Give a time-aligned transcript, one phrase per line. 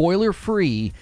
[0.00, 0.94] spoiler free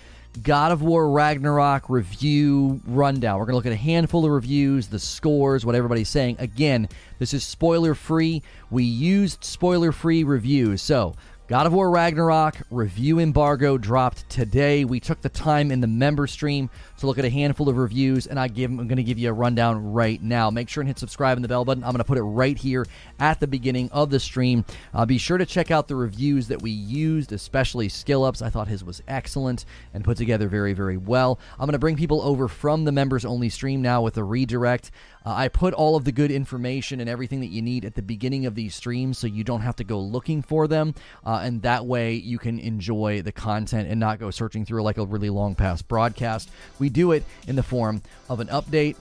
[0.43, 3.39] God of War Ragnarok review rundown.
[3.39, 6.35] We're going to look at a handful of reviews, the scores, what everybody's saying.
[6.41, 6.89] Again,
[7.21, 8.43] this is spoiler free.
[8.73, 10.83] We used spoiler free reviews.
[10.83, 11.15] So,
[11.47, 14.85] God of War Ragnarok review embargo dropped today.
[14.85, 16.69] We took the time in the member stream
[16.99, 19.31] to look at a handful of reviews, and I give, I'm going to give you
[19.31, 20.51] a rundown right now.
[20.51, 21.85] Make sure and hit subscribe and the bell button.
[21.85, 22.87] I'm going to put it right here
[23.19, 24.65] at the beginning of the stream.
[24.93, 28.43] Uh, be sure to check out the reviews that we used, especially Skill Ups.
[28.43, 29.65] I thought his was excellent
[29.95, 31.39] and put together very, very well.
[31.59, 34.91] I'm going to bring people over from the members only stream now with a redirect.
[35.25, 38.03] Uh, I put all of the good information and everything that you need at the
[38.03, 40.95] beginning of these streams so you don't have to go looking for them.
[41.25, 44.97] Uh, and that way you can enjoy the content and not go searching through like
[44.97, 46.51] a really long past broadcast.
[46.79, 48.97] We do it in the form of an update.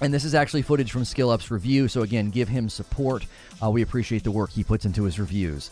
[0.00, 1.86] And this is actually footage from Skill Up's review.
[1.88, 3.26] So, again, give him support.
[3.62, 5.70] Uh, we appreciate the work he puts into his reviews.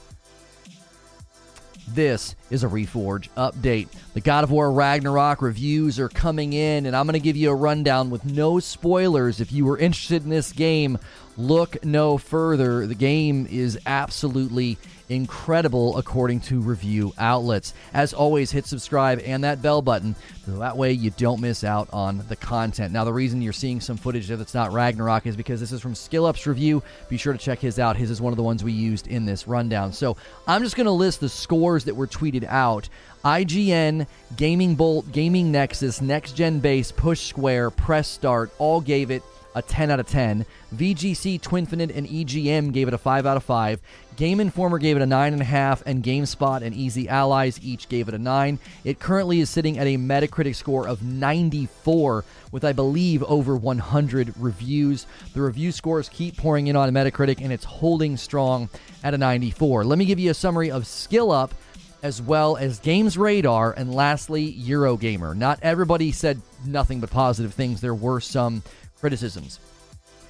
[1.95, 3.89] This is a Reforge update.
[4.13, 7.51] The God of War Ragnarok reviews are coming in, and I'm going to give you
[7.51, 9.41] a rundown with no spoilers.
[9.41, 10.99] If you were interested in this game,
[11.39, 12.87] look no further.
[12.87, 14.77] The game is absolutely
[15.09, 17.75] incredible according to review outlets.
[17.95, 21.89] As always, hit subscribe and that bell button so that way you don't miss out
[21.93, 22.93] on the content.
[22.93, 25.81] Now, the reason you're seeing some footage there that's not Ragnarok is because this is
[25.81, 26.83] from SkillUp's review.
[27.09, 27.97] Be sure to check his out.
[27.97, 29.93] His is one of the ones we used in this rundown.
[29.93, 32.89] So I'm just going to list the scores that were tweeted out.
[33.25, 34.07] IGN,
[34.37, 39.23] Gaming Bolt, Gaming Nexus, Next Gen Base, Push Square, Press Start all gave it
[39.59, 40.47] a 10 out of 10.
[40.75, 43.81] VGC, Twinfinite, and EGM gave it a 5 out of 5.
[44.17, 48.19] Game Informer gave it a 9.5, and GameSpot and Easy Allies each gave it a
[48.19, 48.59] 9.
[48.85, 54.35] It currently is sitting at a Metacritic score of 94, with I believe over 100
[54.39, 55.07] reviews.
[55.35, 58.69] The review scores keep pouring in on Metacritic, and it's holding strong
[59.05, 59.85] at a 94.
[59.85, 61.55] Let me give you a summary of Skill Up
[62.03, 65.37] as well as Games Radar, and lastly, Eurogamer.
[65.37, 67.81] Not everybody said nothing but positive things.
[67.81, 68.63] There were some
[69.01, 69.61] criticisms.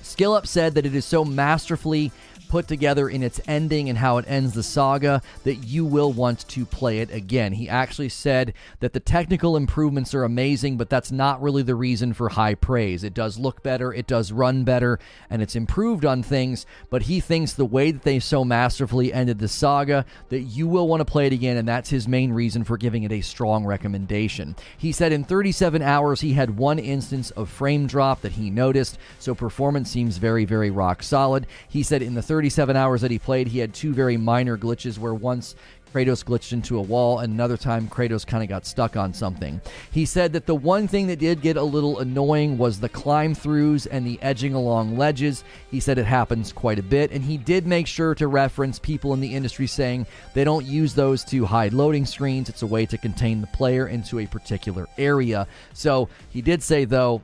[0.02, 2.12] SkillUp said that it is so masterfully
[2.48, 6.46] put together in its ending and how it ends the saga that you will want
[6.48, 7.52] to play it again.
[7.52, 12.12] He actually said that the technical improvements are amazing, but that's not really the reason
[12.12, 13.04] for high praise.
[13.04, 14.98] It does look better, it does run better,
[15.30, 19.38] and it's improved on things, but he thinks the way that they so masterfully ended
[19.38, 22.64] the saga that you will want to play it again, and that's his main reason
[22.64, 24.56] for giving it a strong recommendation.
[24.76, 28.98] He said in 37 hours he had one instance of frame drop that he noticed,
[29.18, 31.46] so performance seems very, very rock solid.
[31.68, 34.96] He said in the 37 hours that he played, he had two very minor glitches
[34.96, 35.56] where once
[35.92, 39.60] Kratos glitched into a wall, and another time Kratos kind of got stuck on something.
[39.90, 43.34] He said that the one thing that did get a little annoying was the climb
[43.34, 45.44] throughs and the edging along ledges.
[45.70, 49.14] He said it happens quite a bit, and he did make sure to reference people
[49.14, 52.48] in the industry saying they don't use those to hide loading screens.
[52.48, 55.46] It's a way to contain the player into a particular area.
[55.72, 57.22] So he did say, though,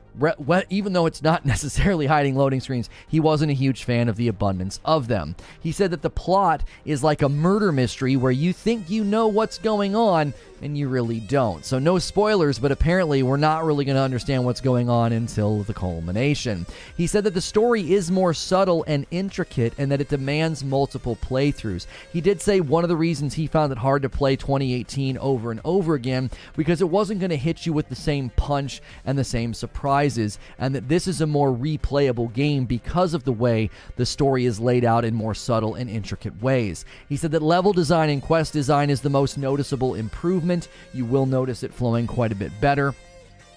[0.69, 4.27] even though it's not necessarily hiding loading screens, he wasn't a huge fan of the
[4.27, 5.35] abundance of them.
[5.61, 9.27] He said that the plot is like a murder mystery where you think you know
[9.27, 11.65] what's going on and you really don't.
[11.65, 15.63] So, no spoilers, but apparently we're not really going to understand what's going on until
[15.63, 16.65] the culmination.
[16.95, 21.15] He said that the story is more subtle and intricate and that it demands multiple
[21.15, 21.87] playthroughs.
[22.11, 25.51] He did say one of the reasons he found it hard to play 2018 over
[25.51, 29.17] and over again because it wasn't going to hit you with the same punch and
[29.17, 33.69] the same surprises, and that this is a more replayable game because of the way
[33.95, 36.85] the story is laid out in more subtle and intricate ways.
[37.09, 40.54] He said that level design and quest design is the most noticeable improvement.
[40.93, 42.93] You will notice it flowing quite a bit better.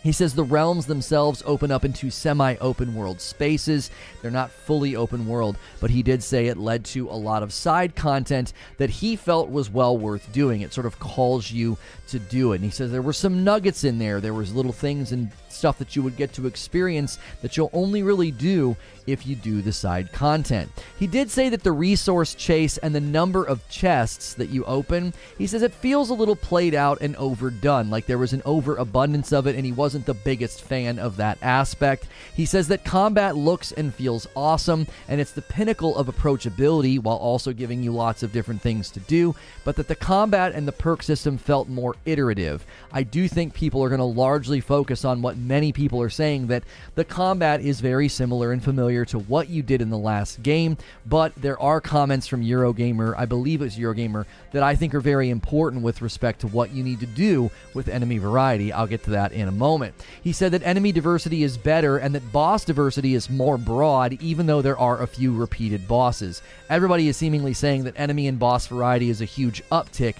[0.03, 3.91] He says the realms themselves open up into semi open world spaces.
[4.23, 7.53] They're not fully open world, but he did say it led to a lot of
[7.53, 10.61] side content that he felt was well worth doing.
[10.61, 11.77] It sort of calls you
[12.09, 12.57] to do it.
[12.57, 14.21] And he says there were some nuggets in there.
[14.21, 18.03] There was little things and stuff that you would get to experience that you'll only
[18.03, 18.77] really do
[19.07, 20.71] if you do the side content.
[20.99, 25.15] He did say that the resource chase and the number of chests that you open,
[25.39, 29.32] he says it feels a little played out and overdone, like there was an overabundance
[29.32, 32.06] of it and he wasn't the biggest fan of that aspect.
[32.35, 37.17] He says that combat looks and feels awesome and it's the pinnacle of approachability while
[37.17, 39.35] also giving you lots of different things to do,
[39.65, 42.65] but that the combat and the perk system felt more iterative.
[42.93, 46.49] I do think people are going to largely focus on what many people are saying
[46.49, 46.65] that
[46.95, 50.77] the combat is very similar and familiar to what you did in the last game,
[51.06, 55.31] but there are comments from Eurogamer, I believe it's Eurogamer, that I think are very
[55.31, 58.73] important with respect to what you need to do with enemy variety.
[58.73, 59.94] I'll get to that in a moment.
[60.23, 64.47] He said that enemy diversity is better and that boss diversity is more broad, even
[64.47, 66.43] though there are a few repeated bosses.
[66.71, 70.17] Everybody is seemingly saying that enemy and boss variety is a huge uptick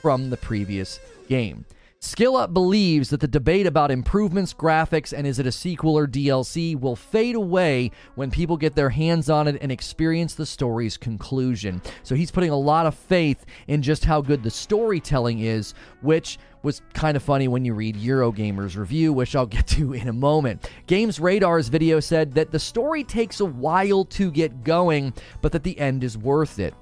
[0.00, 1.64] from the previous game.
[2.02, 6.78] SkillUp believes that the debate about improvements, graphics, and is it a sequel or DLC
[6.78, 11.80] will fade away when people get their hands on it and experience the story's conclusion.
[12.02, 16.40] So he's putting a lot of faith in just how good the storytelling is, which
[16.64, 20.12] was kind of funny when you read Eurogamer's review, which I'll get to in a
[20.12, 20.68] moment.
[20.88, 25.62] Games Radar's video said that the story takes a while to get going, but that
[25.62, 26.74] the end is worth it.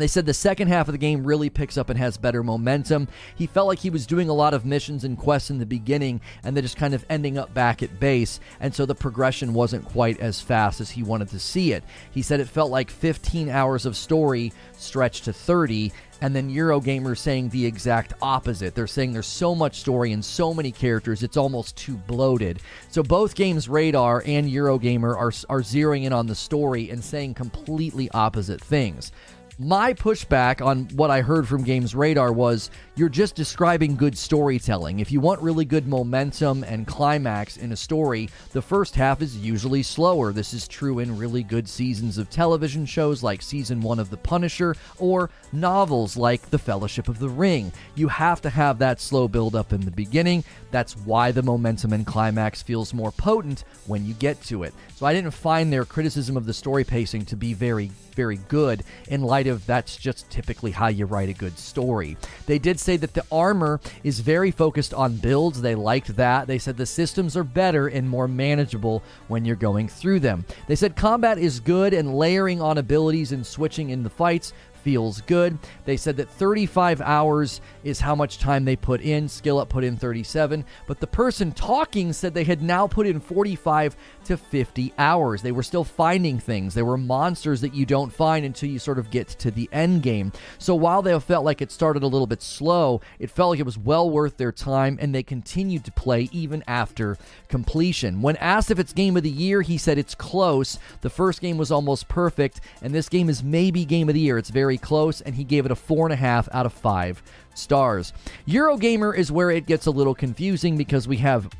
[0.00, 3.08] They said the second half of the game really picks up and has better momentum.
[3.36, 6.20] He felt like he was doing a lot of missions and quests in the beginning
[6.42, 9.84] and then just kind of ending up back at base, and so the progression wasn't
[9.84, 11.84] quite as fast as he wanted to see it.
[12.10, 15.92] He said it felt like 15 hours of story stretched to 30,
[16.22, 18.74] and then Eurogamer saying the exact opposite.
[18.74, 22.60] They're saying there's so much story and so many characters, it's almost too bloated.
[22.90, 27.34] So both Games Radar and Eurogamer are, are zeroing in on the story and saying
[27.34, 29.12] completely opposite things
[29.60, 35.00] my pushback on what I heard from Games Radar was you're just describing good storytelling.
[35.00, 39.36] If you want really good momentum and climax in a story, the first half is
[39.36, 40.32] usually slower.
[40.32, 44.16] This is true in really good seasons of television shows like season one of The
[44.16, 47.70] Punisher or novels like The Fellowship of the Ring.
[47.96, 50.42] You have to have that slow build up in the beginning.
[50.70, 54.72] That's why the momentum and climax feels more potent when you get to it.
[54.96, 57.90] So I didn't find their criticism of the story pacing to be very
[58.20, 62.16] very good in light of that's just typically how you write a good story.
[62.46, 65.60] They did say that the armor is very focused on builds.
[65.60, 66.46] They liked that.
[66.46, 70.44] They said the systems are better and more manageable when you're going through them.
[70.66, 74.52] They said combat is good and layering on abilities and switching in the fights
[74.82, 75.58] feels good.
[75.84, 79.26] They said that 35 hours is how much time they put in.
[79.26, 83.96] SkillUp put in 37, but the person talking said they had now put in 45
[84.24, 85.42] to 50 hours.
[85.42, 86.74] They were still finding things.
[86.74, 90.02] There were monsters that you don't find until you sort of get to the end
[90.02, 90.32] game.
[90.58, 93.66] So while they felt like it started a little bit slow, it felt like it
[93.66, 97.18] was well worth their time and they continued to play even after
[97.48, 98.22] completion.
[98.22, 100.78] When asked if it's game of the year, he said it's close.
[101.00, 104.38] The first game was almost perfect, and this game is maybe game of the year.
[104.38, 106.72] It's very very close, and he gave it a four and a half out of
[106.72, 107.20] five
[107.54, 108.12] stars.
[108.46, 111.50] Eurogamer is where it gets a little confusing because we have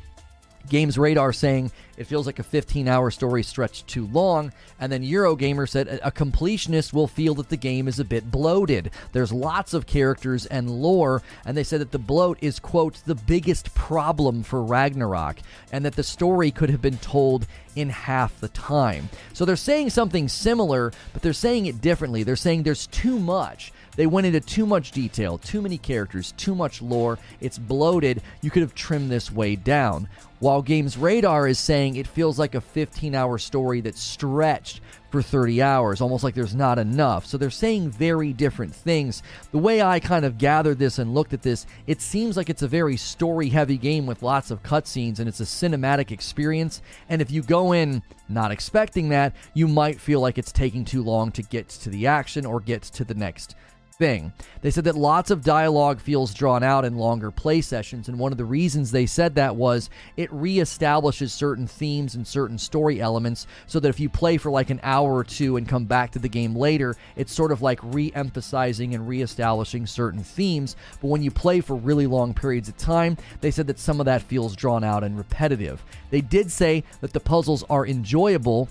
[0.69, 4.51] Games Radar saying it feels like a 15 hour story stretched too long.
[4.79, 8.91] And then Eurogamer said a completionist will feel that the game is a bit bloated.
[9.11, 13.15] There's lots of characters and lore, and they said that the bloat is, quote, the
[13.15, 15.37] biggest problem for Ragnarok,
[15.71, 19.09] and that the story could have been told in half the time.
[19.33, 22.23] So they're saying something similar, but they're saying it differently.
[22.23, 23.71] They're saying there's too much.
[23.95, 27.19] They went into too much detail, too many characters, too much lore.
[27.39, 28.21] It's bloated.
[28.41, 30.07] You could have trimmed this way down.
[30.39, 35.21] While Games Radar is saying it feels like a 15 hour story that's stretched for
[35.21, 37.27] 30 hours, almost like there's not enough.
[37.27, 39.21] So they're saying very different things.
[39.51, 42.63] The way I kind of gathered this and looked at this, it seems like it's
[42.63, 46.81] a very story heavy game with lots of cutscenes and it's a cinematic experience.
[47.07, 51.03] And if you go in not expecting that, you might feel like it's taking too
[51.03, 53.55] long to get to the action or get to the next
[54.01, 54.33] thing.
[54.63, 58.31] They said that lots of dialogue feels drawn out in longer play sessions, and one
[58.31, 63.45] of the reasons they said that was it reestablishes certain themes and certain story elements
[63.67, 66.19] so that if you play for like an hour or two and come back to
[66.19, 70.75] the game later, it's sort of like re emphasizing and reestablishing certain themes.
[70.99, 74.07] But when you play for really long periods of time, they said that some of
[74.07, 75.83] that feels drawn out and repetitive.
[76.09, 78.67] They did say that the puzzles are enjoyable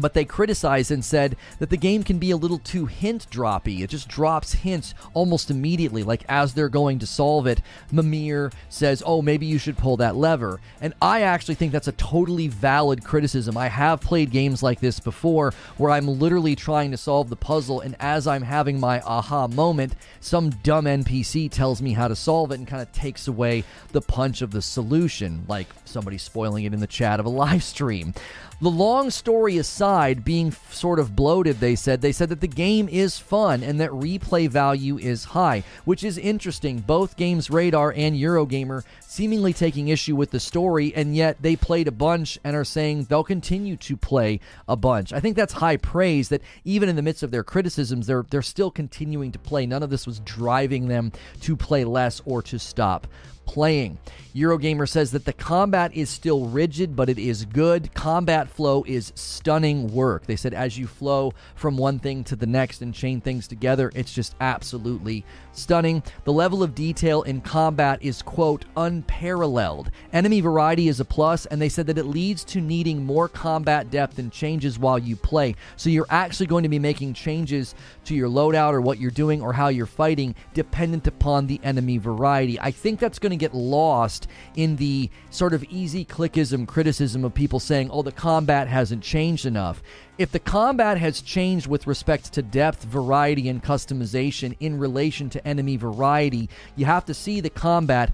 [0.00, 3.80] but they criticized and said that the game can be a little too hint droppy.
[3.80, 7.60] It just drops hints almost immediately, like as they're going to solve it,
[7.92, 10.60] Mimir says, Oh, maybe you should pull that lever.
[10.80, 13.56] And I actually think that's a totally valid criticism.
[13.56, 17.80] I have played games like this before where I'm literally trying to solve the puzzle,
[17.80, 22.52] and as I'm having my aha moment, some dumb NPC tells me how to solve
[22.52, 26.74] it and kind of takes away the punch of the solution, like somebody spoiling it
[26.74, 28.14] in the chat of a live stream.
[28.62, 29.89] The long story aside,
[30.24, 33.90] being sort of bloated, they said, they said that the game is fun and that
[33.90, 36.80] replay value is high, which is interesting.
[36.80, 41.88] Both Games Radar and Eurogamer seemingly taking issue with the story, and yet they played
[41.88, 45.12] a bunch and are saying they'll continue to play a bunch.
[45.12, 48.42] I think that's high praise that even in the midst of their criticisms, they're, they're
[48.42, 49.66] still continuing to play.
[49.66, 53.06] None of this was driving them to play less or to stop
[53.50, 53.98] playing.
[54.32, 57.92] Eurogamer says that the combat is still rigid, but it is good.
[57.94, 60.26] Combat flow is stunning work.
[60.26, 63.90] They said as you flow from one thing to the next and chain things together,
[63.92, 66.02] it's just absolutely stunning.
[66.24, 69.90] The level of detail in combat is, quote, unparalleled.
[70.12, 73.90] Enemy variety is a plus, and they said that it leads to needing more combat
[73.90, 75.54] depth and changes while you play.
[75.76, 79.42] So you're actually going to be making changes to your loadout or what you're doing
[79.42, 82.58] or how you're fighting dependent upon the enemy variety.
[82.60, 87.34] I think that's going to get lost in the sort of easy clickism criticism of
[87.34, 89.82] people saying, oh, the combat hasn't changed enough.
[90.20, 95.48] If the combat has changed with respect to depth, variety, and customization in relation to
[95.48, 98.12] enemy variety, you have to see the combat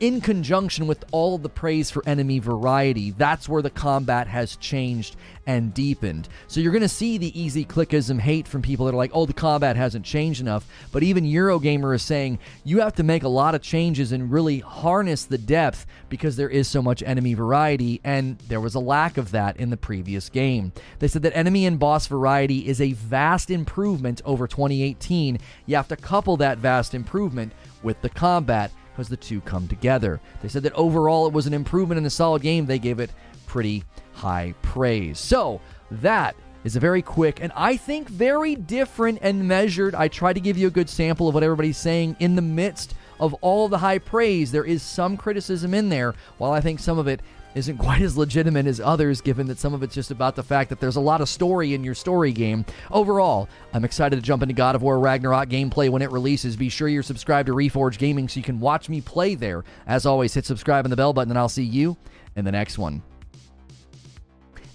[0.00, 4.56] in conjunction with all of the praise for enemy variety, that's where the combat has
[4.56, 6.28] changed and deepened.
[6.48, 9.26] So you're going to see the easy clickism hate from people that are like, oh,
[9.26, 10.66] the combat hasn't changed enough.
[10.92, 14.58] But even Eurogamer is saying you have to make a lot of changes and really
[14.58, 19.16] harness the depth because there is so much enemy variety, and there was a lack
[19.16, 20.72] of that in the previous game.
[20.98, 25.38] They said that enemy and boss variety is a vast improvement over 2018.
[25.66, 30.18] You have to couple that vast improvement with the combat because the two come together.
[30.40, 32.64] They said that overall it was an improvement in a solid game.
[32.64, 33.10] They gave it
[33.46, 33.84] pretty
[34.14, 35.18] high praise.
[35.18, 35.60] So
[35.90, 36.34] that
[36.64, 39.94] is a very quick and I think very different and measured.
[39.94, 42.94] I try to give you a good sample of what everybody's saying in the midst
[43.20, 44.50] of all the high praise.
[44.50, 47.20] There is some criticism in there, while I think some of it
[47.56, 50.68] isn't quite as legitimate as others, given that some of it's just about the fact
[50.68, 52.66] that there's a lot of story in your story game.
[52.90, 56.54] Overall, I'm excited to jump into God of War Ragnarok gameplay when it releases.
[56.54, 59.64] Be sure you're subscribed to Reforge Gaming so you can watch me play there.
[59.86, 61.96] As always, hit subscribe and the bell button, and I'll see you
[62.36, 63.02] in the next one.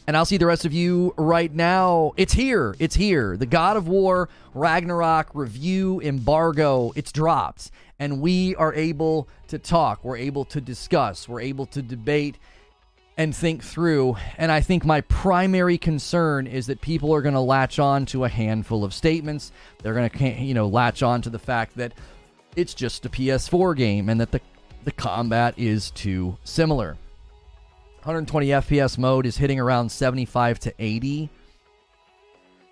[0.08, 2.14] And I'll see the rest of you right now.
[2.18, 2.76] It's here.
[2.80, 3.38] It's here.
[3.38, 6.92] The God of War Ragnarok review embargo.
[6.96, 7.70] It's dropped.
[8.00, 10.04] And we are able to talk.
[10.04, 11.30] We're able to discuss.
[11.30, 12.40] We're able to debate
[13.18, 14.18] and think through.
[14.38, 18.24] And I think my primary concern is that people are going to latch on to
[18.24, 19.52] a handful of statements.
[19.82, 21.94] They're going to, you know, latch on to the fact that
[22.56, 24.42] it's just a PS4 game and that the
[24.84, 26.98] the combat is too similar.
[28.04, 31.30] 120 FPS mode is hitting around 75 to 80.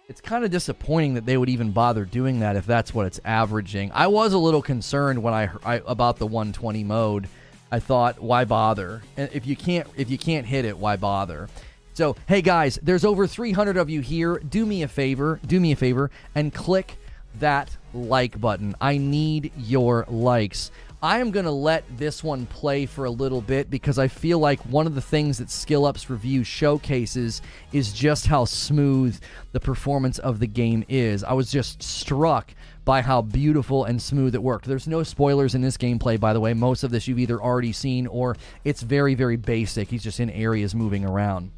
[0.08, 3.20] It's kind of disappointing that they would even bother doing that if that's what it's
[3.24, 3.92] averaging.
[3.94, 7.30] I was a little concerned when I, I about the 120 mode
[7.72, 9.02] I thought, why bother?
[9.18, 11.50] And if you can't if you can't hit it, why bother?
[11.94, 14.40] So, hey guys, there's over 300 of you here.
[14.40, 16.96] Do me a favor, do me a favor, and click
[17.40, 18.76] that like button.
[18.80, 20.72] I need your likes.
[21.02, 24.40] I am going to let this one play for a little bit because I feel
[24.40, 29.18] like one of the things that Skill Up's review showcases is just how smooth
[29.54, 31.24] the performance of the game is.
[31.24, 32.54] I was just struck
[32.90, 34.66] by how beautiful and smooth it worked.
[34.66, 36.56] There's no spoilers in this gameplay, by the way.
[36.56, 39.90] Most of this you've either already seen or it's very, very basic.
[39.90, 41.52] He's just in areas moving around.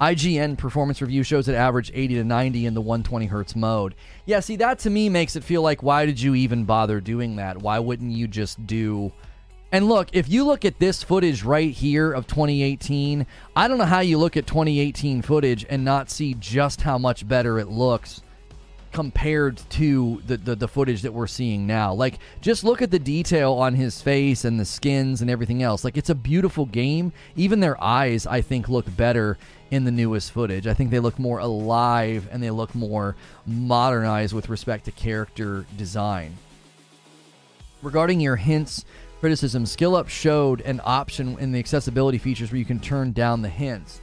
[0.00, 3.96] IGN performance review shows it average 80 to 90 in the 120 hertz mode.
[4.24, 7.34] Yeah, see, that to me makes it feel like why did you even bother doing
[7.34, 7.60] that?
[7.60, 9.10] Why wouldn't you just do.
[9.72, 13.84] And look, if you look at this footage right here of 2018, I don't know
[13.84, 18.22] how you look at 2018 footage and not see just how much better it looks
[18.94, 21.92] compared to the, the, the footage that we're seeing now.
[21.92, 25.82] Like, just look at the detail on his face and the skins and everything else.
[25.82, 27.12] Like, it's a beautiful game.
[27.34, 29.36] Even their eyes, I think, look better
[29.72, 30.68] in the newest footage.
[30.68, 35.66] I think they look more alive and they look more modernized with respect to character
[35.76, 36.36] design.
[37.82, 38.84] Regarding your hints,
[39.18, 43.48] criticism, SkillUp showed an option in the accessibility features where you can turn down the
[43.48, 44.00] hints.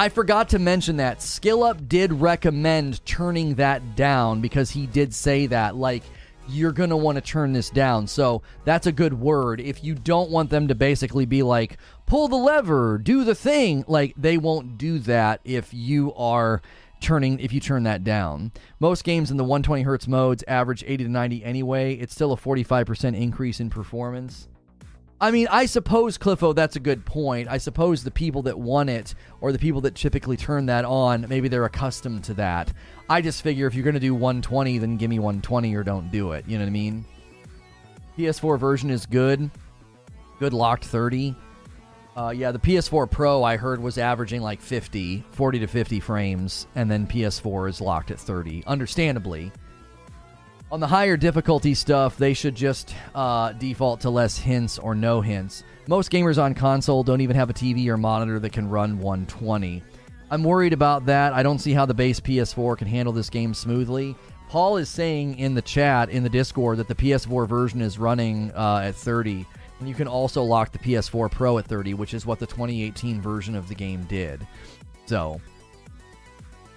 [0.00, 5.44] I forgot to mention that SkillUp did recommend turning that down because he did say
[5.48, 6.02] that like
[6.48, 8.06] you're going to want to turn this down.
[8.06, 9.60] So that's a good word.
[9.60, 11.76] If you don't want them to basically be like
[12.06, 16.62] pull the lever, do the thing, like they won't do that if you are
[17.02, 18.52] turning if you turn that down.
[18.78, 21.92] Most games in the 120 hertz modes average 80 to 90 anyway.
[21.92, 24.48] It's still a 45% increase in performance.
[25.22, 27.48] I mean, I suppose, Cliffo, that's a good point.
[27.48, 31.26] I suppose the people that want it or the people that typically turn that on,
[31.28, 32.72] maybe they're accustomed to that.
[33.08, 36.10] I just figure if you're going to do 120, then give me 120 or don't
[36.10, 36.46] do it.
[36.48, 37.04] You know what I mean?
[38.16, 39.50] PS4 version is good.
[40.38, 41.34] Good locked 30.
[42.16, 46.66] Uh, yeah, the PS4 Pro I heard was averaging like 50, 40 to 50 frames,
[46.74, 48.64] and then PS4 is locked at 30.
[48.66, 49.52] Understandably.
[50.72, 55.20] On the higher difficulty stuff, they should just uh, default to less hints or no
[55.20, 55.64] hints.
[55.88, 59.82] Most gamers on console don't even have a TV or monitor that can run 120.
[60.30, 61.32] I'm worried about that.
[61.32, 64.14] I don't see how the base PS4 can handle this game smoothly.
[64.48, 68.52] Paul is saying in the chat in the Discord that the PS4 version is running
[68.52, 69.44] uh, at 30.
[69.80, 73.20] And you can also lock the PS4 Pro at 30, which is what the 2018
[73.20, 74.46] version of the game did.
[75.06, 75.40] So,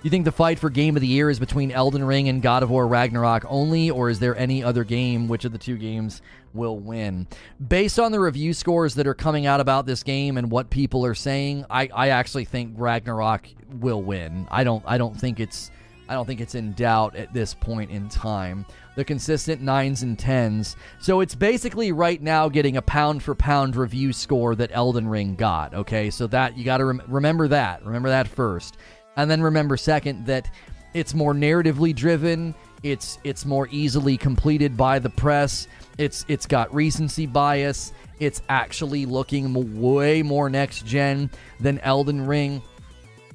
[0.04, 2.62] you think the fight for game of the year is between Elden Ring and God
[2.62, 5.30] of War Ragnarok only, or is there any other game?
[5.30, 6.22] Which of the two games
[6.54, 7.26] will win?
[7.66, 11.06] Based on the review scores that are coming out about this game and what people
[11.06, 13.48] are saying, I, I actually think Ragnarok
[13.80, 14.46] will win.
[14.52, 15.72] I don't I don't think it's
[16.10, 18.66] I don't think it's in doubt at this point in time.
[18.96, 20.76] The consistent nines and tens.
[21.00, 25.36] So it's basically right now getting a pound for pound review score that Elden Ring
[25.36, 25.74] got.
[25.74, 27.86] Okay, so that you got to rem- remember that.
[27.86, 28.78] Remember that first,
[29.16, 30.50] and then remember second that
[30.94, 32.54] it's more narratively driven.
[32.84, 35.68] It's it's more easily completed by the press.
[35.98, 37.94] It's it's got recency bias.
[38.20, 41.30] It's actually looking way more next gen
[41.60, 42.62] than Elden Ring.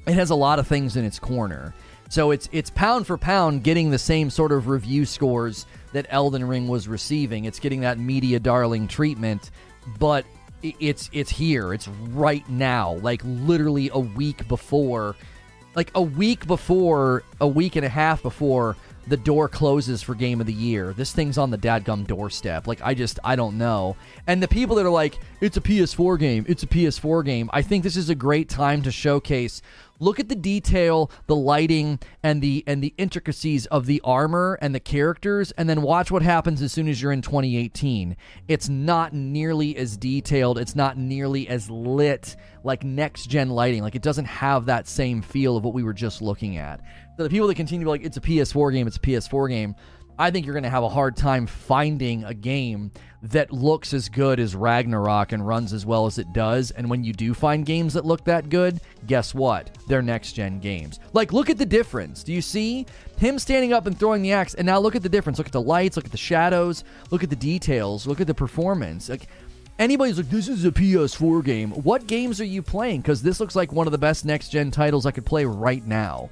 [0.07, 1.75] It has a lot of things in its corner.
[2.09, 6.47] So it's it's pound for pound getting the same sort of review scores that Elden
[6.47, 7.45] Ring was receiving.
[7.45, 9.51] It's getting that media darling treatment,
[9.99, 10.25] but
[10.63, 11.73] it's it's here.
[11.73, 15.17] It's right now, like literally a week before,
[15.79, 20.41] like a week before, a week and a half before the door closes for game
[20.41, 20.93] of the year.
[20.93, 22.67] This thing's on the dadgum doorstep.
[22.67, 23.97] Like I just I don't know.
[24.27, 27.49] And the people that are like, it's a PS4 game, it's a PS4 game.
[27.53, 29.63] I think this is a great time to showcase
[29.99, 34.75] look at the detail, the lighting, and the and the intricacies of the armor and
[34.75, 38.17] the characters, and then watch what happens as soon as you're in 2018.
[38.47, 40.59] It's not nearly as detailed.
[40.59, 43.83] It's not nearly as lit like next gen lighting.
[43.83, 46.81] Like it doesn't have that same feel of what we were just looking at.
[47.17, 49.49] So the people that continue to be like, it's a PS4 game, it's a PS4
[49.49, 49.75] game.
[50.19, 52.91] I think you're going to have a hard time finding a game
[53.23, 56.73] that looks as good as Ragnarok and runs as well as it does.
[56.73, 59.79] And when you do find games that look that good, guess what?
[59.87, 60.99] They're next gen games.
[61.13, 62.25] Like, look at the difference.
[62.25, 62.85] Do you see
[63.17, 64.55] him standing up and throwing the axe?
[64.55, 65.39] And now look at the difference.
[65.39, 68.35] Look at the lights, look at the shadows, look at the details, look at the
[68.35, 69.09] performance.
[69.09, 69.29] Like,
[69.79, 71.71] anybody's like, this is a PS4 game.
[71.71, 73.03] What games are you playing?
[73.03, 75.87] Because this looks like one of the best next gen titles I could play right
[75.87, 76.29] now.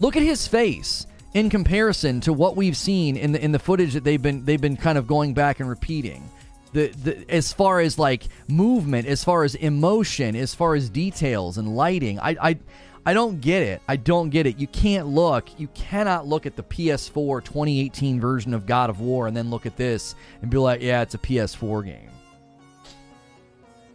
[0.00, 3.94] Look at his face in comparison to what we've seen in the in the footage
[3.94, 6.28] that they've been they've been kind of going back and repeating.
[6.72, 11.58] The, the as far as like movement, as far as emotion, as far as details
[11.58, 12.58] and lighting, I I
[13.04, 13.82] I don't get it.
[13.88, 14.58] I don't get it.
[14.58, 19.26] You can't look, you cannot look at the PS4 2018 version of God of War
[19.26, 22.11] and then look at this and be like, yeah, it's a PS4 game.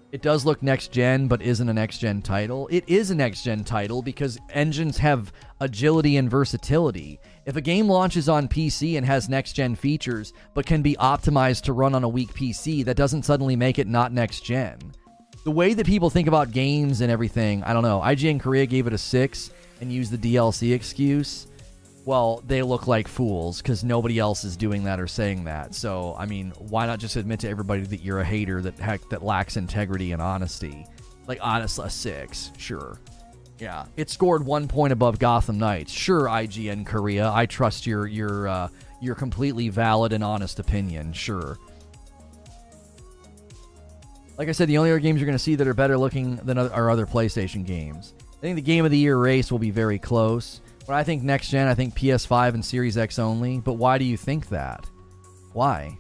[0.09, 2.70] It does look next gen, but isn't a next gen title.
[2.72, 7.20] It is a next gen title because engines have agility and versatility.
[7.46, 11.63] If a game launches on PC and has next gen features, but can be optimized
[11.63, 14.79] to run on a weak PC, that doesn't suddenly make it not next gen.
[15.43, 18.00] The way that people think about games and everything, I don't know.
[18.00, 21.47] IGN Korea gave it a 6 and used the DLC excuse
[22.07, 25.75] well, they look like fools because nobody else is doing that or saying that.
[25.75, 29.07] So, I mean, why not just admit to everybody that you're a hater that heck
[29.09, 30.85] that lacks integrity and honesty?
[31.27, 33.01] Like, honest, a six, sure.
[33.59, 35.91] Yeah, it scored one point above Gotham Knights.
[35.91, 38.70] Sure, IGN Korea, I trust your your uh,
[39.01, 41.11] your completely valid and honest opinion.
[41.11, 41.57] Sure.
[44.37, 46.37] Like I said, the only other games you're going to see that are better looking
[46.37, 48.13] than are other PlayStation games.
[48.31, 50.61] I think the Game of the Year race will be very close.
[50.87, 53.59] But I think next gen, I think PS5 and Series X only.
[53.59, 54.89] But why do you think that?
[55.51, 55.97] Why?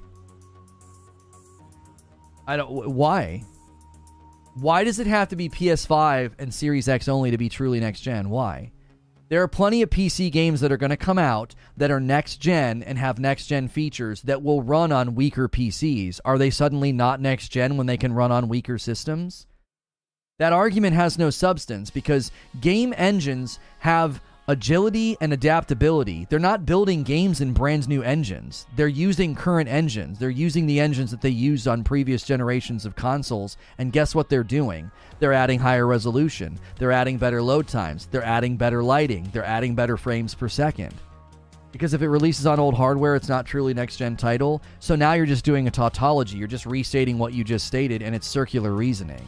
[2.47, 2.93] I don't.
[2.93, 3.43] Why?
[4.55, 7.99] Why does it have to be PS5 and Series X only to be truly next
[7.99, 8.29] gen?
[8.29, 8.71] Why?
[9.29, 12.37] There are plenty of PC games that are going to come out that are next
[12.37, 16.21] gen and have next gen features that will run on weaker PCs.
[16.23, 19.45] Are they suddenly not next gen when they can run on weaker systems?
[20.39, 26.25] That argument has no substance because game engines have agility and adaptability.
[26.29, 28.65] They're not building games in brand new engines.
[28.77, 30.19] They're using current engines.
[30.19, 33.57] They're using the engines that they used on previous generations of consoles.
[33.77, 34.89] And guess what they're doing?
[35.19, 36.57] They're adding higher resolution.
[36.79, 38.05] They're adding better load times.
[38.05, 39.29] They're adding better lighting.
[39.33, 40.93] They're adding better frames per second.
[41.73, 44.61] Because if it releases on old hardware, it's not truly next gen title.
[44.79, 46.37] So now you're just doing a tautology.
[46.37, 49.25] You're just restating what you just stated, and it's circular reasoning.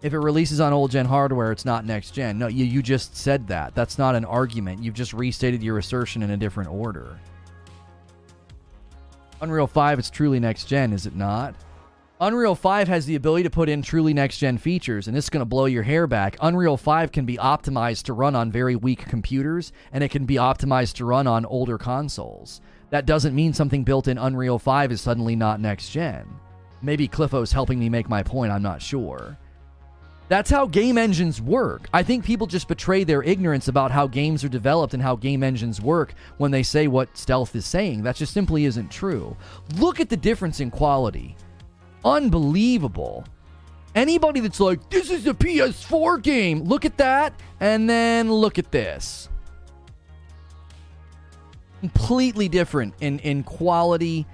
[0.00, 2.38] If it releases on old gen hardware, it's not next gen.
[2.38, 3.74] No, you, you just said that.
[3.74, 4.82] That's not an argument.
[4.82, 7.18] You've just restated your assertion in a different order.
[9.40, 11.54] Unreal 5 is truly next gen, is it not?
[12.20, 15.30] Unreal 5 has the ability to put in truly next gen features, and this is
[15.30, 16.36] going to blow your hair back.
[16.40, 20.34] Unreal 5 can be optimized to run on very weak computers, and it can be
[20.34, 22.60] optimized to run on older consoles.
[22.90, 26.28] That doesn't mean something built in Unreal 5 is suddenly not next gen.
[26.82, 29.38] Maybe Cliffo's helping me make my point, I'm not sure.
[30.28, 31.88] That's how game engines work.
[31.92, 35.42] I think people just betray their ignorance about how games are developed and how game
[35.42, 38.02] engines work when they say what Stealth is saying.
[38.02, 39.36] That just simply isn't true.
[39.76, 41.34] Look at the difference in quality.
[42.04, 43.24] Unbelievable.
[43.94, 48.70] Anybody that's like, this is a PS4 game, look at that, and then look at
[48.70, 49.30] this.
[51.80, 54.26] Completely different in, in quality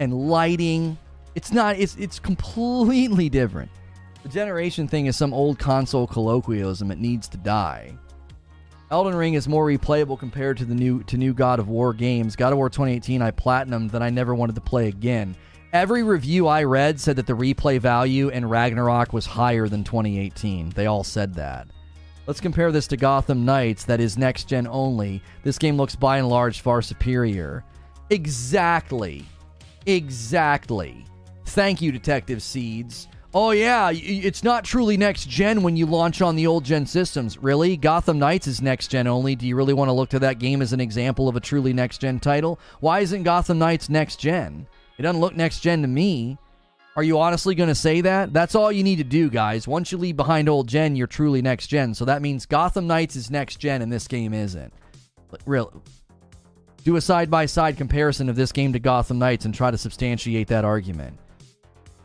[0.00, 0.98] and lighting.
[1.36, 3.70] It's not, it's, it's completely different.
[4.26, 6.90] The generation thing is some old console colloquialism.
[6.90, 7.96] It needs to die.
[8.90, 12.34] Elden Ring is more replayable compared to the new to new God of War games.
[12.34, 15.36] God of War 2018 I platinumed that I never wanted to play again.
[15.72, 20.70] Every review I read said that the replay value in Ragnarok was higher than 2018.
[20.70, 21.68] They all said that.
[22.26, 25.22] Let's compare this to Gotham Knights, that is next gen only.
[25.44, 27.62] This game looks by and large far superior.
[28.10, 29.24] Exactly.
[29.86, 31.04] Exactly.
[31.44, 33.06] Thank you, Detective Seeds.
[33.38, 37.36] Oh, yeah, it's not truly next gen when you launch on the old gen systems.
[37.36, 37.76] Really?
[37.76, 39.36] Gotham Knights is next gen only.
[39.36, 41.74] Do you really want to look to that game as an example of a truly
[41.74, 42.58] next gen title?
[42.80, 44.66] Why isn't Gotham Knights next gen?
[44.96, 46.38] It doesn't look next gen to me.
[46.96, 48.32] Are you honestly going to say that?
[48.32, 49.68] That's all you need to do, guys.
[49.68, 51.92] Once you leave behind old gen, you're truly next gen.
[51.92, 54.72] So that means Gotham Knights is next gen and this game isn't.
[55.44, 55.78] Really?
[56.84, 59.76] Do a side by side comparison of this game to Gotham Knights and try to
[59.76, 61.18] substantiate that argument.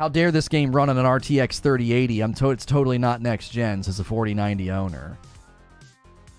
[0.01, 2.21] How dare this game run on an RTX 3080?
[2.21, 5.15] I'm to- it's totally not next gen as a 4090 owner.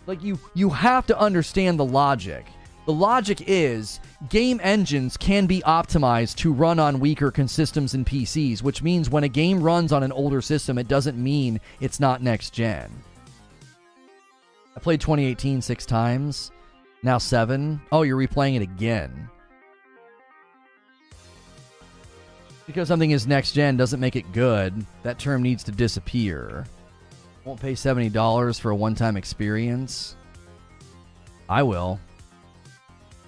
[0.09, 2.47] Like you you have to understand the logic.
[2.87, 8.65] The logic is game engines can be optimized to run on weaker systems and PCs,
[8.65, 12.21] which means when a game runs on an older system, it doesn't mean it's not
[12.21, 12.91] next gen.
[14.77, 16.51] I played 2018 six times,
[17.05, 17.81] now seven.
[17.93, 19.29] Oh, you're replaying it again.
[22.73, 24.87] Because something is next gen doesn't make it good.
[25.03, 26.65] That term needs to disappear.
[27.45, 30.17] Won't pay $70 for a one time experience.
[31.51, 32.01] I will.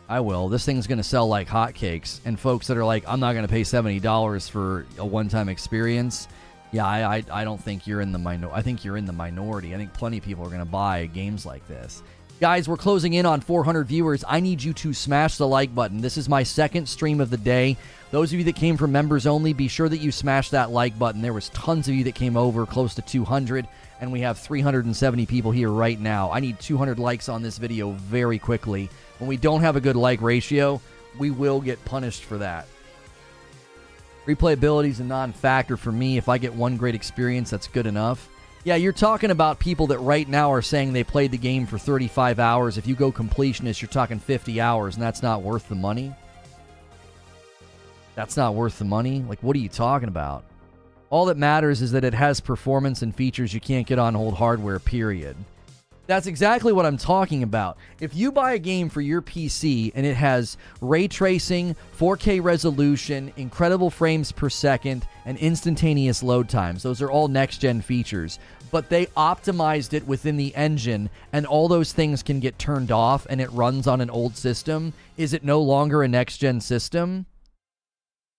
[0.08, 0.48] I will.
[0.48, 2.20] This thing's going to sell like hotcakes.
[2.24, 5.50] And folks that are like, I'm not going to pay $70 for a one time
[5.50, 6.26] experience.
[6.72, 8.50] Yeah, I, I, I, don't think you're in the minor.
[8.50, 9.74] I think you're in the minority.
[9.74, 12.02] I think plenty of people are going to buy games like this.
[12.40, 14.24] Guys, we're closing in on 400 viewers.
[14.26, 16.00] I need you to smash the like button.
[16.00, 17.76] This is my second stream of the day.
[18.14, 20.96] Those of you that came from members only, be sure that you smash that like
[20.96, 21.20] button.
[21.20, 23.66] There was tons of you that came over, close to 200,
[24.00, 26.30] and we have 370 people here right now.
[26.30, 28.88] I need 200 likes on this video very quickly.
[29.18, 30.80] When we don't have a good like ratio,
[31.18, 32.68] we will get punished for that.
[34.26, 36.16] Replayability is a non factor for me.
[36.16, 38.28] If I get one great experience, that's good enough.
[38.62, 41.78] Yeah, you're talking about people that right now are saying they played the game for
[41.78, 42.78] 35 hours.
[42.78, 46.14] If you go completionist, you're talking 50 hours, and that's not worth the money.
[48.14, 49.24] That's not worth the money?
[49.28, 50.44] Like, what are you talking about?
[51.10, 54.34] All that matters is that it has performance and features you can't get on old
[54.34, 55.36] hardware, period.
[56.06, 57.78] That's exactly what I'm talking about.
[57.98, 63.32] If you buy a game for your PC and it has ray tracing, 4K resolution,
[63.36, 68.38] incredible frames per second, and instantaneous load times, those are all next gen features,
[68.70, 73.26] but they optimized it within the engine and all those things can get turned off
[73.30, 77.24] and it runs on an old system, is it no longer a next gen system?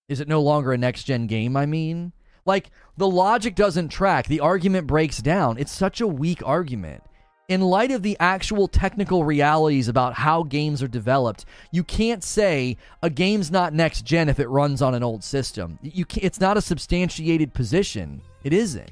[0.08, 2.12] Is it no longer a next gen game, I mean?
[2.44, 4.26] Like, the logic doesn't track.
[4.26, 5.58] The argument breaks down.
[5.58, 7.02] It's such a weak argument
[7.48, 12.76] in light of the actual technical realities about how games are developed, you can't say
[13.02, 15.78] a game's not next gen if it runs on an old system.
[15.82, 18.20] You it's not a substantiated position.
[18.42, 18.90] It isn't.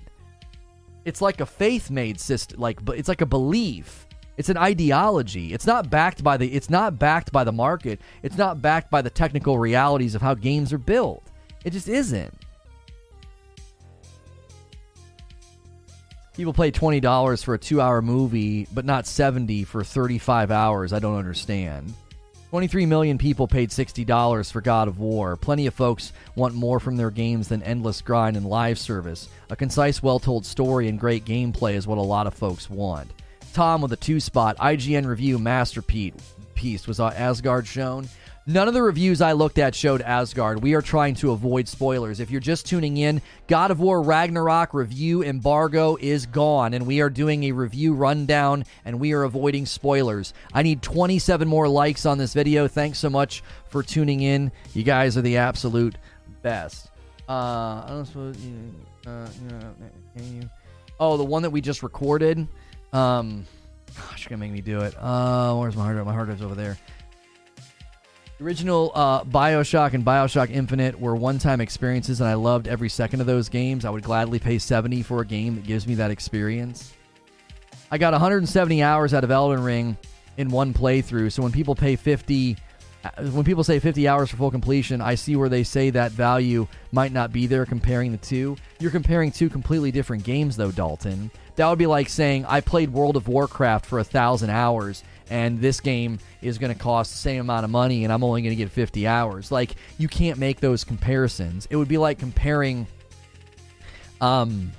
[1.04, 4.06] It's like a faith-made system, like it's like a belief.
[4.36, 5.52] It's an ideology.
[5.52, 8.00] It's not backed by the it's not backed by the market.
[8.22, 11.22] It's not backed by the technical realities of how games are built.
[11.64, 12.34] It just isn't.
[16.34, 20.92] people pay twenty dollars for a two-hour movie, but not seventy for thirty-five hours.
[20.92, 21.94] I don't understand.
[22.50, 25.36] 23 million people paid $60 for God of War.
[25.36, 29.28] Plenty of folks want more from their games than endless grind and live service.
[29.50, 33.10] A concise, well told story and great gameplay is what a lot of folks want.
[33.54, 34.56] Tom with a two spot.
[34.58, 36.12] IGN review masterpiece
[36.86, 38.08] was Asgard shown.
[38.46, 40.60] None of the reviews I looked at showed Asgard.
[40.60, 42.20] We are trying to avoid spoilers.
[42.20, 47.00] If you're just tuning in, God of War Ragnarok review embargo is gone, and we
[47.00, 50.34] are doing a review rundown, and we are avoiding spoilers.
[50.52, 52.66] I need 27 more likes on this video.
[52.66, 54.50] Thanks so much for tuning in.
[54.74, 55.96] You guys are the absolute
[56.42, 56.90] best.
[57.28, 58.74] Uh, I don't suppose you,
[59.06, 59.28] uh,
[60.16, 60.50] can you?
[60.98, 62.46] Oh, the one that we just recorded.
[62.94, 63.44] Um,
[63.96, 64.94] gosh, you're gonna make me do it.
[64.98, 66.06] Uh, where's my hard drive?
[66.06, 66.78] My hard drive's over there.
[68.38, 72.88] The original uh, Bioshock and Bioshock Infinite were one time experiences, and I loved every
[72.88, 73.84] second of those games.
[73.84, 76.94] I would gladly pay 70 for a game that gives me that experience.
[77.90, 79.96] I got 170 hours out of Elden Ring
[80.36, 82.56] in one playthrough, so when people pay 50
[83.04, 86.12] uh, when people say 50 hours for full completion, I see where they say that
[86.12, 88.56] value might not be there comparing the two.
[88.78, 91.30] You're comparing two completely different games, though, Dalton.
[91.56, 95.60] That would be like saying I played World of Warcraft for a thousand hours, and
[95.60, 98.50] this game is going to cost the same amount of money, and I'm only going
[98.50, 99.52] to get 50 hours.
[99.52, 101.66] Like you can't make those comparisons.
[101.70, 102.86] It would be like comparing,
[104.20, 104.72] um,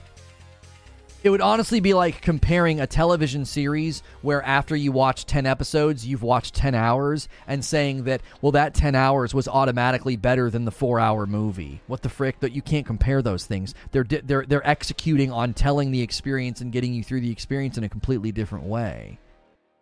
[1.26, 6.06] it would honestly be like comparing a television series where after you watch 10 episodes,
[6.06, 10.66] you've watched 10 hours and saying that, well, that 10 hours was automatically better than
[10.66, 11.82] the four hour movie.
[11.88, 12.40] What the frick?
[12.42, 13.74] That you can't compare those things.
[13.92, 17.84] They're, they're, they're executing on telling the experience and getting you through the experience in
[17.84, 19.18] a completely different way.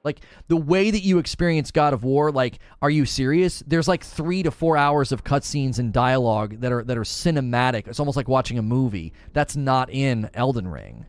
[0.06, 3.62] Like the way that you experience God of War, like, are you serious?
[3.68, 7.88] There's like three to four hours of cutscenes and dialogue that are that are cinematic.
[7.88, 9.14] It's almost like watching a movie.
[9.32, 11.06] That's not in Elden Ring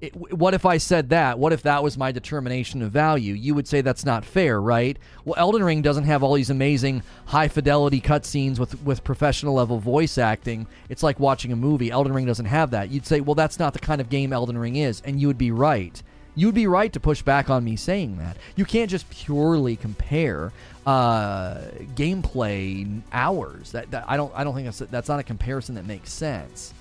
[0.00, 1.38] it, what if I said that?
[1.38, 3.34] What if that was my determination of value?
[3.34, 4.98] You would say that's not fair, right?
[5.24, 9.78] Well, Elden Ring doesn't have all these amazing high fidelity cutscenes with with professional level
[9.78, 10.66] voice acting.
[10.88, 11.90] It's like watching a movie.
[11.90, 12.90] Elden Ring doesn't have that.
[12.90, 15.38] You'd say, well, that's not the kind of game Elden Ring is, and you would
[15.38, 16.02] be right.
[16.34, 18.36] You would be right to push back on me saying that.
[18.56, 20.52] You can't just purely compare
[20.86, 21.58] uh,
[21.94, 23.72] gameplay hours.
[23.72, 26.72] That, that I don't I don't think that's that's not a comparison that makes sense.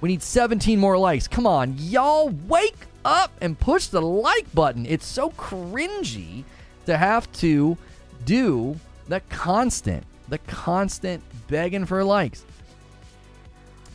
[0.00, 1.28] We need 17 more likes.
[1.28, 4.86] Come on, y'all, wake up and push the like button.
[4.86, 6.44] It's so cringy
[6.86, 7.76] to have to
[8.24, 12.44] do the constant, the constant begging for likes.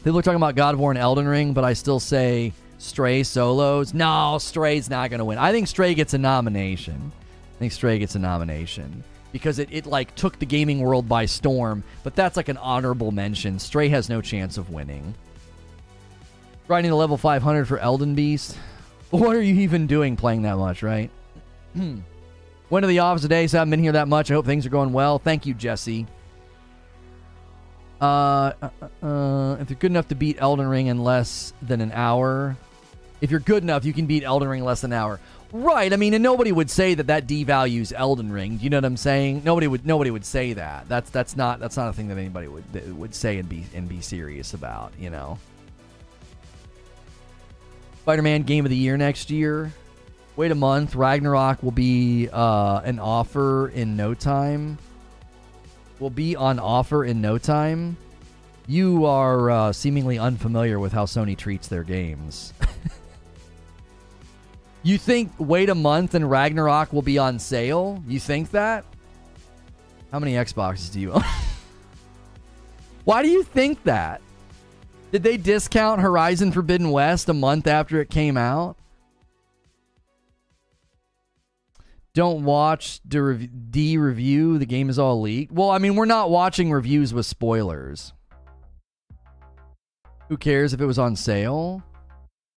[0.04, 3.24] People are talking about God of War and Elden Ring, but I still say Stray
[3.24, 3.94] solos.
[3.94, 5.40] No, Stray's not going to win.
[5.40, 7.12] I think Stray gets a nomination.
[7.56, 11.26] I think Stray gets a nomination because it, it like took the gaming world by
[11.26, 13.58] storm, but that's like an honorable mention.
[13.58, 15.16] Stray has no chance of winning.
[16.68, 18.58] Grinding to level 500 for Elden Beast.
[19.12, 21.12] What are you even doing playing that much, right?
[21.76, 24.32] Went to the office today, so I haven't been here that much.
[24.32, 25.20] I hope things are going well.
[25.20, 26.08] Thank you, Jesse.
[28.02, 31.92] Uh, uh, uh, if you're good enough to beat Elden Ring in less than an
[31.92, 32.58] hour,
[33.22, 35.20] if you're good enough, you can beat Elden Ring in less than an hour.
[35.52, 35.94] Right.
[35.94, 38.60] I mean, and nobody would say that that devalues Elden Ring.
[38.62, 39.44] You know what I'm saying?
[39.46, 39.86] Nobody would.
[39.86, 40.90] Nobody would say that.
[40.90, 43.88] That's that's not that's not a thing that anybody would would say and be and
[43.88, 44.92] be serious about.
[45.00, 45.40] You know.
[48.06, 49.74] Spider Man Game of the Year next year.
[50.36, 50.94] Wait a month.
[50.94, 54.78] Ragnarok will be uh, an offer in no time.
[55.98, 57.98] Will be on offer in no time.
[58.68, 62.54] You are uh, seemingly unfamiliar with how Sony treats their games.
[64.84, 68.04] you think wait a month and Ragnarok will be on sale?
[68.08, 68.86] You think that?
[70.12, 71.24] How many Xboxes do you own?
[73.04, 74.22] Why do you think that?
[75.12, 78.78] Did they discount Horizon Forbidden West a month after it came out?
[82.14, 84.58] Don't watch D review.
[84.58, 85.52] The game is all leaked.
[85.52, 88.14] Well, I mean, we're not watching reviews with spoilers.
[90.30, 91.84] Who cares if it was on sale?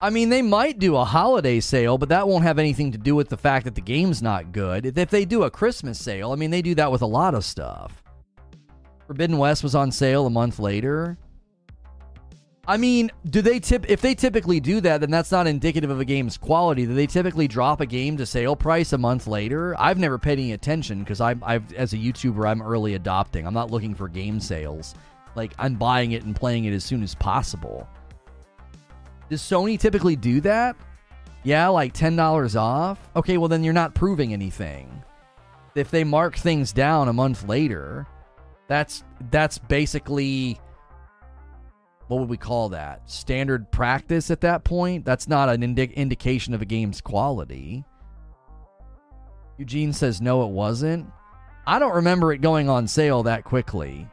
[0.00, 3.16] I mean, they might do a holiday sale, but that won't have anything to do
[3.16, 4.96] with the fact that the game's not good.
[4.96, 7.44] If they do a Christmas sale, I mean, they do that with a lot of
[7.44, 8.00] stuff.
[9.08, 11.18] Forbidden West was on sale a month later.
[12.68, 16.00] I mean, do they tip if they typically do that, then that's not indicative of
[16.00, 16.85] a game's quality.
[16.85, 19.74] Do they typically drop a game to sale price a month later?
[19.81, 23.46] I've never paid any attention because I, I've as a YouTuber, I'm early adopting.
[23.46, 24.94] I'm not looking for game sales.
[25.35, 27.88] Like I'm buying it and playing it as soon as possible.
[29.31, 30.76] Does Sony typically do that?
[31.44, 32.98] Yeah, like ten dollars off.
[33.16, 35.02] Okay, well then you're not proving anything.
[35.74, 38.07] If they mark things down a month later,
[38.66, 40.61] that's that's basically
[42.09, 43.09] what would we call that?
[43.09, 45.05] Standard practice at that point?
[45.05, 47.85] That's not an indi- indication of a game's quality.
[49.59, 51.07] Eugene says no, it wasn't.
[51.66, 54.09] I don't remember it going on sale that quickly.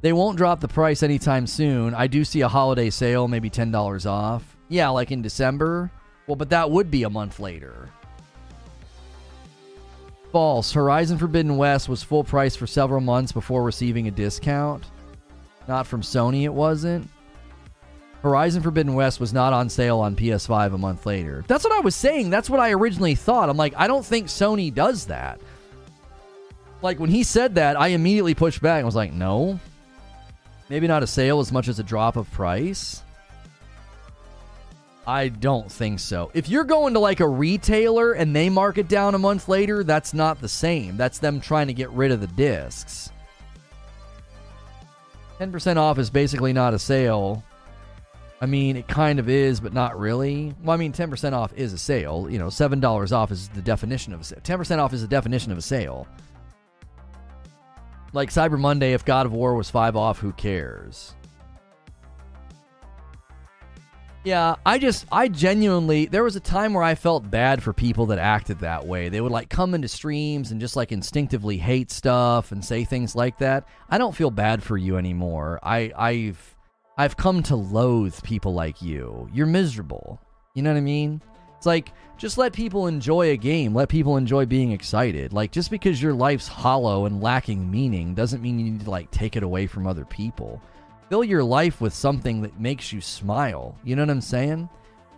[0.00, 1.94] They won't drop the price anytime soon.
[1.94, 4.56] I do see a holiday sale, maybe $10 off.
[4.68, 5.90] Yeah, like in December.
[6.26, 7.90] Well, but that would be a month later.
[10.32, 10.72] False.
[10.72, 14.84] Horizon Forbidden West was full price for several months before receiving a discount.
[15.68, 17.08] Not from Sony, it wasn't.
[18.22, 21.44] Horizon Forbidden West was not on sale on PS5 a month later.
[21.46, 22.30] That's what I was saying.
[22.30, 23.48] That's what I originally thought.
[23.48, 25.40] I'm like, I don't think Sony does that.
[26.82, 28.78] Like, when he said that, I immediately pushed back.
[28.78, 29.60] and was like, no.
[30.68, 33.02] Maybe not a sale as much as a drop of price.
[35.06, 36.32] I don't think so.
[36.34, 39.84] If you're going to like a retailer and they mark it down a month later,
[39.84, 40.96] that's not the same.
[40.96, 43.12] That's them trying to get rid of the discs.
[45.38, 47.44] 10% off is basically not a sale.
[48.40, 50.54] I mean, it kind of is, but not really.
[50.62, 52.28] Well, I mean, 10% off is a sale.
[52.30, 54.40] You know, $7 off is the definition of a sale.
[54.42, 56.06] 10% off is the definition of a sale.
[58.12, 61.15] Like Cyber Monday, if God of War was five off, who cares?
[64.26, 68.06] Yeah, I just, I genuinely, there was a time where I felt bad for people
[68.06, 69.08] that acted that way.
[69.08, 73.14] They would like come into streams and just like instinctively hate stuff and say things
[73.14, 73.68] like that.
[73.88, 75.60] I don't feel bad for you anymore.
[75.62, 76.56] I, I've,
[76.98, 79.30] I've come to loathe people like you.
[79.32, 80.20] You're miserable.
[80.54, 81.22] You know what I mean?
[81.56, 83.76] It's like, just let people enjoy a game.
[83.76, 85.32] Let people enjoy being excited.
[85.32, 89.08] Like, just because your life's hollow and lacking meaning doesn't mean you need to like
[89.12, 90.60] take it away from other people
[91.08, 93.78] fill your life with something that makes you smile.
[93.84, 94.68] You know what I'm saying?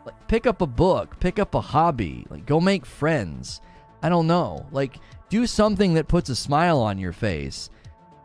[0.05, 3.61] Like pick up a book, pick up a hobby, like go make friends.
[4.03, 4.67] I don't know.
[4.71, 4.99] Like
[5.29, 7.71] do something that puts a smile on your face.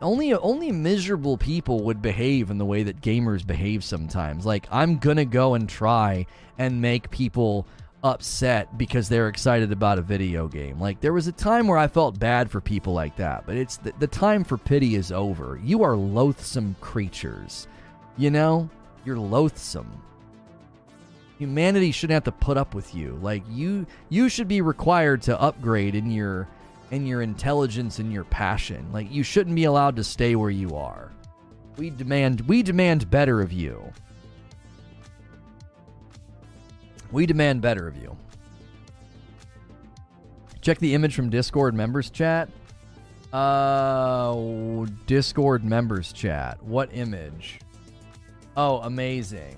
[0.02, 4.44] Only only miserable people would behave in the way that gamers behave sometimes.
[4.44, 6.26] Like I'm going to go and try
[6.58, 7.66] and make people
[8.04, 10.78] upset because they're excited about a video game.
[10.78, 13.78] Like there was a time where I felt bad for people like that, but it's
[13.78, 15.58] the, the time for pity is over.
[15.64, 17.66] You are loathsome creatures.
[18.18, 18.68] You know,
[19.06, 19.90] you're loathsome.
[21.38, 23.18] Humanity shouldn't have to put up with you.
[23.22, 26.46] Like you you should be required to upgrade in your
[26.90, 28.86] in your intelligence and your passion.
[28.92, 31.10] Like you shouldn't be allowed to stay where you are.
[31.78, 33.90] We demand we demand better of you.
[37.14, 38.16] We demand better of you.
[40.60, 42.48] Check the image from Discord members chat.
[43.32, 46.60] Uh, Discord members chat.
[46.60, 47.60] What image?
[48.56, 49.56] Oh, amazing.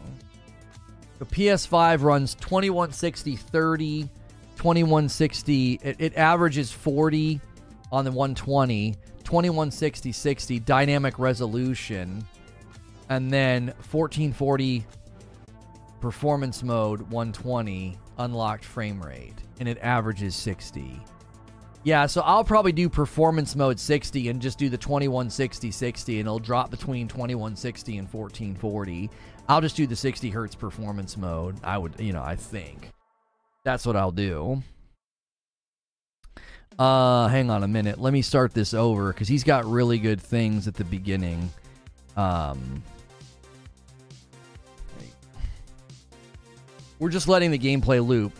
[1.18, 4.02] The PS5 runs 2160 30,
[4.56, 5.80] 2160.
[5.82, 7.40] It, it averages 40
[7.90, 12.22] on the 120, 2160 60 dynamic resolution,
[13.08, 14.84] and then 1440
[16.00, 21.00] performance mode 120 unlocked frame rate and it averages 60
[21.84, 26.26] yeah so i'll probably do performance mode 60 and just do the 2160 60 and
[26.26, 29.10] it'll drop between 2160 and 1440
[29.48, 32.90] i'll just do the 60 hertz performance mode i would you know i think.
[33.64, 34.62] That's what i'll do.
[36.78, 37.98] Uh hang on a minute.
[37.98, 41.50] Let me start this over because he's got really good things at the beginning.
[42.16, 42.82] Um
[46.98, 48.32] we're just letting the gameplay loop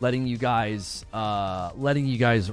[0.00, 2.50] letting you guys uh, letting you guys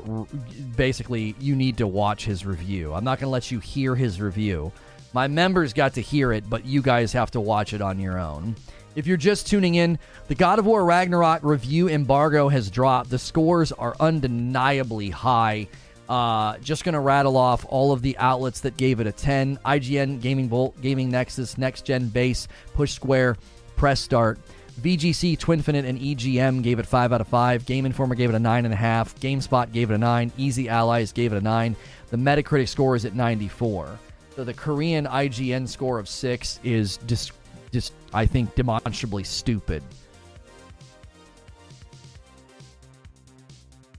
[0.76, 2.94] basically you need to watch his review.
[2.94, 4.72] I'm not going to let you hear his review.
[5.14, 8.20] My members got to hear it but you guys have to watch it on your
[8.20, 8.56] own.
[8.96, 13.10] If you're just tuning in the god of war ragnarok review embargo has dropped.
[13.10, 15.68] The scores are undeniably high.
[16.08, 19.58] Uh, just going to rattle off all of the outlets that gave it a 10
[19.66, 23.38] ign gaming bolt gaming nexus next gen base push square
[23.82, 24.38] press start.
[24.82, 27.66] VGC, Twinfinite, and EGM gave it 5 out of 5.
[27.66, 28.78] Game Informer gave it a 9.5.
[29.16, 30.32] GameSpot gave it a 9.
[30.38, 31.76] Easy Allies gave it a 9.
[32.12, 33.98] The Metacritic score is at 94.
[34.36, 37.32] So the Korean IGN score of 6 is just,
[37.72, 39.82] just I think, demonstrably stupid.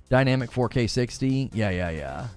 [0.08, 1.50] Dynamic 4K 60.
[1.52, 2.28] Yeah, yeah, yeah.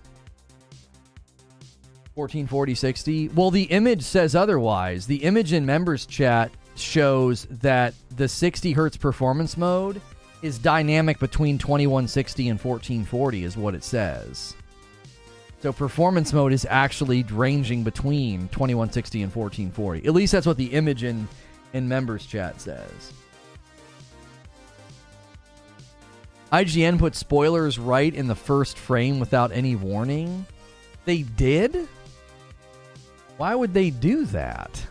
[2.16, 3.28] 1440 60.
[3.36, 5.06] Well, the image says otherwise.
[5.06, 10.02] The image in members chat shows that the 60 hertz performance mode
[10.42, 14.56] is dynamic between 2160 and 1440 is what it says.
[15.62, 20.08] So performance mode is actually ranging between 2160 and 1440.
[20.08, 21.28] At least that's what the image in
[21.74, 23.14] in members chat says.
[26.52, 30.46] IGN put spoilers right in the first frame without any warning.
[31.04, 31.90] They did?
[33.38, 34.86] Why would they do that?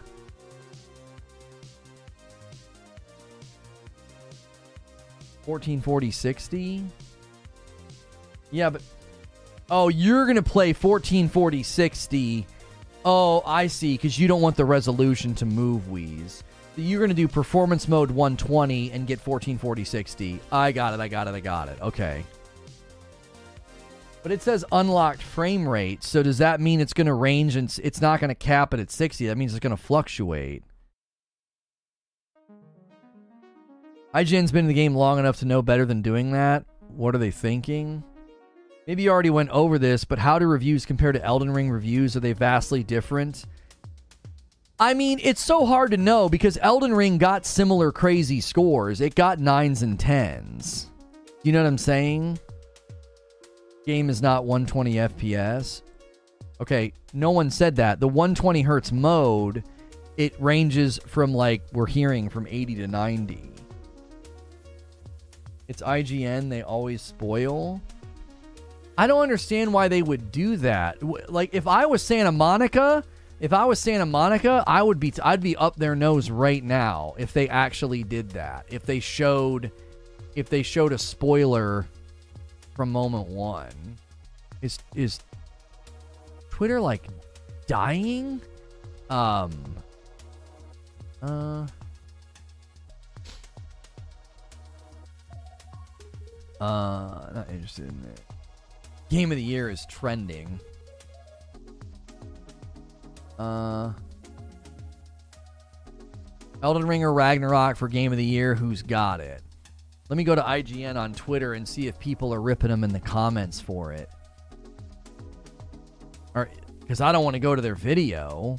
[5.46, 6.84] 1440 60.
[8.50, 8.82] Yeah, but
[9.70, 12.46] oh, you're gonna play 1440 60.
[13.04, 16.42] Oh, I see, because you don't want the resolution to move, Wheeze.
[16.76, 20.40] You're gonna do performance mode 120 and get 1440 60.
[20.50, 21.00] I got it.
[21.00, 21.34] I got it.
[21.34, 21.80] I got it.
[21.80, 22.24] Okay.
[24.24, 27.78] But it says unlocked frame rate, so does that mean it's going to range and
[27.82, 29.26] it's not going to cap it at 60?
[29.26, 30.62] That means it's going to fluctuate.
[34.14, 36.64] IGN's been in the game long enough to know better than doing that.
[36.86, 38.04] What are they thinking?
[38.86, 42.14] Maybe you already went over this, but how do reviews compare to Elden Ring reviews?
[42.14, 43.44] Are they vastly different?
[44.78, 49.00] I mean, it's so hard to know because Elden Ring got similar crazy scores.
[49.00, 50.90] It got nines and tens.
[51.42, 52.38] You know what I'm saying?
[53.84, 55.82] Game is not 120 FPS.
[56.60, 57.98] Okay, no one said that.
[57.98, 59.64] The 120 hertz mode,
[60.16, 63.53] it ranges from like we're hearing from 80 to 90.
[65.68, 66.50] It's IGN.
[66.50, 67.80] They always spoil.
[68.96, 71.02] I don't understand why they would do that.
[71.30, 73.02] Like if I was Santa Monica,
[73.40, 77.14] if I was Santa Monica, I would be I'd be up their nose right now
[77.18, 78.66] if they actually did that.
[78.68, 79.72] If they showed
[80.36, 81.86] if they showed a spoiler
[82.74, 83.68] from moment 1.
[84.62, 85.20] Is is
[86.50, 87.06] Twitter like
[87.66, 88.40] dying?
[89.10, 89.50] Um
[91.22, 91.66] uh
[96.64, 98.20] Uh, not interested in it.
[99.10, 100.58] Game of the year is trending.
[103.38, 103.92] Uh,
[106.62, 108.54] Elden Ring or Ragnarok for Game of the Year.
[108.54, 109.42] Who's got it?
[110.08, 112.94] Let me go to IGN on Twitter and see if people are ripping them in
[112.94, 114.08] the comments for it.
[116.34, 116.48] Or
[116.80, 118.56] because I don't want to go to their video.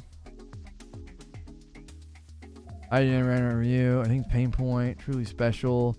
[2.92, 4.00] IGN ran a review.
[4.00, 5.96] I think Pain Point truly special.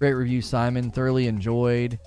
[0.00, 0.90] Great review, Simon.
[0.90, 1.98] Thoroughly enjoyed.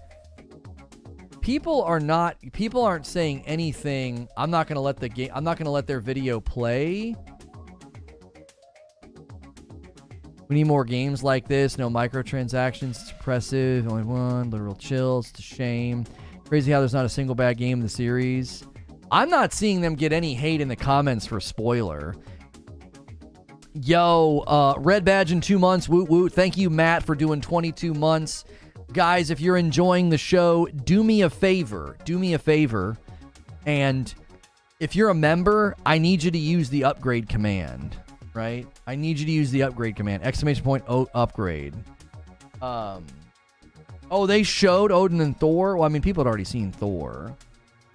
[1.41, 2.37] People are not.
[2.51, 4.27] People aren't saying anything.
[4.35, 5.29] I'm not gonna let the game.
[5.31, 7.15] I'm not gonna let their video play.
[10.49, 11.77] We need more games like this.
[11.77, 12.89] No microtransactions.
[12.91, 13.87] It's oppressive.
[13.87, 14.49] Only one.
[14.49, 15.29] Literal chills.
[15.29, 16.05] It's a shame.
[16.49, 18.63] Crazy how there's not a single bad game in the series.
[19.11, 22.15] I'm not seeing them get any hate in the comments for spoiler.
[23.73, 25.89] Yo, uh, red badge in two months.
[25.89, 26.33] Woot woot.
[26.33, 28.45] Thank you, Matt, for doing 22 months.
[28.91, 31.97] Guys, if you're enjoying the show, do me a favor.
[32.05, 32.97] Do me a favor.
[33.65, 34.13] And
[34.79, 37.95] if you're a member, I need you to use the upgrade command,
[38.35, 38.67] right?
[38.85, 40.23] I need you to use the upgrade command.
[40.23, 41.73] Exclamation point o- upgrade.
[42.61, 43.05] Um,
[44.11, 45.77] oh, they showed Odin and Thor.
[45.77, 47.35] Well, I mean, people had already seen Thor.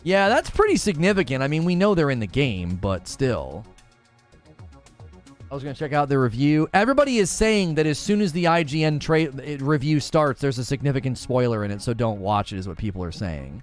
[0.02, 1.42] Yeah, that's pretty significant.
[1.44, 3.64] I mean, we know they're in the game, but still.
[5.50, 6.68] I was going to check out the review.
[6.74, 9.30] Everybody is saying that as soon as the IGN tra-
[9.64, 13.02] review starts, there's a significant spoiler in it, so don't watch it, is what people
[13.02, 13.62] are saying.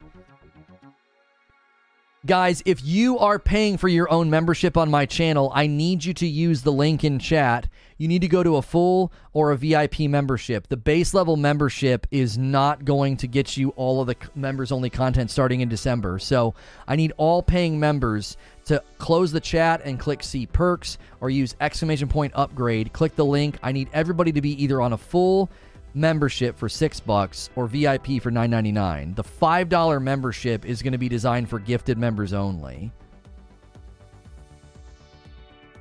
[2.25, 6.13] Guys, if you are paying for your own membership on my channel, I need you
[6.15, 7.69] to use the link in chat.
[7.99, 10.67] You need to go to a full or a VIP membership.
[10.67, 14.89] The base level membership is not going to get you all of the members only
[14.89, 16.17] content starting in December.
[16.17, 16.55] So
[16.87, 21.55] I need all paying members to close the chat and click see perks or use
[21.61, 22.93] exclamation point upgrade.
[22.93, 23.57] Click the link.
[23.63, 25.49] I need everybody to be either on a full
[25.93, 29.13] membership for six bucks or VIP for nine ninety nine.
[29.13, 32.91] The five dollar membership is going to be designed for gifted members only.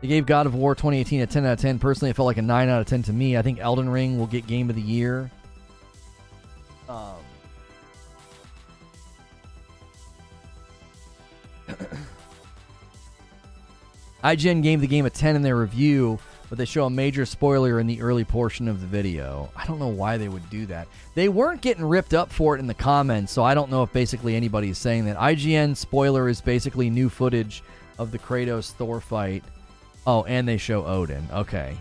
[0.01, 1.79] They gave God of War 2018 a 10 out of 10.
[1.79, 3.39] Personally, it felt like a 9 out of 10 to me.
[3.39, 5.31] I think Elden Ring will get Game of the Year.
[6.91, 7.15] Um,
[14.25, 16.19] IGN gave the game a 10 in their review,
[16.49, 19.51] but they show a major spoiler in the early portion of the video.
[19.55, 20.89] I don't know why they would do that.
[21.15, 23.93] They weren't getting ripped up for it in the comments, so I don't know if
[23.93, 25.19] basically anybody is saying that.
[25.19, 27.63] IGN spoiler is basically new footage
[27.99, 29.45] of the Kratos Thor fight.
[30.07, 31.27] Oh, and they show Odin.
[31.33, 31.77] Okay.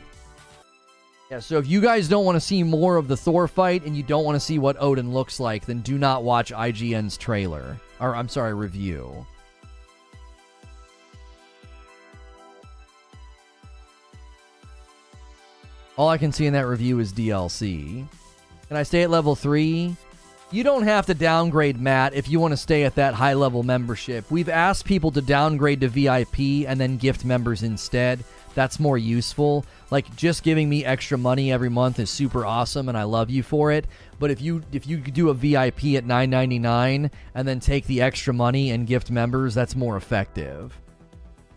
[1.32, 3.96] Yeah, so if you guys don't want to see more of the Thor fight and
[3.96, 7.78] you don't want to see what Odin looks like, then do not watch IGN's trailer.
[8.00, 9.26] Or, I'm sorry, review.
[15.96, 18.08] All I can see in that review is DLC.
[18.68, 19.96] Can I stay at level 3?
[20.50, 23.64] You don't have to downgrade, Matt, if you want to stay at that high level
[23.64, 24.30] membership.
[24.32, 28.24] We've asked people to downgrade to VIP and then gift members instead.
[28.56, 29.66] That's more useful.
[29.91, 33.44] Like just giving me extra money every month is super awesome and I love you
[33.44, 33.86] for it.
[34.20, 38.34] But if you if you do a VIP at 9.99 and then take the extra
[38.34, 40.80] money and gift members, that's more effective.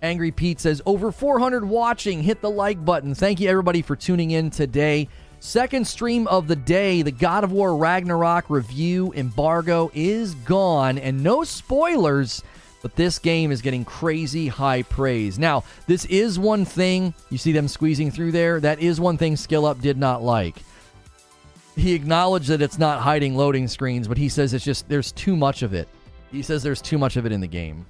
[0.06, 2.22] Angry Pete says, over 400 watching.
[2.22, 3.14] Hit the like button.
[3.14, 5.08] Thank you, everybody, for tuning in today.
[5.40, 11.22] Second stream of the day, the God of War Ragnarok review embargo is gone, and
[11.22, 12.42] no spoilers,
[12.82, 15.38] but this game is getting crazy high praise.
[15.38, 19.36] Now, this is one thing, you see them squeezing through there, that is one thing
[19.36, 20.56] Skill Up did not like.
[21.76, 25.36] He acknowledged that it's not hiding loading screens, but he says it's just, there's too
[25.36, 25.88] much of it.
[26.32, 27.84] He says there's too much of it in the game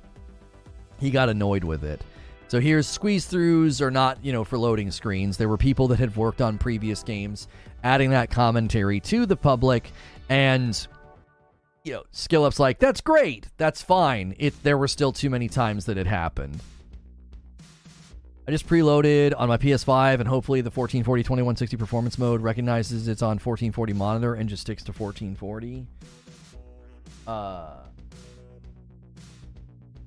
[0.99, 2.03] he got annoyed with it.
[2.49, 5.37] So here's squeeze throughs are not, you know, for loading screens.
[5.37, 7.49] There were people that had worked on previous games
[7.83, 9.91] adding that commentary to the public
[10.29, 10.87] and
[11.83, 14.35] you know, skill up's like, that's great, that's fine.
[14.39, 16.61] It there were still too many times that it happened.
[18.49, 23.23] I just preloaded on my PS5 and hopefully the 1440 2160 performance mode recognizes it's
[23.23, 25.87] on 1440 monitor and just sticks to 1440.
[27.27, 27.86] Uh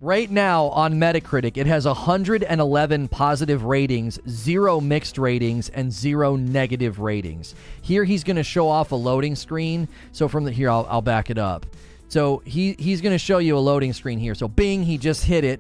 [0.02, 7.00] Right now on Metacritic, it has 111 positive ratings, zero mixed ratings, and zero negative
[7.00, 7.54] ratings.
[7.82, 9.90] Here, he's going to show off a loading screen.
[10.14, 11.66] So from the here, I'll, I'll back it up.
[12.08, 14.36] So he he's going to show you a loading screen here.
[14.36, 15.60] So Bing, he just hit it.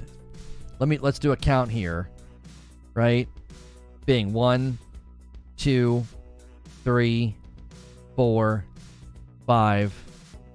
[0.80, 2.10] Let me let's do a count here.
[2.94, 3.28] Right?
[4.06, 4.78] Bing, one,
[5.58, 6.06] two,
[6.86, 7.36] three,
[8.16, 8.64] four,
[9.46, 9.94] five,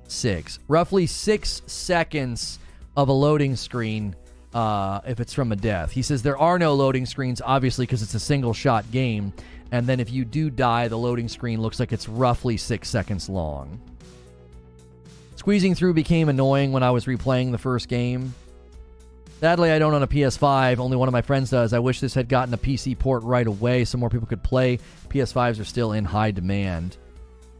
[0.09, 0.59] six.
[0.69, 2.59] Roughly six seconds
[2.97, 4.15] of a loading screen
[4.53, 5.91] uh, if it's from a death.
[5.91, 9.33] He says there are no loading screens, obviously, because it's a single shot game.
[9.73, 13.29] And then if you do die, the loading screen looks like it's roughly six seconds
[13.29, 13.81] long.
[15.37, 18.35] Squeezing through became annoying when I was replaying the first game.
[19.41, 20.79] Sadly, I don't own a PS5.
[20.79, 21.73] Only one of my friends does.
[21.73, 24.79] I wish this had gotten a PC port right away so more people could play.
[25.09, 26.97] PS5s are still in high demand.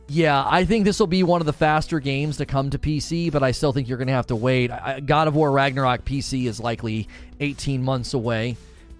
[0.09, 3.33] Yeah, I think this will be one of the faster games to come to PC,
[3.33, 4.71] but I still think you're going to have to wait.
[4.71, 7.09] I, God of War Ragnarok PC is likely
[7.41, 8.57] 18 months away.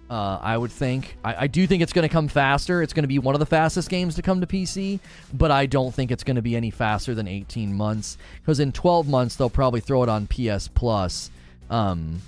[0.09, 1.17] Uh, I would think.
[1.23, 2.81] I, I do think it's going to come faster.
[2.81, 4.99] It's going to be one of the fastest games to come to PC,
[5.33, 8.71] but I don't think it's going to be any faster than 18 months because in
[8.71, 11.31] 12 months they'll probably throw it on PS Plus.
[11.69, 12.21] Um,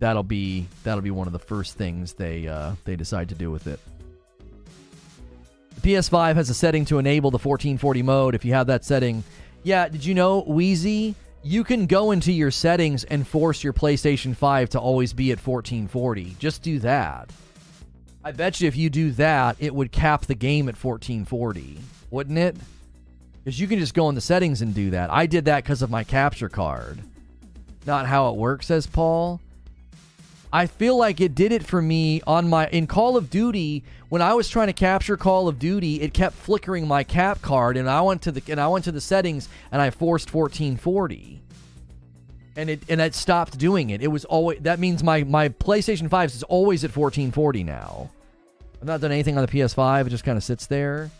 [0.00, 3.50] that'll be that'll be one of the first things they uh, they decide to do
[3.50, 3.78] with it.
[5.80, 8.34] The PS5 has a setting to enable the 1440 mode.
[8.34, 9.24] If you have that setting,
[9.62, 9.88] yeah.
[9.88, 11.14] Did you know, Wheezy?
[11.42, 15.38] You can go into your settings and force your PlayStation 5 to always be at
[15.38, 16.36] 1440.
[16.38, 17.30] Just do that.
[18.22, 21.78] I bet you if you do that, it would cap the game at 1440,
[22.10, 22.56] wouldn't it?
[23.42, 25.10] Because you can just go in the settings and do that.
[25.10, 26.98] I did that because of my capture card.
[27.86, 29.40] Not how it works, says Paul.
[30.52, 34.20] I feel like it did it for me on my in Call of Duty when
[34.20, 36.00] I was trying to capture Call of Duty.
[36.00, 38.92] It kept flickering my cap card, and I went to the and I went to
[38.92, 41.40] the settings and I forced 1440,
[42.56, 44.02] and it and it stopped doing it.
[44.02, 48.10] It was always that means my my PlayStation 5 is always at 1440 now.
[48.80, 50.06] I've not done anything on the PS5.
[50.06, 51.10] It just kind of sits there.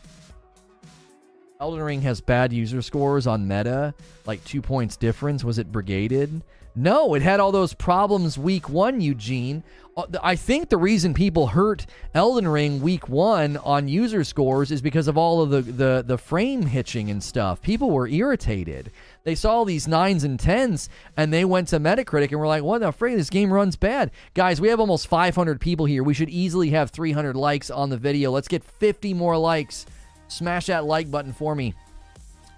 [1.60, 3.94] Elden Ring has bad user scores on meta,
[4.26, 5.44] like two points difference.
[5.44, 6.42] Was it brigaded?
[6.74, 9.64] No, it had all those problems week one, Eugene.
[9.96, 14.80] Uh, I think the reason people hurt Elden Ring week one on user scores is
[14.80, 17.60] because of all of the, the, the frame hitching and stuff.
[17.60, 18.92] People were irritated.
[19.24, 22.80] They saw these nines and tens and they went to Metacritic and were like, what
[22.80, 23.16] the frig?
[23.16, 24.12] This game runs bad.
[24.34, 26.04] Guys, we have almost 500 people here.
[26.04, 28.30] We should easily have 300 likes on the video.
[28.30, 29.86] Let's get 50 more likes.
[30.28, 31.74] Smash that like button for me.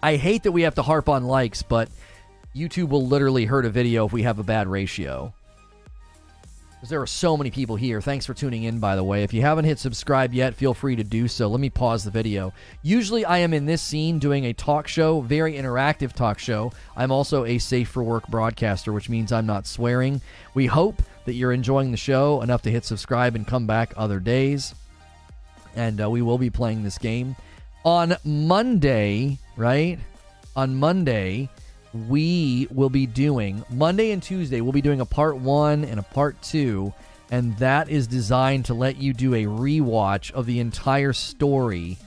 [0.03, 1.89] I hate that we have to harp on likes, but
[2.55, 5.33] YouTube will literally hurt a video if we have a bad ratio.
[6.75, 8.01] Because there are so many people here.
[8.01, 9.23] Thanks for tuning in, by the way.
[9.23, 11.47] If you haven't hit subscribe yet, feel free to do so.
[11.47, 12.53] Let me pause the video.
[12.83, 16.73] Usually, I am in this scene doing a talk show, very interactive talk show.
[16.97, 20.21] I'm also a safe for work broadcaster, which means I'm not swearing.
[20.55, 24.19] We hope that you're enjoying the show enough to hit subscribe and come back other
[24.19, 24.75] days.
[25.77, 27.37] And uh, we will be playing this game
[27.85, 30.01] on Monday, right?
[30.57, 31.49] On Monday,
[32.09, 34.61] we will be doing Monday and Tuesday.
[34.61, 36.93] We'll be doing a part one and a part two,
[37.31, 41.99] and that is designed to let you do a rewatch of the entire story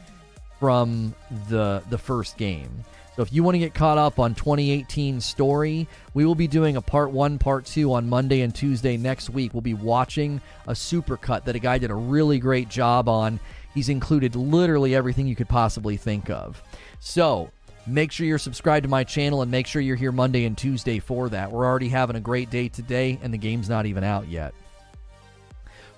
[0.59, 1.13] from
[1.49, 2.83] the the first game.
[3.15, 6.75] So if you want to get caught up on 2018 story, we will be doing
[6.75, 9.53] a part one, part two on Monday and Tuesday next week.
[9.53, 13.39] We'll be watching a supercut that a guy did a really great job on.
[13.73, 16.61] He's included literally everything you could possibly think of.
[16.99, 17.51] So
[17.87, 20.99] Make sure you're subscribed to my channel and make sure you're here Monday and Tuesday
[20.99, 21.51] for that.
[21.51, 24.53] We're already having a great day today, and the game's not even out yet.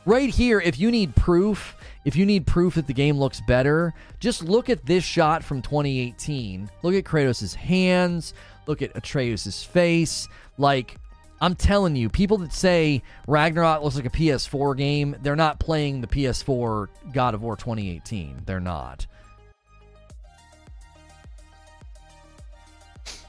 [0.06, 1.76] Right here, if you need proof,
[2.06, 5.62] if you need proof that the game looks better, just look at this shot from
[5.62, 6.70] 2018.
[6.82, 8.34] Look at Kratos' hands,
[8.68, 10.28] look at Atreus' face.
[10.58, 10.98] Like,
[11.40, 16.02] I'm telling you, people that say Ragnarok looks like a PS4 game, they're not playing
[16.02, 18.44] the PS4 God of War 2018.
[18.46, 19.06] They're not.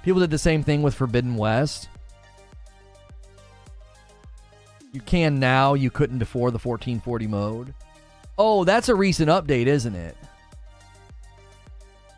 [0.09, 1.91] People did the same thing with Forbidden West.
[4.91, 7.75] You can now, you couldn't before the 1440 mode.
[8.39, 10.17] Oh, that's a recent update, isn't it?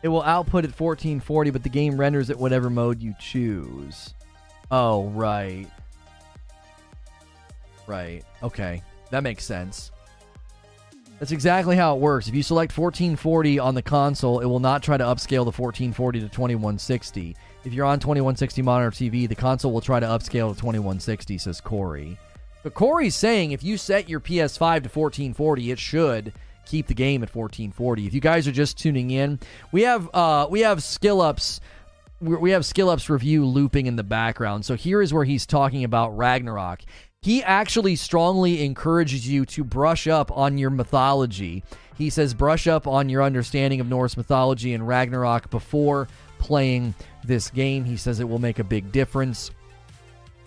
[0.03, 4.13] It will output at 1440, but the game renders at whatever mode you choose.
[4.71, 5.67] Oh, right.
[7.87, 8.23] Right.
[8.41, 8.83] Okay.
[9.09, 9.91] That makes sense.
[11.19, 12.29] That's exactly how it works.
[12.29, 16.21] If you select 1440 on the console, it will not try to upscale the 1440
[16.21, 17.35] to 2160.
[17.63, 21.61] If you're on 2160 monitor TV, the console will try to upscale to 2160, says
[21.61, 22.17] Corey.
[22.63, 26.33] But Corey's saying if you set your PS5 to 1440, it should
[26.65, 28.07] keep the game at 1440.
[28.07, 29.39] If you guys are just tuning in,
[29.71, 31.59] we have uh, we have skill ups
[32.19, 34.63] we have skill ups review looping in the background.
[34.63, 36.81] So here is where he's talking about Ragnarok
[37.23, 41.63] he actually strongly encourages you to brush up on your mythology.
[41.95, 46.07] He says brush up on your understanding of Norse mythology and Ragnarok before
[46.39, 47.83] playing this game.
[47.83, 49.51] He says it will make a big difference.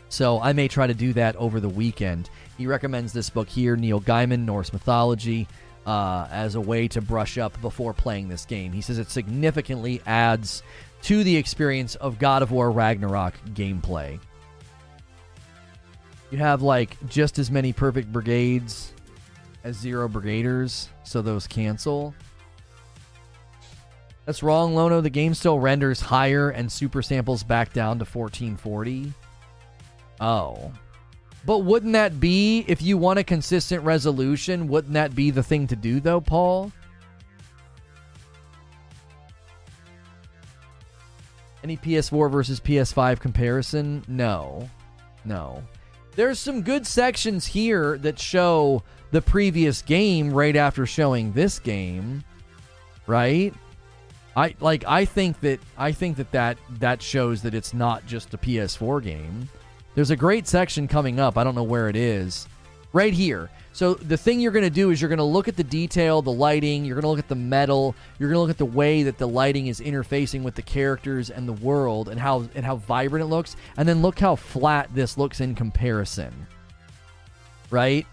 [0.09, 2.31] So I may try to do that over the weekend.
[2.57, 5.49] He recommends this book here, Neil Gaiman, Norse Mythology,
[5.87, 8.73] uh, as a way to brush up before playing this game.
[8.73, 10.63] He says it significantly adds
[11.03, 14.19] to the experience of God of War Ragnarok gameplay.
[16.31, 18.93] You have like just as many perfect brigades
[19.65, 22.15] as zero brigaders, so those cancel.
[24.27, 25.01] That's wrong, Lono.
[25.01, 29.13] The game still renders higher and super samples back down to 1440.
[30.21, 30.73] Oh.
[31.45, 35.67] But wouldn't that be, if you want a consistent resolution, wouldn't that be the thing
[35.67, 36.73] to do, though, Paul?
[41.63, 44.05] Any PS4 versus PS5 comparison?
[44.09, 44.71] No.
[45.25, 45.63] No.
[46.17, 52.25] There's some good sections here that show the previous game right after showing this game,
[53.07, 53.53] right?
[54.37, 58.35] I like I think that I think that that that shows that it's not just
[58.35, 59.49] a PS4 game.
[59.95, 61.39] There's a great section coming up.
[61.39, 62.49] I don't know where it is.
[62.93, 63.51] Right here.
[63.73, 66.23] So the thing you're going to do is you're going to look at the detail,
[66.23, 68.65] the lighting, you're going to look at the metal, you're going to look at the
[68.65, 72.65] way that the lighting is interfacing with the characters and the world and how and
[72.65, 76.47] how vibrant it looks, and then look how flat this looks in comparison.
[77.71, 78.07] Right?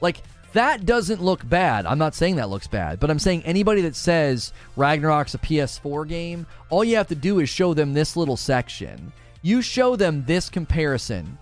[0.00, 0.22] Like
[0.52, 1.86] that doesn't look bad.
[1.86, 6.06] I'm not saying that looks bad, but I'm saying anybody that says Ragnarok's a PS4
[6.08, 9.12] game, all you have to do is show them this little section.
[9.42, 11.38] You show them this comparison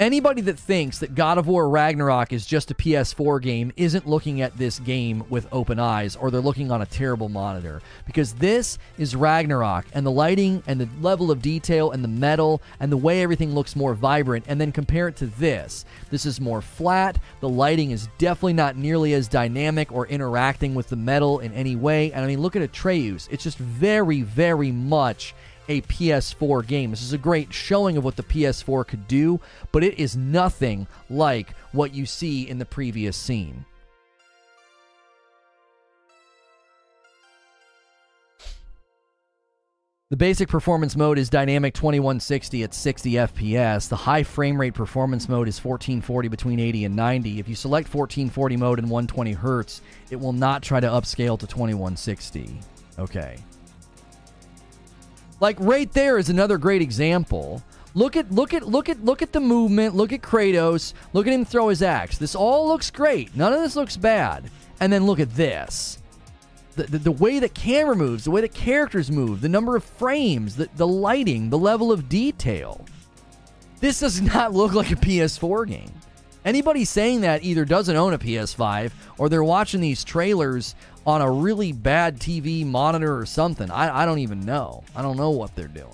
[0.00, 4.40] Anybody that thinks that God of War Ragnarok is just a PS4 game isn't looking
[4.40, 7.80] at this game with open eyes or they're looking on a terrible monitor.
[8.04, 12.60] Because this is Ragnarok and the lighting and the level of detail and the metal
[12.80, 15.84] and the way everything looks more vibrant, and then compare it to this.
[16.10, 17.16] This is more flat.
[17.38, 21.76] The lighting is definitely not nearly as dynamic or interacting with the metal in any
[21.76, 22.10] way.
[22.10, 23.28] And I mean, look at Atreus.
[23.30, 25.36] It's just very, very much
[25.68, 26.90] a PS4 game.
[26.90, 29.40] This is a great showing of what the PS4 could do,
[29.72, 33.64] but it is nothing like what you see in the previous scene.
[40.10, 43.88] The basic performance mode is dynamic 2160 at 60 FPS.
[43.88, 47.40] The high frame rate performance mode is 1440 between 80 and 90.
[47.40, 51.48] If you select 1440 mode and 120 Hz, it will not try to upscale to
[51.48, 52.60] 2160.
[52.98, 53.38] Okay.
[55.40, 57.62] Like right there is another great example.
[57.94, 59.94] Look at look at look at look at the movement.
[59.94, 60.94] Look at Kratos.
[61.12, 62.18] Look at him throw his axe.
[62.18, 63.36] This all looks great.
[63.36, 64.50] None of this looks bad.
[64.80, 65.98] And then look at this.
[66.74, 69.84] The, the, the way the camera moves, the way the characters move, the number of
[69.84, 72.84] frames, the, the lighting, the level of detail.
[73.78, 75.92] This does not look like a PS4 game.
[76.44, 80.74] Anybody saying that either doesn't own a PS5 or they're watching these trailers
[81.06, 83.70] on a really bad TV monitor or something.
[83.70, 84.84] I, I don't even know.
[84.94, 85.88] I don't know what they're doing.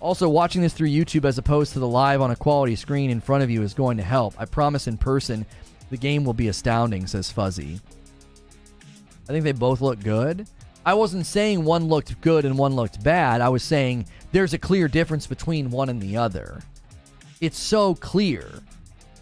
[0.00, 3.20] Also, watching this through YouTube as opposed to the live on a quality screen in
[3.20, 4.34] front of you is going to help.
[4.38, 5.44] I promise in person,
[5.90, 7.80] the game will be astounding, says Fuzzy.
[9.28, 10.46] I think they both look good.
[10.86, 13.40] I wasn't saying one looked good and one looked bad.
[13.40, 16.62] I was saying there's a clear difference between one and the other.
[17.40, 18.62] It's so clear.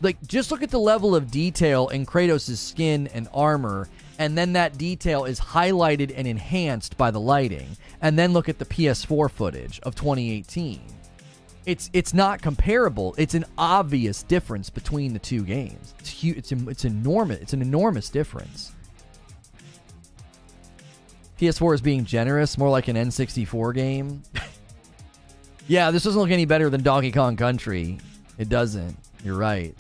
[0.03, 3.89] Like, just look at the level of detail in Kratos' skin and armor,
[4.19, 7.77] and then that detail is highlighted and enhanced by the lighting.
[8.01, 10.81] And then look at the PS4 footage of 2018.
[11.65, 13.15] It's it's not comparable.
[13.19, 15.95] It's an obvious difference between the two games.
[15.99, 16.37] It's huge.
[16.39, 17.41] It's it's enormous.
[17.41, 18.73] It's an enormous difference.
[21.41, 24.23] PS4 is being generous, more like an N64 game.
[25.69, 27.99] yeah, this doesn't look any better than Donkey Kong Country.
[28.39, 28.97] It doesn't.
[29.25, 29.75] You're right.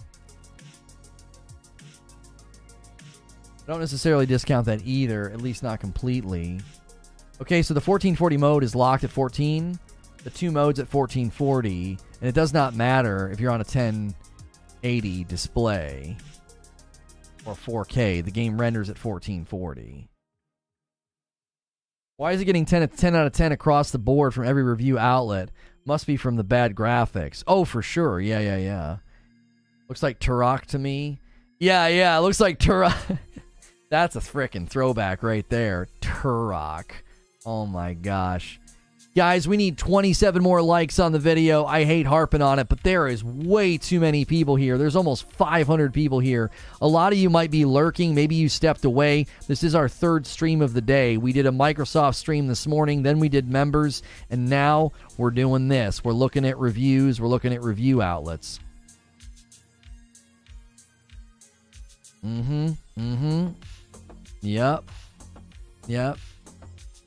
[3.67, 6.61] I don't necessarily discount that either, at least not completely.
[7.41, 9.79] Okay, so the 1440 mode is locked at 14,
[10.25, 15.25] the two modes at 1440, and it does not matter if you're on a 1080
[15.25, 16.17] display
[17.45, 18.25] or 4K.
[18.25, 20.09] The game renders at 1440.
[22.19, 24.99] Why is it getting 10, 10 out of 10 across the board from every review
[24.99, 25.51] outlet?
[25.87, 27.45] Must be from the bad graphics.
[27.47, 28.21] Oh, for sure.
[28.21, 28.97] Yeah, yeah, yeah.
[29.89, 31.21] Looks like Turok to me.
[31.61, 32.19] Yeah, yeah.
[32.19, 33.19] Looks like Turok.
[33.91, 35.87] That's a freaking throwback right there.
[36.01, 36.91] Turok.
[37.47, 38.59] Oh my gosh.
[39.17, 41.65] Guys, we need 27 more likes on the video.
[41.65, 44.77] I hate harping on it, but there is way too many people here.
[44.77, 46.51] There's almost 500 people here.
[46.83, 48.15] A lot of you might be lurking.
[48.15, 49.25] Maybe you stepped away.
[49.47, 51.17] This is our third stream of the day.
[51.17, 55.69] We did a Microsoft stream this morning, then we did members, and now we're doing
[55.69, 56.05] this.
[56.05, 58.61] We're looking at reviews, we're looking at review outlets.
[62.23, 63.01] Mm hmm.
[63.01, 63.49] Mm hmm.
[64.43, 64.85] Yep.
[65.87, 66.19] Yep.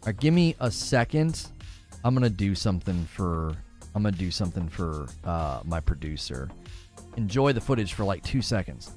[0.07, 1.51] right, give me a second.
[2.03, 3.53] I'm gonna do something for.
[3.95, 6.49] I'm gonna do something for uh, my producer.
[7.17, 8.91] Enjoy the footage for like two seconds.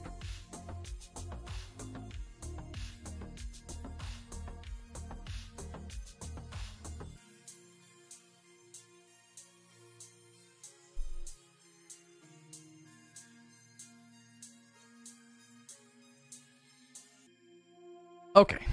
[18.34, 18.64] Okay.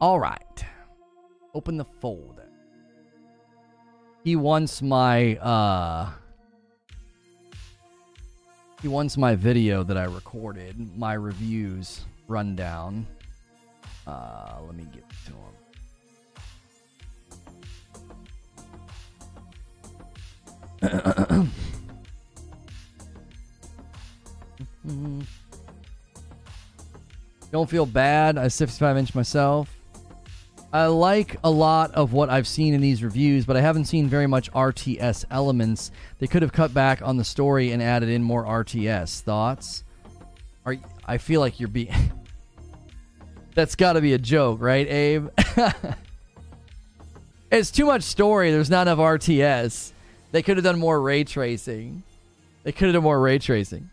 [0.00, 0.64] All right.
[1.54, 2.33] Open the folder.
[4.24, 6.10] He wants my uh
[8.80, 13.06] he wants my video that I recorded, my reviews rundown.
[14.06, 15.32] Uh let me get to
[20.86, 21.50] him.
[27.52, 28.38] Don't feel bad.
[28.38, 29.73] I 65 inch myself.
[30.74, 34.08] I like a lot of what I've seen in these reviews, but I haven't seen
[34.08, 35.92] very much RTS elements.
[36.18, 39.20] They could have cut back on the story and added in more RTS.
[39.20, 39.84] Thoughts?
[40.66, 40.74] Are
[41.06, 41.94] I feel like you're being
[43.54, 45.28] That's got to be a joke, right, Abe?
[47.52, 48.50] it's too much story.
[48.50, 49.92] There's not enough RTS.
[50.32, 52.02] They could have done more ray tracing.
[52.64, 53.90] They could have done more ray tracing.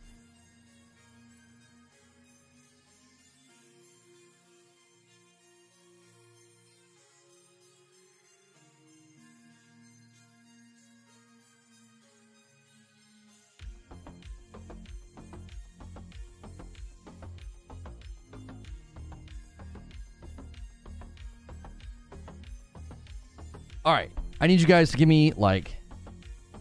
[24.41, 25.75] I need you guys to give me like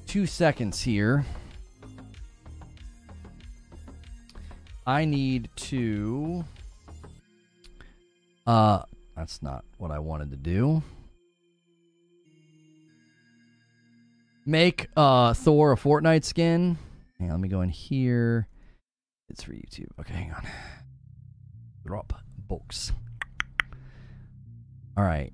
[0.06, 1.24] two seconds here.
[4.86, 6.44] I need to.
[8.46, 8.82] Uh,
[9.16, 10.82] that's not what I wanted to do.
[14.44, 16.76] Make uh Thor a Fortnite skin.
[17.18, 18.46] Hang on, let me go in here.
[19.30, 19.88] It's for YouTube.
[19.98, 20.46] Okay, hang on.
[21.86, 22.12] Drop
[22.46, 22.92] books.
[24.98, 25.32] All right.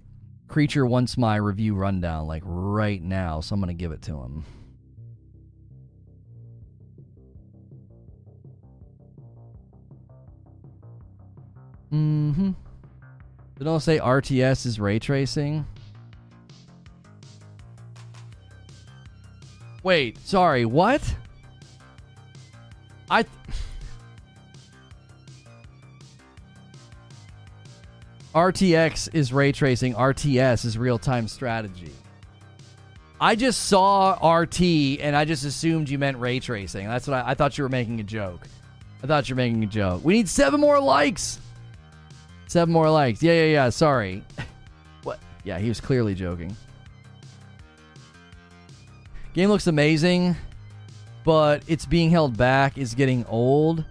[0.48, 4.12] Creature wants my review rundown like right now, so I'm going to give it to
[4.12, 4.44] him.
[11.92, 12.50] Mm-hmm.
[13.58, 15.66] They don't say RTS is ray tracing.
[19.82, 21.14] Wait, sorry, what?
[23.08, 23.24] I
[28.36, 31.90] RTX is ray tracing, RTS is real time strategy.
[33.18, 36.86] I just saw RT and I just assumed you meant ray tracing.
[36.86, 38.46] That's what I, I thought you were making a joke.
[39.02, 40.04] I thought you were making a joke.
[40.04, 41.40] We need seven more likes.
[42.46, 43.22] Seven more likes.
[43.22, 43.68] Yeah, yeah, yeah.
[43.70, 44.22] Sorry.
[45.02, 45.18] what?
[45.42, 46.54] Yeah, he was clearly joking.
[49.32, 50.36] Game looks amazing,
[51.24, 52.76] but it's being held back.
[52.76, 53.82] It's getting old.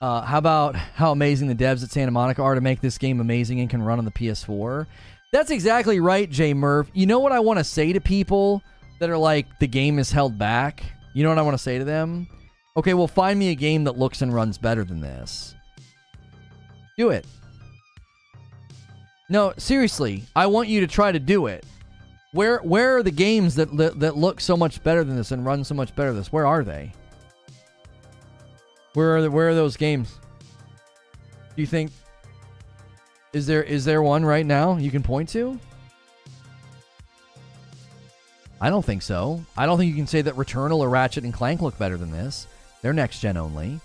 [0.00, 3.20] Uh, how about how amazing the devs at Santa Monica are to make this game
[3.20, 4.86] amazing and can run on the PS4?
[5.32, 6.90] That's exactly right, Jay Merv.
[6.92, 8.62] You know what I want to say to people
[9.00, 10.84] that are like, the game is held back?
[11.14, 12.28] You know what I want to say to them?
[12.76, 15.54] Okay, well, find me a game that looks and runs better than this.
[16.98, 17.26] Do it.
[19.28, 21.64] No, seriously, I want you to try to do it.
[22.32, 25.44] Where where are the games that that, that look so much better than this and
[25.44, 26.32] run so much better than this?
[26.32, 26.92] Where are they?
[28.96, 30.18] Where are the, where are those games?
[31.54, 31.92] Do you think
[33.34, 35.60] is there is there one right now you can point to?
[38.58, 39.44] I don't think so.
[39.54, 42.10] I don't think you can say that Returnal or Ratchet and Clank look better than
[42.10, 42.46] this.
[42.80, 43.80] They're next gen only.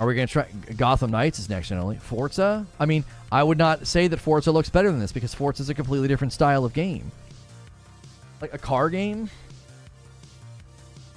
[0.00, 0.46] Are we going to try
[0.76, 1.98] Gotham Knights is next gen only?
[1.98, 2.66] Forza?
[2.80, 5.70] I mean, I would not say that Forza looks better than this because Forza is
[5.70, 7.12] a completely different style of game.
[8.40, 9.30] Like a car game?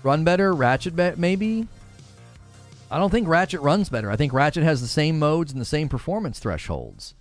[0.04, 1.68] Run better, Ratchet be- maybe?
[2.90, 4.10] I don't think Ratchet runs better.
[4.10, 7.16] I think Ratchet has the same modes and the same performance thresholds.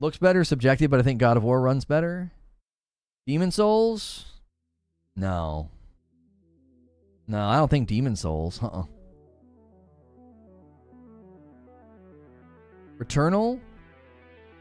[0.00, 2.30] Looks better, subjective, but I think God of War runs better.
[3.26, 4.26] Demon Souls?
[5.16, 5.70] No.
[7.26, 8.62] No, I don't think Demon Souls.
[8.62, 8.84] Uh-uh.
[12.98, 13.60] Returnal?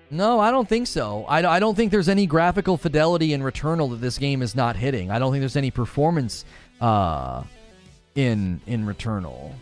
[0.10, 1.26] No, I don't think so.
[1.26, 4.76] I, I don't think there's any graphical fidelity in Returnal that this game is not
[4.76, 5.12] hitting.
[5.12, 6.46] I don't think there's any performance
[6.80, 7.44] uh,
[8.16, 9.54] in in Returnal.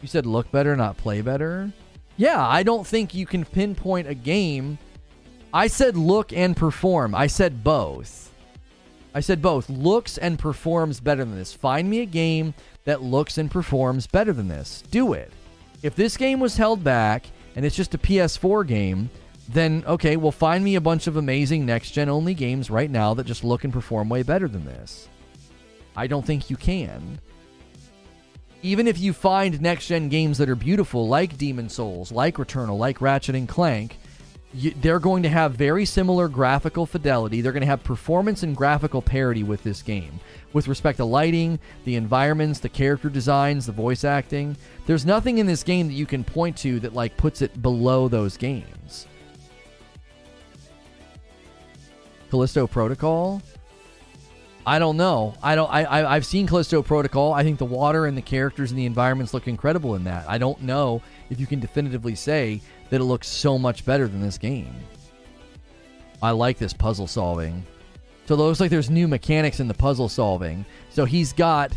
[0.00, 1.72] You said look better, not play better.
[2.16, 4.78] Yeah, I don't think you can pinpoint a game.
[5.54, 7.14] I said look and perform.
[7.14, 8.30] I said both.
[9.14, 9.68] I said both.
[9.68, 11.52] Looks and performs better than this.
[11.52, 12.54] Find me a game
[12.84, 14.82] that looks and performs better than this.
[14.90, 15.30] Do it.
[15.82, 19.10] If this game was held back and it's just a PS4 game,
[19.48, 23.14] then okay, well, find me a bunch of amazing next gen only games right now
[23.14, 25.08] that just look and perform way better than this.
[25.96, 27.20] I don't think you can.
[28.62, 32.78] Even if you find next gen games that are beautiful, like Demon Souls, like Returnal,
[32.78, 33.98] like Ratchet and Clank,
[34.54, 37.40] you, they're going to have very similar graphical fidelity.
[37.40, 40.20] They're going to have performance and graphical parity with this game.
[40.52, 45.46] With respect to lighting, the environments, the character designs, the voice acting, there's nothing in
[45.46, 49.06] this game that you can point to that like puts it below those games.
[52.30, 53.42] Callisto Protocol?
[54.64, 55.34] I don't know.
[55.42, 55.70] I don't.
[55.70, 57.32] I, I I've seen Callisto Protocol.
[57.32, 60.24] I think the water and the characters and the environments look incredible in that.
[60.28, 62.60] I don't know if you can definitively say
[62.90, 64.74] that it looks so much better than this game.
[66.22, 67.66] I like this puzzle solving.
[68.26, 70.64] So it looks like there's new mechanics in the puzzle solving.
[70.90, 71.72] So he's got.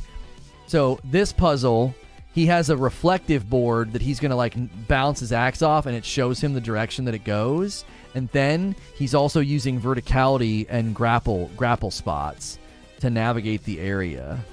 [0.67, 1.95] So this puzzle,
[2.33, 4.55] he has a reflective board that he's gonna like
[4.87, 7.83] bounce his axe off, and it shows him the direction that it goes.
[8.13, 12.59] And then he's also using verticality and grapple grapple spots
[13.05, 14.43] to navigate the area.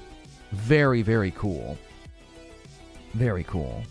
[0.52, 1.78] Very, very cool.
[3.14, 3.82] Very cool.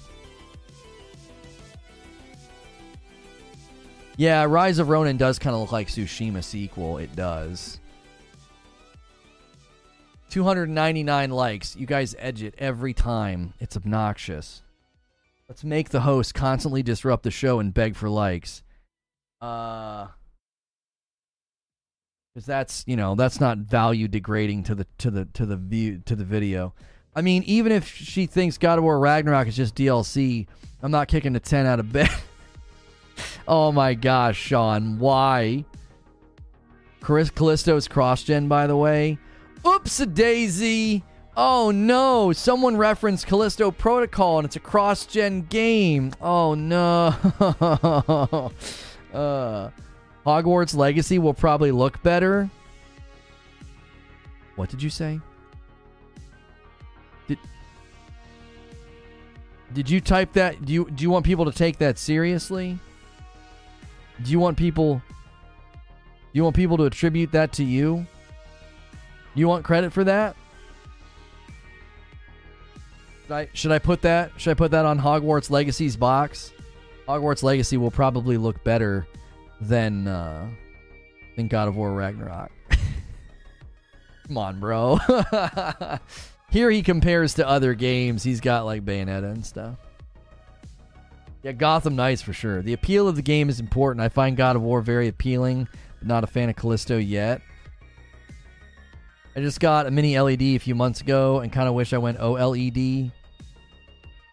[4.18, 7.00] Yeah, Rise of Ronin does kind of look like Tsushima sequel.
[7.00, 7.80] It does.
[10.30, 11.76] 299 likes.
[11.76, 13.56] You guys edge it every time.
[13.60, 14.62] It's obnoxious.
[15.50, 18.62] Let's make the host constantly disrupt the show and beg for likes.
[19.42, 20.08] Uh
[22.34, 26.02] because that's you know that's not value degrading to the to the to the view
[26.06, 26.74] to the video.
[27.16, 30.48] I mean, even if she thinks God of War Ragnarok is just DLC,
[30.82, 32.10] I'm not kicking the ten out of bed.
[33.48, 35.66] oh my gosh, Sean, why?
[37.02, 39.18] Chris Callisto's cross gen, by the way.
[39.68, 41.04] Oops, a daisy.
[41.36, 46.14] Oh no, someone referenced Callisto Protocol and it's a cross gen game.
[46.22, 47.16] Oh no.
[49.14, 49.70] uh
[50.26, 52.50] Hogwarts Legacy will probably look better.
[54.56, 55.20] What did you say?
[57.28, 57.40] Did
[59.74, 60.64] Did you type that?
[60.66, 62.78] Do you do you want people to take that seriously?
[64.24, 65.02] Do you want people Do
[66.34, 68.06] you want people to attribute that to you?
[69.34, 70.36] You want credit for that?
[73.24, 74.32] Should I, should I put that?
[74.38, 76.52] Should I put that on Hogwarts Legacy's box?
[77.08, 79.08] Hogwarts Legacy will probably look better
[79.62, 80.50] than uh,
[81.36, 82.52] than God of War Ragnarok.
[84.28, 84.98] Come on, bro.
[86.50, 88.24] Here he compares to other games.
[88.24, 89.78] He's got like Bayonetta and stuff.
[91.44, 92.62] Yeah, Gotham Knights for sure.
[92.62, 94.04] The appeal of the game is important.
[94.04, 95.68] I find God of War very appealing,
[96.00, 97.42] but not a fan of Callisto yet.
[99.36, 101.98] I just got a mini LED a few months ago and kind of wish I
[101.98, 103.12] went OLED.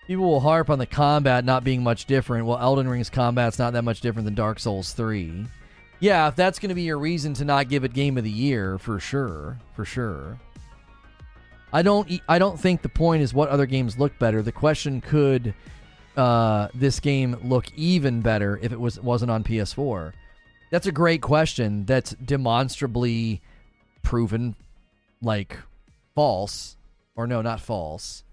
[0.08, 2.46] People will harp on the combat not being much different.
[2.46, 5.44] Well, Elden Ring's combat's not that much different than Dark Souls 3.
[6.00, 8.30] Yeah, if that's going to be your reason to not give it game of the
[8.30, 10.38] year, for sure, for sure.
[11.74, 14.40] I don't I don't think the point is what other games look better.
[14.40, 15.52] The question could
[16.16, 20.14] uh, this game look even better if it was wasn't on PS4?
[20.70, 21.84] That's a great question.
[21.84, 23.42] That's demonstrably
[24.02, 24.56] proven
[25.20, 25.58] like
[26.14, 26.78] false
[27.14, 28.24] or no, not false.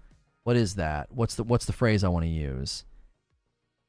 [0.46, 1.08] What is that?
[1.10, 2.84] What's the what's the phrase I want to use?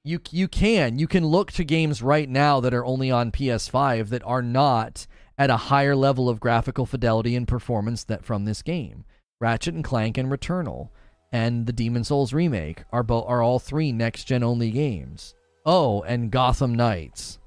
[0.03, 4.09] You you can you can look to games right now that are only on PS5
[4.09, 5.05] that are not
[5.37, 9.05] at a higher level of graphical fidelity and performance that from this game.
[9.39, 10.89] Ratchet and Clank and Returnal
[11.31, 15.35] and the Demon Souls remake are bo- are all three next gen only games.
[15.63, 17.37] Oh, and Gotham Knights.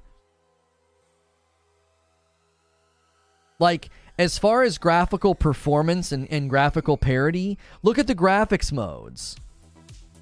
[3.59, 9.35] Like as far as graphical performance and, and graphical parity, look at the graphics modes.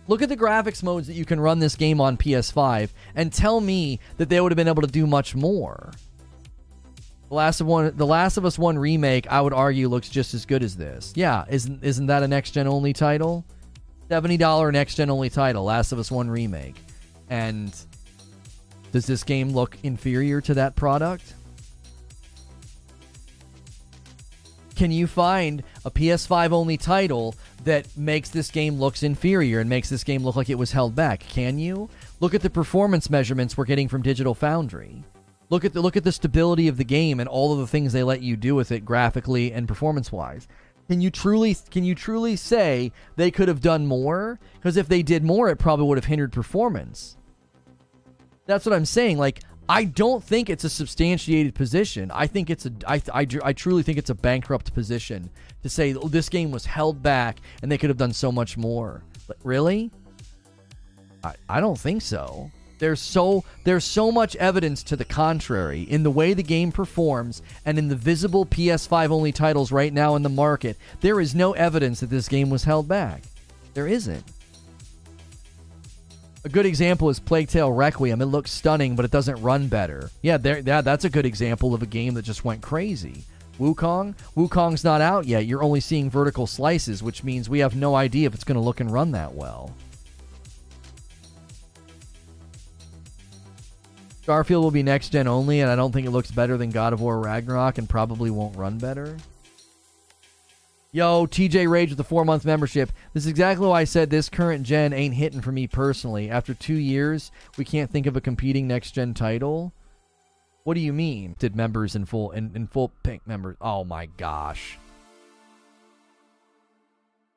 [0.07, 3.61] Look at the graphics modes that you can run this game on PS5 and tell
[3.61, 5.91] me that they would have been able to do much more.
[7.29, 10.33] The Last of One, The Last of Us One remake, I would argue looks just
[10.33, 11.13] as good as this.
[11.15, 13.45] Yeah, isn't isn't that a next gen only title?
[14.07, 16.77] Seventy dollar next gen only title, Last of Us One remake,
[17.29, 17.71] and
[18.91, 21.35] does this game look inferior to that product?
[24.79, 29.89] Can you find a PS5 only title that makes this game looks inferior and makes
[29.89, 31.19] this game look like it was held back?
[31.19, 31.89] Can you?
[32.21, 35.03] Look at the performance measurements we're getting from Digital Foundry.
[35.49, 37.91] Look at the look at the stability of the game and all of the things
[37.91, 40.47] they let you do with it graphically and performance-wise.
[40.87, 44.39] Can you truly can you truly say they could have done more?
[44.53, 47.17] Because if they did more, it probably would have hindered performance.
[48.45, 49.17] That's what I'm saying.
[49.17, 52.09] Like I don't think it's a substantiated position.
[52.11, 52.71] I think it's a.
[52.87, 55.29] I, I, I truly think it's a bankrupt position
[55.61, 58.57] to say oh, this game was held back and they could have done so much
[58.57, 59.03] more.
[59.27, 59.91] But really?
[61.23, 62.49] I, I don't think so.
[62.79, 67.43] There's so there's so much evidence to the contrary in the way the game performs
[67.63, 70.77] and in the visible PS5 only titles right now in the market.
[71.01, 73.21] There is no evidence that this game was held back.
[73.75, 74.23] There isn't.
[76.45, 78.21] A good example is Plague Tale Requiem.
[78.21, 80.09] It looks stunning, but it doesn't run better.
[80.21, 83.25] Yeah, there, yeah, that's a good example of a game that just went crazy.
[83.59, 84.15] Wukong?
[84.37, 85.45] Wukong's not out yet.
[85.45, 88.63] You're only seeing vertical slices, which means we have no idea if it's going to
[88.63, 89.75] look and run that well.
[94.25, 96.93] Starfield will be next gen only, and I don't think it looks better than God
[96.93, 99.17] of War Ragnarok and probably won't run better.
[100.91, 102.91] Yo, TJ Rage with the four month membership.
[103.13, 106.31] This is exactly why I said this current gen ain't hitting for me personally.
[106.31, 109.71] After two years, we can't think of a competing next gen title.
[110.63, 111.35] What do you mean?
[111.37, 113.55] Did members in full in, in full pink members?
[113.61, 114.79] Oh my gosh.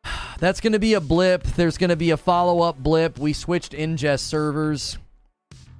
[0.38, 1.42] That's to be a blip.
[1.42, 3.18] There's to be a follow up blip.
[3.18, 4.96] We switched ingest servers.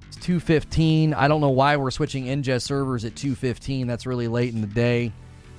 [0.09, 1.15] It's 215.
[1.15, 3.87] I don't know why we're switching ingest servers at 215.
[3.87, 5.11] That's really late in the day.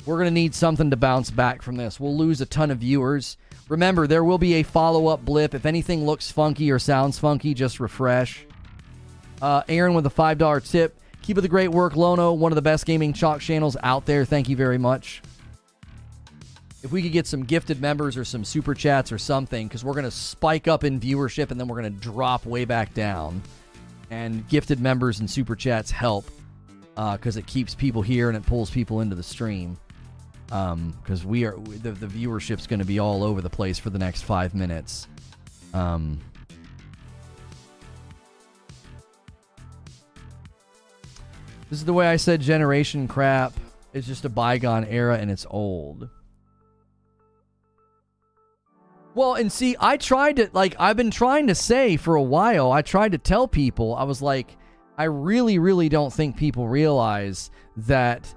[0.06, 1.98] We're going to need something to bounce back from this.
[1.98, 3.38] We'll lose a ton of viewers.
[3.68, 5.54] Remember, there will be a follow up blip.
[5.54, 8.44] If anything looks funky or sounds funky, just refresh.
[9.40, 11.00] Uh, Aaron with a $5 tip.
[11.22, 12.34] Keep up the great work, Lono.
[12.34, 14.26] One of the best gaming chalk channels out there.
[14.26, 15.22] Thank you very much.
[16.82, 19.94] If we could get some gifted members or some super chats or something, because we're
[19.94, 23.40] going to spike up in viewership and then we're going to drop way back down
[24.10, 26.30] and gifted members and super chats help
[26.94, 29.78] because uh, it keeps people here and it pulls people into the stream.
[30.54, 33.90] Because um, we are the, the viewership's going to be all over the place for
[33.90, 35.08] the next five minutes.
[35.72, 36.20] Um,
[41.68, 43.52] this is the way I said generation crap.
[43.92, 46.08] It's just a bygone era and it's old.
[49.16, 52.70] Well, and see, I tried to, like, I've been trying to say for a while,
[52.70, 54.56] I tried to tell people, I was like,
[54.96, 58.32] I really, really don't think people realize that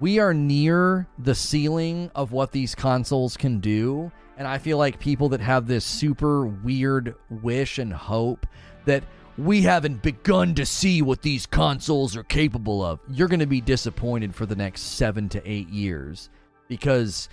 [0.00, 4.10] we are near the ceiling of what these consoles can do.
[4.36, 8.46] And I feel like people that have this super weird wish and hope
[8.84, 9.02] that
[9.38, 13.60] we haven't begun to see what these consoles are capable of, you're going to be
[13.60, 16.30] disappointed for the next seven to eight years
[16.68, 17.28] because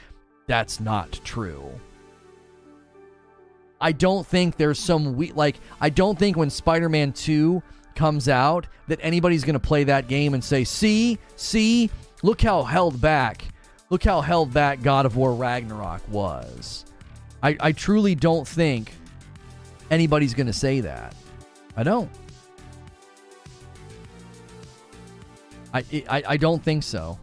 [0.48, 1.70] that's not true.
[3.80, 7.62] I don't think there's some we like I don't think when Spider-Man 2
[7.96, 11.20] comes out that anybody's going to play that game and say, "See?
[11.36, 11.90] See?
[12.24, 13.46] Look how held back.
[13.90, 16.86] Look how held back God of War Ragnarok was."
[17.44, 18.94] I I truly don't think
[19.92, 21.14] anybody's going to say that.
[21.78, 22.10] I don't.
[25.74, 27.20] I, I I don't think so.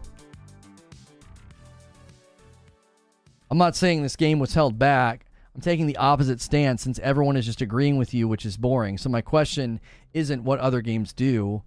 [3.51, 5.27] I'm not saying this game was held back.
[5.55, 8.97] I'm taking the opposite stance since everyone is just agreeing with you, which is boring.
[8.97, 9.81] So my question
[10.15, 11.63] isn't what other games do.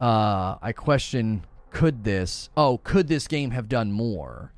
[0.00, 1.44] Uh, I question
[1.76, 4.50] could this, oh, could this game have done more?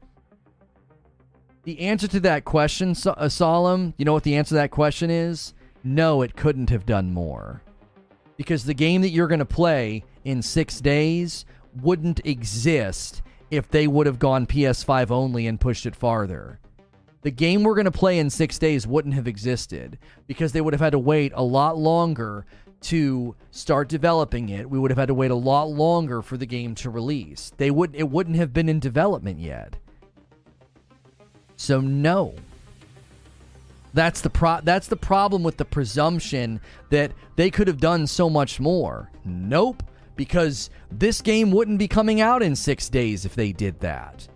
[1.65, 5.11] The answer to that question, uh, Solemn, you know what the answer to that question
[5.11, 5.53] is?
[5.83, 7.61] No, it couldn't have done more.
[8.37, 11.45] Because the game that you're going to play in six days
[11.83, 16.61] wouldn't exist if they would have gone PS5 only and pushed it farther
[17.23, 20.73] the game we're going to play in six days wouldn't have existed because they would
[20.73, 22.47] have had to wait a lot longer
[22.81, 24.71] to start developing it.
[24.71, 27.53] We would have had to wait a lot longer for the game to release.
[27.57, 29.77] They would it wouldn't have been in development yet.
[31.57, 32.35] So no.
[33.95, 36.61] That's the pro- that's the problem with the presumption
[36.91, 39.11] that they could have done so much more.
[39.25, 39.83] Nope,
[40.15, 44.29] because this game wouldn't be coming out in 6 days if they did that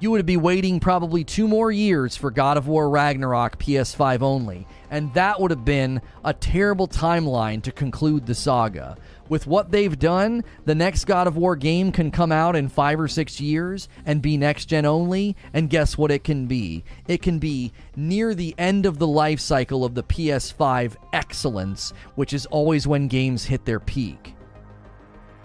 [0.00, 4.66] you would be waiting probably two more years for God of War Ragnarok PS5 only,
[4.90, 8.96] and that would have been a terrible timeline to conclude the saga.
[9.28, 12.98] With what they've done, the next God of War game can come out in five
[12.98, 16.82] or six years and be next gen only, and guess what it can be?
[17.06, 22.32] It can be near the end of the life cycle of the PS5 excellence, which
[22.32, 24.34] is always when games hit their peak.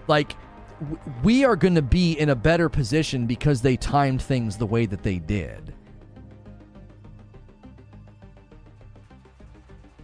[0.08, 0.36] Like,
[1.24, 4.86] we are going to be in a better position because they timed things the way
[4.86, 5.74] that they did.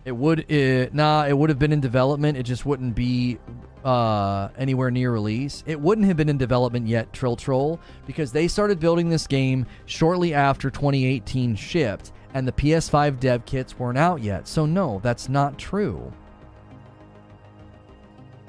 [0.03, 2.37] It would, it, nah, it would have been in development.
[2.37, 3.37] It just wouldn't be
[3.85, 5.63] uh, anywhere near release.
[5.67, 9.65] It wouldn't have been in development yet, Trill Troll, because they started building this game
[9.85, 14.47] shortly after 2018 shipped, and the PS5 dev kits weren't out yet.
[14.47, 16.11] So, no, that's not true.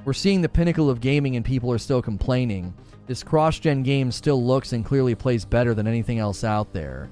[0.05, 2.74] We're seeing the pinnacle of gaming and people are still complaining.
[3.07, 7.09] This cross gen game still looks and clearly plays better than anything else out there.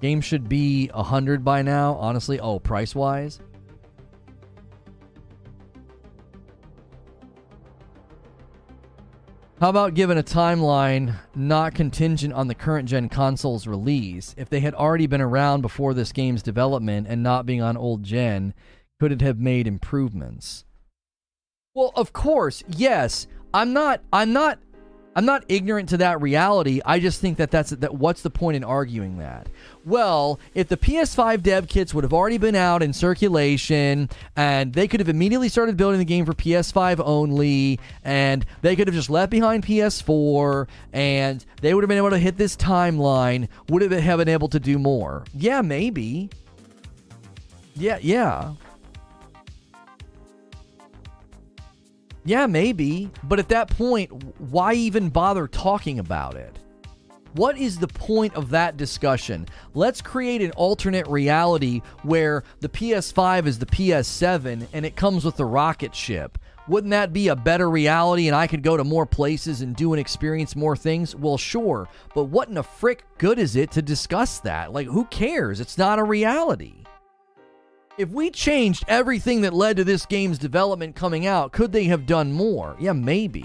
[0.00, 2.38] Game should be 100 by now, honestly.
[2.40, 3.40] Oh, price wise.
[9.60, 14.34] How about given a timeline not contingent on the current gen console's release?
[14.38, 18.02] If they had already been around before this game's development and not being on old
[18.02, 18.54] gen,
[19.00, 20.66] could it have made improvements?
[21.74, 23.26] Well, of course, yes.
[23.54, 24.58] I'm not I'm not
[25.16, 26.82] I'm not ignorant to that reality.
[26.84, 27.94] I just think that that's that.
[27.94, 29.48] What's the point in arguing that?
[29.86, 34.86] Well, if the PS5 dev kits would have already been out in circulation, and they
[34.86, 39.08] could have immediately started building the game for PS5 only, and they could have just
[39.08, 43.92] left behind PS4, and they would have been able to hit this timeline, would it
[43.92, 45.24] have been able to do more?
[45.32, 46.28] Yeah, maybe.
[47.74, 48.52] Yeah, yeah.
[52.24, 53.10] Yeah, maybe.
[53.24, 56.58] But at that point, why even bother talking about it?
[57.34, 59.46] What is the point of that discussion?
[59.72, 65.36] Let's create an alternate reality where the PS5 is the PS7 and it comes with
[65.36, 66.38] the rocket ship.
[66.66, 69.92] Wouldn't that be a better reality and I could go to more places and do
[69.92, 71.14] and experience more things?
[71.14, 71.88] Well, sure.
[72.14, 74.72] But what in the frick good is it to discuss that?
[74.72, 75.60] Like, who cares?
[75.60, 76.79] It's not a reality.
[78.00, 82.06] If we changed everything that led to this game's development coming out, could they have
[82.06, 82.74] done more?
[82.80, 83.44] Yeah, maybe.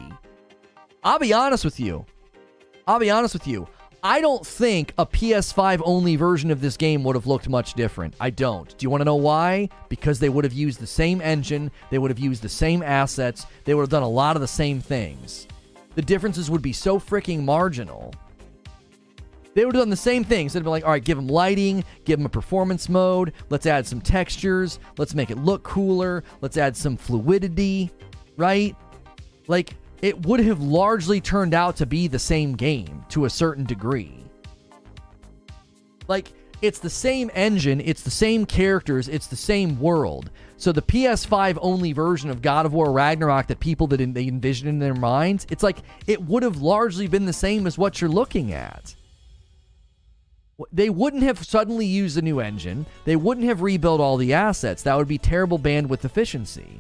[1.03, 2.05] I'll be honest with you.
[2.87, 3.67] I'll be honest with you.
[4.01, 8.15] I don't think a PS5 only version of this game would have looked much different.
[8.17, 8.69] I don't.
[8.77, 9.67] Do you want to know why?
[9.89, 13.45] Because they would have used the same engine, they would have used the same assets,
[13.65, 15.49] they would have done a lot of the same things.
[15.95, 18.13] The differences would be so freaking marginal.
[19.55, 20.53] They would have done the same things.
[20.53, 23.87] They'd be like, all right, give them lighting, give them a performance mode, let's add
[23.87, 27.89] some textures, let's make it look cooler, let's add some fluidity,
[28.35, 28.75] right?
[29.47, 33.63] Like, it would have largely turned out to be the same game to a certain
[33.63, 34.25] degree.
[36.09, 40.31] Like, it's the same engine, it's the same characters, it's the same world.
[40.57, 44.67] So the PS5 only version of God of War Ragnarok that people that they envision
[44.67, 45.77] in their minds, it's like
[46.07, 48.95] it would have largely been the same as what you're looking at.
[50.71, 52.85] They wouldn't have suddenly used a new engine.
[53.03, 54.83] They wouldn't have rebuilt all the assets.
[54.83, 56.79] That would be terrible bandwidth efficiency.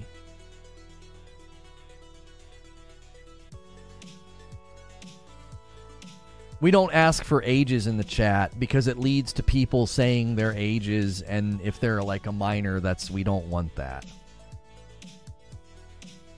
[6.61, 10.53] We don't ask for ages in the chat because it leads to people saying their
[10.53, 14.05] ages, and if they're like a minor, that's we don't want that.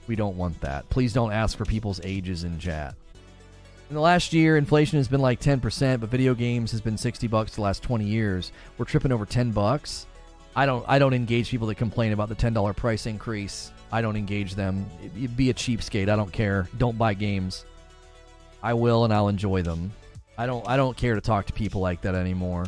[0.08, 0.88] We don't want that.
[0.90, 2.96] Please don't ask for people's ages in chat.
[3.88, 7.26] In the last year, inflation has been like 10%, but video games has been 60
[7.26, 8.52] bucks the last 20 years.
[8.76, 10.06] We're tripping over 10 bucks.
[10.54, 13.72] I don't I don't engage people that complain about the $10 price increase.
[13.90, 14.84] I don't engage them.
[15.36, 16.10] Be a cheapskate.
[16.10, 16.68] I don't care.
[16.76, 17.64] Don't buy games.
[18.62, 19.92] I will and I'll enjoy them.
[20.36, 22.66] I don't I don't care to talk to people like that anymore.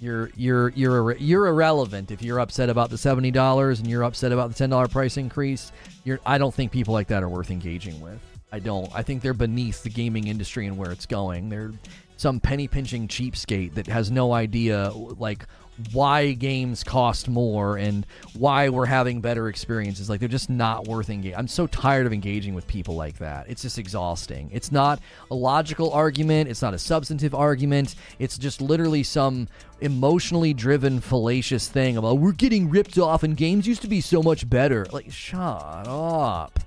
[0.00, 4.32] You're you're you're you're irrelevant if you're upset about the seventy dollars and you're upset
[4.32, 5.72] about the ten dollar price increase.
[6.04, 8.20] You're I don't think people like that are worth engaging with.
[8.50, 8.90] I don't.
[8.94, 11.48] I think they're beneath the gaming industry and where it's going.
[11.48, 11.72] They're
[12.16, 15.46] some penny pinching cheapskate that has no idea like
[15.92, 18.04] why games cost more and
[18.36, 20.10] why we're having better experiences.
[20.10, 21.38] Like they're just not worth engaging.
[21.38, 23.48] I'm so tired of engaging with people like that.
[23.48, 24.50] It's just exhausting.
[24.52, 26.50] It's not a logical argument.
[26.50, 27.94] It's not a substantive argument.
[28.18, 29.46] It's just literally some
[29.80, 34.00] emotionally driven, fallacious thing about oh, we're getting ripped off and games used to be
[34.00, 34.86] so much better.
[34.90, 36.58] Like shut up.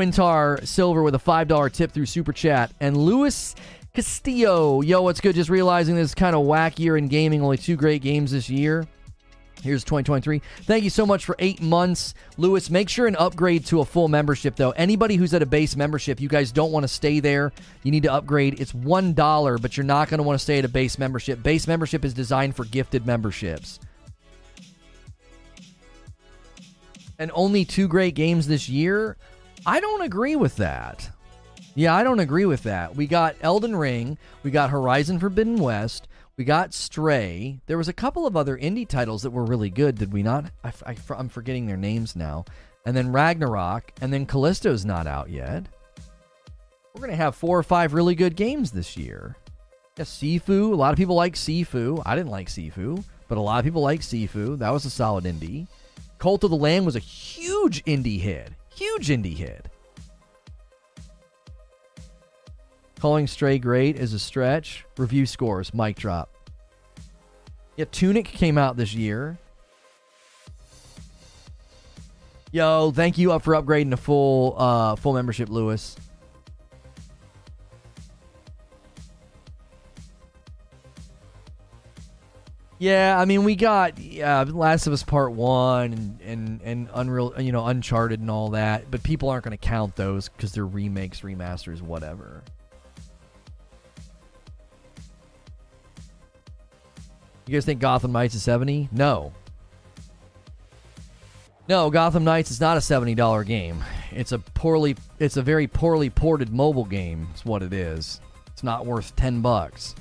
[0.00, 2.72] Quintar Silver with a $5 tip through Super Chat.
[2.80, 3.54] And Luis
[3.92, 4.80] Castillo.
[4.80, 5.34] Yo, what's good?
[5.34, 7.42] Just realizing this is kind of whack year in gaming.
[7.42, 8.88] Only two great games this year.
[9.62, 10.40] Here's 2023.
[10.62, 12.14] Thank you so much for eight months.
[12.38, 14.70] Lewis, make sure and upgrade to a full membership, though.
[14.70, 17.52] Anybody who's at a base membership, you guys don't want to stay there.
[17.82, 18.58] You need to upgrade.
[18.58, 21.42] It's $1, but you're not going to want to stay at a base membership.
[21.42, 23.80] Base membership is designed for gifted memberships.
[27.18, 29.18] And only two great games this year?
[29.66, 31.10] I don't agree with that.
[31.74, 32.96] Yeah, I don't agree with that.
[32.96, 37.60] We got Elden Ring, we got Horizon Forbidden West, we got Stray.
[37.66, 40.46] There was a couple of other indie titles that were really good, did we not?
[40.64, 42.44] I, I, I'm forgetting their names now.
[42.86, 45.66] And then Ragnarok, and then Callisto's not out yet.
[46.94, 49.36] We're to have four or five really good games this year.
[49.96, 50.72] Yeah, Sifu.
[50.72, 52.02] A lot of people like Sifu.
[52.06, 54.58] I didn't like Sifu, but a lot of people like Sifu.
[54.58, 55.68] That was a solid indie.
[56.18, 58.50] Cult of the Lamb was a huge indie hit.
[58.80, 59.66] Huge indie hit.
[62.98, 64.86] Calling Stray great is a stretch.
[64.96, 66.30] Review scores, mic drop.
[67.76, 69.38] Yeah, Tunic came out this year.
[72.52, 75.94] Yo, thank you up for upgrading to full uh, full membership, Lewis.
[82.80, 87.34] Yeah, I mean we got yeah, Last of Us Part One and and, and Unreal,
[87.38, 90.66] you know, Uncharted and all that, but people aren't going to count those because they're
[90.66, 92.42] remakes, remasters, whatever.
[97.46, 98.88] You guys think Gotham Knights is seventy?
[98.90, 99.34] No.
[101.68, 103.84] No, Gotham Knights is not a seventy dollar game.
[104.10, 107.28] It's a poorly, it's a very poorly ported mobile game.
[107.32, 108.22] It's what it is.
[108.46, 109.94] It's not worth ten bucks.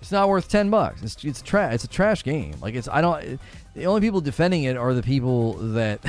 [0.00, 1.02] It's not worth ten bucks.
[1.02, 1.74] It's it's trash.
[1.74, 2.54] It's a trash game.
[2.60, 3.22] Like it's I don't.
[3.22, 3.40] It,
[3.74, 6.00] the only people defending it are the people that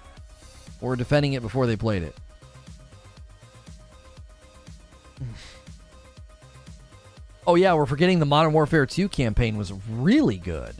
[0.80, 2.16] were defending it before they played it.
[7.46, 10.74] oh yeah, we're forgetting the Modern Warfare 2 campaign was really good.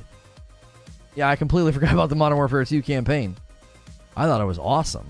[1.15, 3.37] Yeah, I completely forgot about the Modern Warfare 2 campaign.
[4.17, 5.07] I thought it was awesome.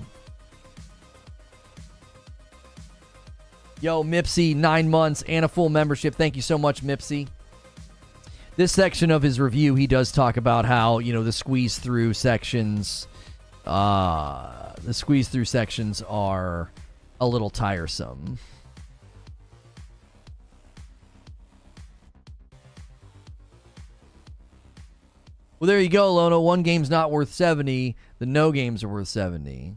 [3.83, 6.15] Yo, Mipsy, nine months and a full membership.
[6.15, 7.29] Thank you so much, Mipsy.
[8.57, 12.13] This section of his review, he does talk about how, you know, the squeeze through
[12.13, 13.09] sections,
[13.65, 16.71] uh, the squeeze through sections are
[17.23, 18.39] a little tiresome.
[25.59, 26.41] Well, there you go, Lono.
[26.41, 29.77] One game's not worth 70, the no games are worth 70.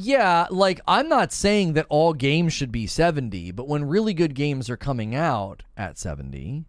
[0.00, 4.36] Yeah, like I'm not saying that all games should be 70, but when really good
[4.36, 6.64] games are coming out at 70,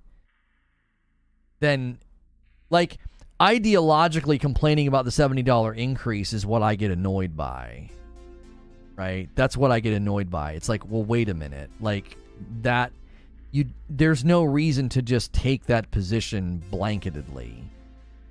[1.60, 2.00] then
[2.72, 2.98] like
[3.40, 7.92] ideologically complaining about the $70 increase is what I get annoyed by.
[8.96, 9.30] Right?
[9.36, 10.54] That's what I get annoyed by.
[10.54, 11.70] It's like, well, wait a minute.
[11.80, 12.18] Like
[12.64, 12.92] that
[13.52, 17.62] you there's no reason to just take that position blanketedly.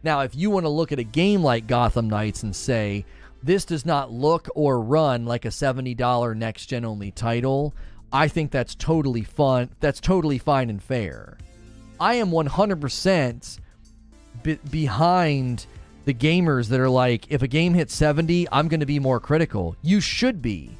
[0.02, 3.04] Now, if you want to look at a game like Gotham Knights and say,
[3.42, 7.74] this does not look or run like a $70 next gen only title,
[8.12, 9.70] I think that's totally fun.
[9.80, 11.38] That's totally fine and fair.
[12.00, 13.58] I am 100%
[14.42, 15.66] be- behind
[16.04, 19.20] the gamers that are like, if a game hits 70, I'm going to be more
[19.20, 19.76] critical.
[19.82, 20.70] You should be.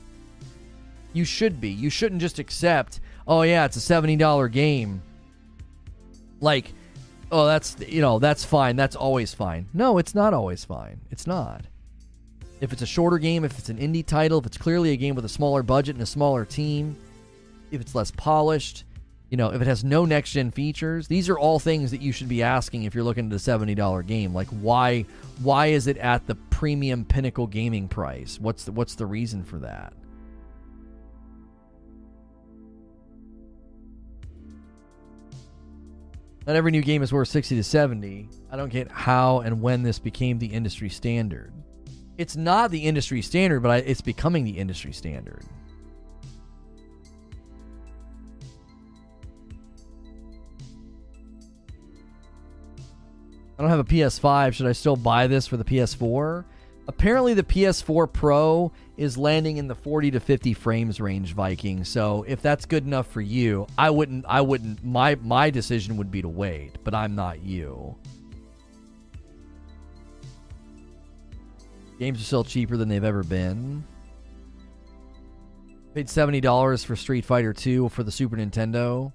[1.12, 1.70] You should be.
[1.70, 5.02] You shouldn't just accept, oh, yeah, it's a $70 game.
[6.40, 6.72] Like,
[7.30, 8.76] oh, that's, you know, that's fine.
[8.76, 9.66] That's always fine.
[9.74, 11.00] No, it's not always fine.
[11.10, 11.64] It's not.
[12.60, 15.14] If it's a shorter game, if it's an indie title, if it's clearly a game
[15.14, 16.96] with a smaller budget and a smaller team,
[17.70, 18.84] if it's less polished,
[19.30, 22.12] you know, if it has no next gen features, these are all things that you
[22.12, 24.34] should be asking if you're looking at a seventy dollar game.
[24.34, 25.04] Like why
[25.42, 28.38] why is it at the premium pinnacle gaming price?
[28.40, 29.92] What's the, what's the reason for that?
[36.46, 38.26] Not every new game is worth 60 to 70.
[38.50, 41.52] I don't get how and when this became the industry standard
[42.18, 45.44] it's not the industry standard, but it's becoming the industry standard.
[53.56, 54.52] I don't have a PS5.
[54.52, 56.44] Should I still buy this for the PS4?
[56.86, 61.84] Apparently, the PS4 Pro is landing in the 40 to 50 frames range, Viking.
[61.84, 64.24] So if that's good enough for you, I wouldn't.
[64.26, 64.84] I wouldn't.
[64.84, 67.96] My my decision would be to wait, but I'm not you.
[71.98, 73.84] Games are still cheaper than they've ever been.
[75.94, 79.12] Paid $70 for Street Fighter 2 for the Super Nintendo.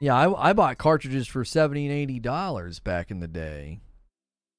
[0.00, 3.80] Yeah, I, I bought cartridges for 70 and $80 back in the day.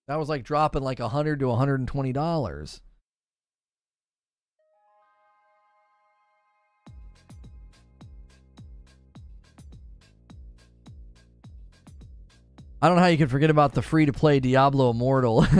[0.08, 2.82] That was like dropping like 100 to $120.
[12.82, 15.46] I don't know how you can forget about the free to play Diablo Immortal.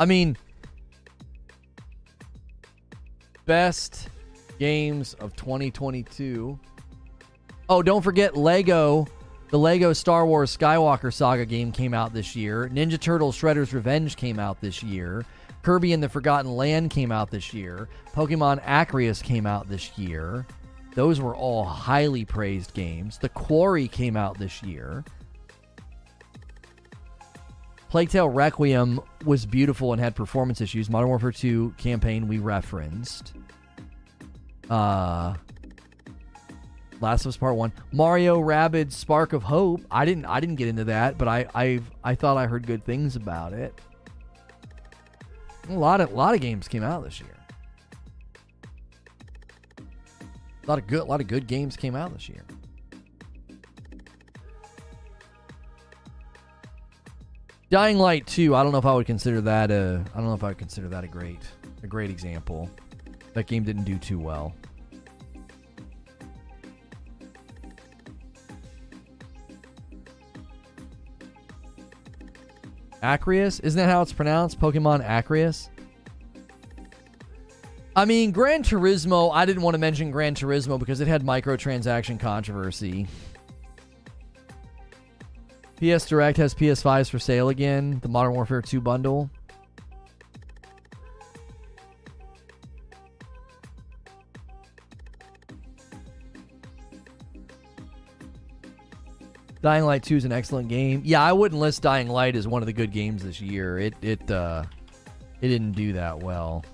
[0.00, 0.36] I mean,
[3.46, 4.08] best
[4.58, 6.58] games of 2022.
[7.68, 9.06] Oh, don't forget Lego.
[9.50, 12.68] The Lego Star Wars Skywalker Saga game came out this year.
[12.72, 15.24] Ninja Turtles Shredder's Revenge came out this year.
[15.62, 17.88] Kirby and the Forgotten Land came out this year.
[18.14, 20.46] Pokemon Arceus came out this year.
[20.94, 23.18] Those were all highly praised games.
[23.18, 25.04] The Quarry came out this year.
[27.88, 30.88] Plague Tale Requiem was beautiful and had performance issues.
[30.88, 33.34] Modern Warfare 2 campaign we referenced.
[34.68, 35.34] Uh
[37.00, 37.72] Last of Us Part 1.
[37.92, 39.80] Mario Rabbids Spark of Hope.
[39.90, 42.84] I didn't I didn't get into that, but I I I thought I heard good
[42.84, 43.74] things about it.
[45.68, 47.39] A lot of a lot of games came out this year.
[50.70, 52.44] A lot of good, a lot of good games came out this year.
[57.70, 60.34] Dying Light 2, I don't know if I would consider that a I don't know
[60.34, 61.40] if I would consider that a great
[61.82, 62.70] a great example.
[63.34, 64.54] That game didn't do too well.
[73.02, 73.58] Acreus?
[73.58, 74.60] Isn't that how it's pronounced?
[74.60, 75.68] Pokemon Acreus?
[77.96, 82.20] I mean, Gran Turismo, I didn't want to mention Gran Turismo because it had microtransaction
[82.20, 83.08] controversy.
[85.76, 89.28] PS Direct has PS5s for sale again, the Modern Warfare 2 bundle.
[99.62, 101.02] Dying Light 2 is an excellent game.
[101.04, 103.78] Yeah, I wouldn't list Dying Light as one of the good games this year.
[103.78, 104.64] It it uh
[105.42, 106.64] it didn't do that well.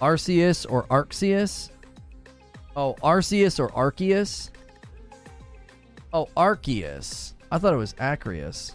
[0.00, 1.70] Arceus or Arceus?
[2.76, 4.50] Oh, Arceus or Arceus?
[6.12, 7.34] Oh, Arceus.
[7.50, 8.74] I thought it was Acrius.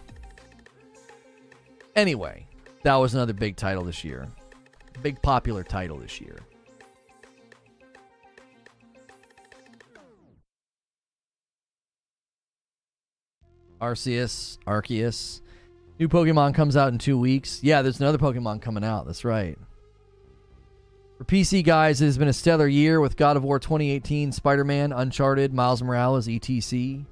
[1.96, 2.46] Anyway,
[2.82, 4.28] that was another big title this year.
[5.02, 6.38] Big popular title this year.
[13.80, 15.40] Arceus, Arceus.
[15.98, 17.60] New Pokemon comes out in two weeks.
[17.62, 19.06] Yeah, there's another Pokemon coming out.
[19.06, 19.56] That's right.
[21.18, 24.64] For PC guys, it has been a stellar year with God of War 2018, Spider
[24.64, 27.04] Man, Uncharted, Miles Morales, etc.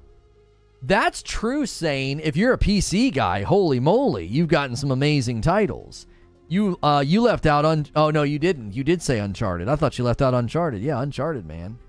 [0.81, 2.19] That's true, Sane.
[2.19, 6.05] If you're a PC guy, holy moly, you've gotten some amazing titles.
[6.49, 9.75] You uh you left out un- oh no you didn't you did say Uncharted I
[9.75, 11.79] thought you left out Uncharted yeah Uncharted man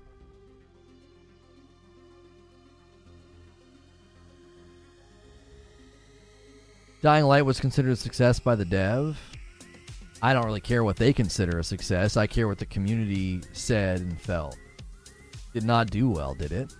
[7.01, 9.19] Dying Light was considered a success by the dev.
[10.25, 12.17] I don't really care what they consider a success.
[12.17, 14.57] I care what the community said and felt.
[15.53, 16.73] Did not do well, did it?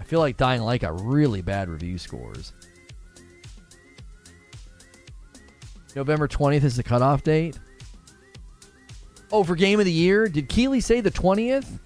[0.00, 2.52] I feel like Dying Light got really bad review scores.
[5.94, 7.60] November 20th is the cutoff date.
[9.30, 10.26] Oh, for Game of the Year?
[10.26, 11.78] Did Keighley say the 20th?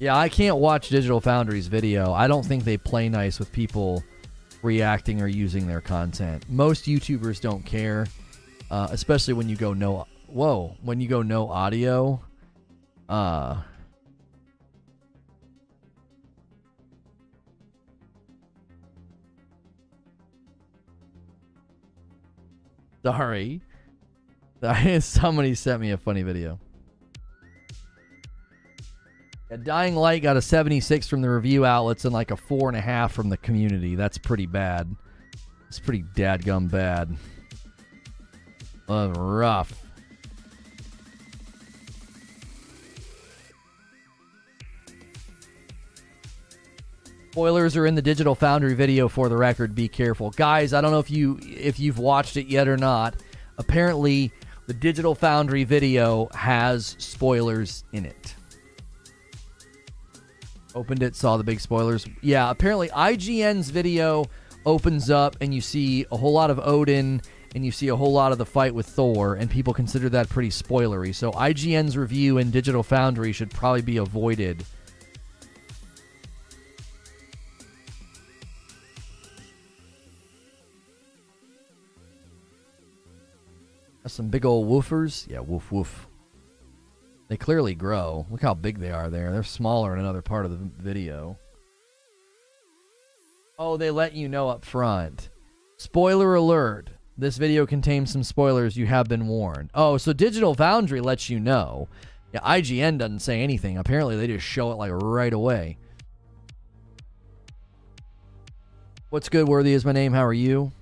[0.00, 2.12] Yeah, I can't watch Digital Foundry's video.
[2.12, 4.02] I don't think they play nice with people
[4.62, 6.44] reacting or using their content.
[6.48, 8.06] Most YouTubers don't care,
[8.70, 10.06] uh, especially when you go no.
[10.26, 12.20] Whoa, when you go no audio.
[13.08, 13.62] Uh,
[23.02, 23.60] sorry.
[25.00, 26.58] Somebody sent me a funny video.
[29.56, 32.80] Dying Light got a 76 from the review outlets and like a four and a
[32.80, 33.96] half from the community.
[33.96, 34.94] That's pretty bad.
[35.68, 37.16] It's pretty dadgum bad.
[38.88, 39.72] Uh, rough.
[47.32, 49.74] Spoilers are in the Digital Foundry video for the record.
[49.74, 50.72] Be careful, guys.
[50.72, 53.14] I don't know if you if you've watched it yet or not.
[53.58, 54.32] Apparently,
[54.66, 58.34] the Digital Foundry video has spoilers in it.
[60.74, 62.06] Opened it, saw the big spoilers.
[62.22, 64.26] Yeah, apparently IGN's video
[64.64, 67.20] opens up and you see a whole lot of Odin
[67.54, 70.28] and you see a whole lot of the fight with Thor, and people consider that
[70.28, 71.12] pretty spoilery.
[71.14, 74.64] So IGN's review in Digital Foundry should probably be avoided.
[84.02, 85.28] That's some big old woofers.
[85.28, 86.06] Yeah, woof woof.
[87.30, 88.26] They clearly grow.
[88.28, 89.30] Look how big they are there.
[89.30, 91.38] They're smaller in another part of the video.
[93.56, 95.28] Oh, they let you know up front.
[95.76, 96.90] Spoiler alert.
[97.16, 98.76] This video contains some spoilers.
[98.76, 99.70] You have been warned.
[99.74, 101.86] Oh, so Digital Foundry lets you know.
[102.34, 103.78] Yeah, IGN doesn't say anything.
[103.78, 105.78] Apparently, they just show it like right away.
[109.10, 110.12] What's good, Worthy is my name.
[110.12, 110.72] How are you?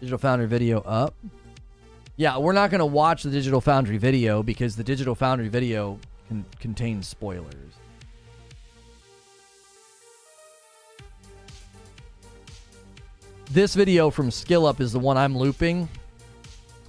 [0.00, 1.14] Digital Foundry video up.
[2.16, 5.98] Yeah, we're not going to watch the Digital Foundry video because the Digital Foundry video
[6.28, 7.54] con- contains spoilers.
[13.50, 15.88] This video from SkillUp is the one I'm looping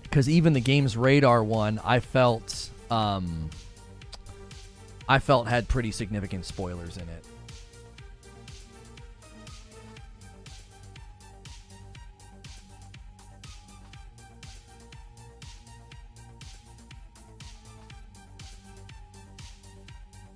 [0.04, 3.50] because even the GamesRadar one, I felt, um,
[5.10, 7.26] I felt had pretty significant spoilers in it.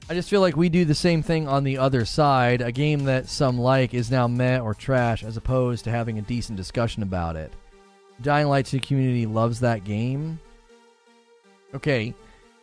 [0.07, 2.61] I just feel like we do the same thing on the other side.
[2.61, 6.22] A game that some like is now meh or trash, as opposed to having a
[6.22, 7.52] decent discussion about it.
[8.22, 10.40] Dying Light 2 community loves that game.
[11.73, 12.14] Okay,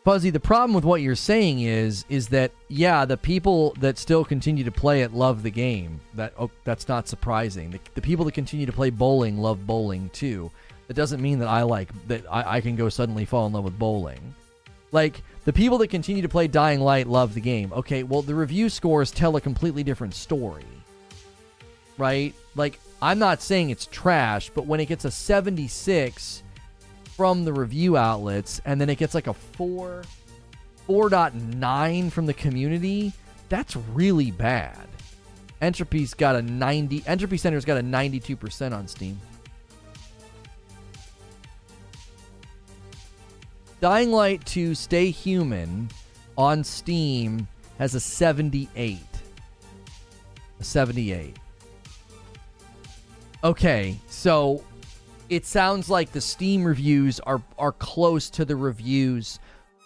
[0.05, 4.24] Fuzzy, the problem with what you're saying is is that yeah, the people that still
[4.24, 6.01] continue to play it love the game.
[6.14, 7.70] That oh, that's not surprising.
[7.70, 10.51] The, the people that continue to play bowling love bowling too.
[10.89, 13.64] That doesn't mean that I like that I, I can go suddenly fall in love
[13.64, 14.35] with bowling.
[14.93, 17.73] Like the people that continue to play Dying Light love the game.
[17.73, 20.64] Okay, well the review scores tell a completely different story.
[21.98, 22.35] Right?
[22.55, 26.43] Like I'm not saying it's trash, but when it gets a 76
[27.16, 30.05] from the review outlets and then it gets like a 4
[30.89, 33.12] 4.9 from the community,
[33.48, 34.89] that's really bad.
[35.60, 39.20] Entropy's got a 90 Entropy Center's got a 92% on Steam.
[43.82, 45.88] Dying Light 2 Stay Human
[46.38, 47.48] on Steam
[47.78, 49.00] has a 78.
[50.60, 51.36] A 78.
[53.42, 54.62] Okay, so
[55.28, 59.40] it sounds like the Steam reviews are are close to the reviews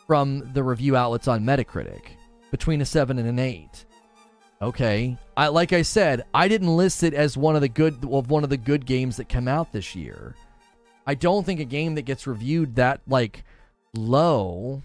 [0.07, 2.03] from the review outlets on Metacritic,
[2.51, 3.87] between a seven and an eight.
[4.61, 8.29] Okay, I like I said, I didn't list it as one of the good of
[8.29, 10.35] one of the good games that come out this year.
[11.07, 13.43] I don't think a game that gets reviewed that like
[13.97, 14.83] low.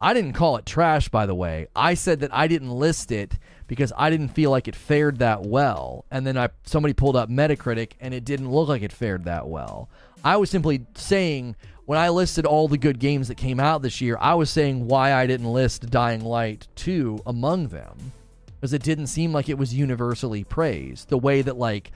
[0.00, 1.66] I didn't call it trash, by the way.
[1.74, 3.36] I said that I didn't list it
[3.66, 6.04] because I didn't feel like it fared that well.
[6.10, 9.48] And then I somebody pulled up Metacritic and it didn't look like it fared that
[9.48, 9.88] well.
[10.24, 14.00] I was simply saying when I listed all the good games that came out this
[14.00, 18.12] year, I was saying why I didn't list Dying Light 2 among them.
[18.60, 21.92] Because it didn't seem like it was universally praised the way that like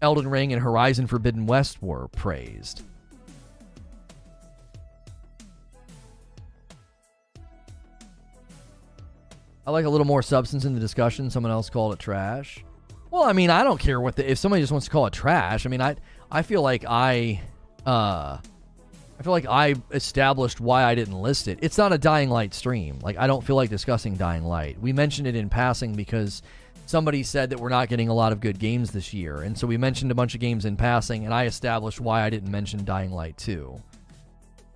[0.00, 2.82] Elden Ring and Horizon Forbidden West were praised.
[9.66, 11.30] I like a little more substance in the discussion.
[11.30, 12.64] Someone else called it trash.
[13.10, 15.12] Well, I mean, I don't care what the if somebody just wants to call it
[15.12, 15.66] trash.
[15.66, 15.96] I mean, I
[16.30, 17.40] I feel like I
[17.86, 18.38] uh
[19.18, 21.60] I feel like I established why I didn't list it.
[21.62, 22.98] It's not a Dying Light stream.
[23.00, 24.80] Like I don't feel like discussing Dying Light.
[24.80, 26.42] We mentioned it in passing because
[26.86, 29.42] somebody said that we're not getting a lot of good games this year.
[29.42, 32.30] And so we mentioned a bunch of games in passing and I established why I
[32.30, 33.80] didn't mention Dying Light 2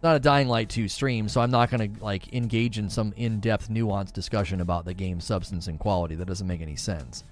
[0.03, 3.13] not a Dying Light 2 stream, so I'm not going to like engage in some
[3.17, 6.15] in-depth nuanced discussion about the game's substance and quality.
[6.15, 7.25] That doesn't make any sense.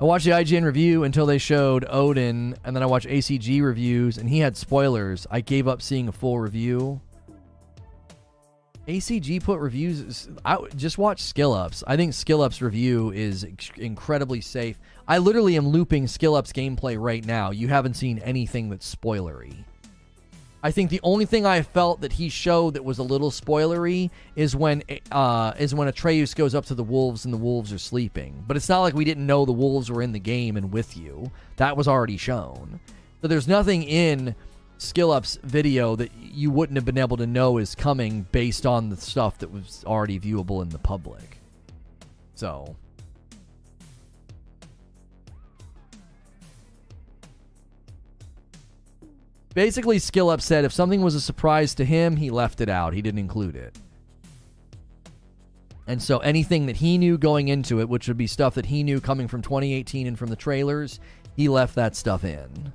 [0.00, 4.18] I watched the IGN review until they showed Odin, and then I watched ACG reviews,
[4.18, 5.26] and he had spoilers.
[5.28, 7.00] I gave up seeing a full review.
[8.86, 10.28] ACG put reviews.
[10.44, 11.82] I just watch Skill Ups.
[11.84, 13.44] I think Skill Ups review is
[13.76, 14.78] incredibly safe.
[15.10, 17.50] I literally am looping Skill Up's gameplay right now.
[17.50, 19.64] You haven't seen anything that's spoilery.
[20.62, 24.10] I think the only thing I felt that he showed that was a little spoilery
[24.36, 27.78] is when uh, is when Atreus goes up to the wolves and the wolves are
[27.78, 28.44] sleeping.
[28.46, 30.94] But it's not like we didn't know the wolves were in the game and with
[30.94, 31.30] you.
[31.56, 32.78] That was already shown.
[33.22, 34.34] So there's nothing in
[34.76, 38.90] Skill Up's video that you wouldn't have been able to know is coming based on
[38.90, 41.38] the stuff that was already viewable in the public.
[42.34, 42.76] So
[49.54, 52.92] Basically, Skill Up said if something was a surprise to him, he left it out.
[52.92, 53.78] He didn't include it.
[55.86, 58.82] And so anything that he knew going into it, which would be stuff that he
[58.82, 61.00] knew coming from 2018 and from the trailers,
[61.34, 62.72] he left that stuff in.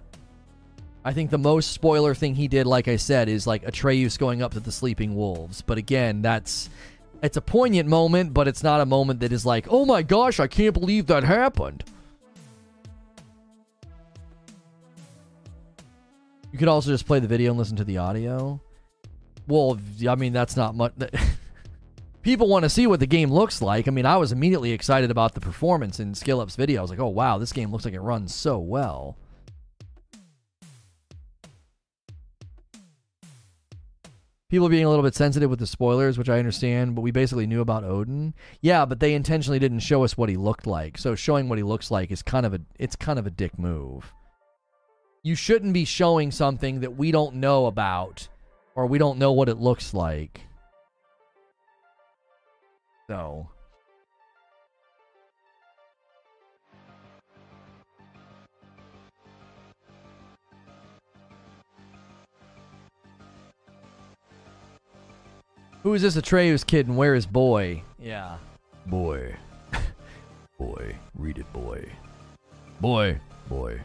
[1.06, 4.42] I think the most spoiler thing he did, like I said, is like Atreus going
[4.42, 5.62] up to the sleeping wolves.
[5.62, 6.70] But again, that's
[7.22, 10.40] it's a poignant moment, but it's not a moment that is like, oh my gosh,
[10.40, 11.84] I can't believe that happened.
[16.54, 18.62] You could also just play the video and listen to the audio.
[19.48, 20.94] Well, I mean, that's not much.
[22.22, 23.88] People want to see what the game looks like.
[23.88, 26.80] I mean, I was immediately excited about the performance in Skill Up's video.
[26.80, 29.18] I was like, oh, wow, this game looks like it runs so well.
[34.48, 37.48] People being a little bit sensitive with the spoilers, which I understand, but we basically
[37.48, 38.36] knew about Odin.
[38.62, 41.00] Yeah, but they intentionally didn't show us what he looked like.
[41.00, 43.58] So showing what he looks like is kind of a it's kind of a dick
[43.58, 44.14] move
[45.24, 48.28] you shouldn't be showing something that we don't know about
[48.76, 50.42] or we don't know what it looks like.
[53.08, 53.48] So.
[65.84, 67.84] Who is this Atreus kid and where is boy?
[67.98, 68.38] Yeah.
[68.86, 69.36] Boy.
[70.58, 70.96] boy.
[71.16, 71.86] Read it, boy.
[72.80, 73.20] Boy.
[73.50, 73.82] Boy.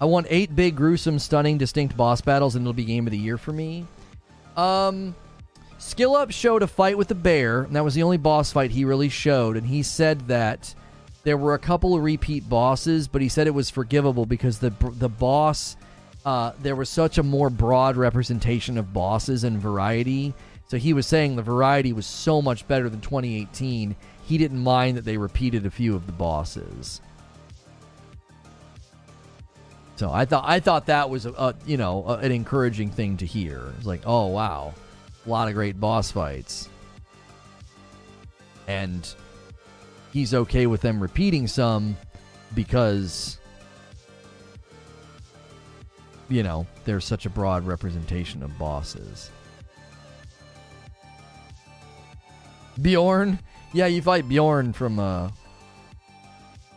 [0.00, 3.18] I want eight big, gruesome, stunning, distinct boss battles, and it'll be game of the
[3.18, 3.86] year for me.
[4.56, 5.14] Um,
[5.78, 8.70] Skill Up showed a fight with the bear, and that was the only boss fight
[8.70, 9.56] he really showed.
[9.56, 10.74] And he said that
[11.24, 14.72] There were a couple of repeat bosses, but he said it was forgivable because the
[14.98, 15.76] the boss
[16.24, 20.34] uh, there was such a more broad representation of bosses and variety.
[20.66, 23.96] So he was saying the variety was so much better than 2018.
[24.26, 27.00] He didn't mind that they repeated a few of the bosses.
[29.98, 33.16] So I thought I thought that was a, a you know a, an encouraging thing
[33.16, 33.72] to hear.
[33.78, 34.72] It's like, oh wow,
[35.26, 36.68] a lot of great boss fights,
[38.68, 39.12] and
[40.12, 41.96] he's okay with them repeating some
[42.54, 43.38] because
[46.28, 49.32] you know there's such a broad representation of bosses.
[52.80, 53.40] Bjorn,
[53.72, 55.28] yeah, you fight Bjorn from uh,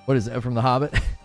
[0.05, 0.95] what is it from The Hobbit?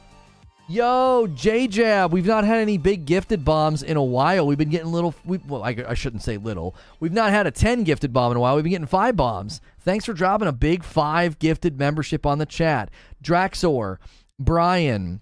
[0.69, 4.45] Yo, J Jab, we've not had any big gifted bombs in a while.
[4.45, 6.75] We've been getting little, we, well, I, I, shouldn't say little.
[6.99, 8.57] We've not had a 10 gifted bomb in a while.
[8.57, 9.61] We've been getting five bombs.
[9.79, 12.91] Thanks for dropping a big five gifted membership on the chat.
[13.23, 13.99] Draxor,
[14.41, 15.21] Brian,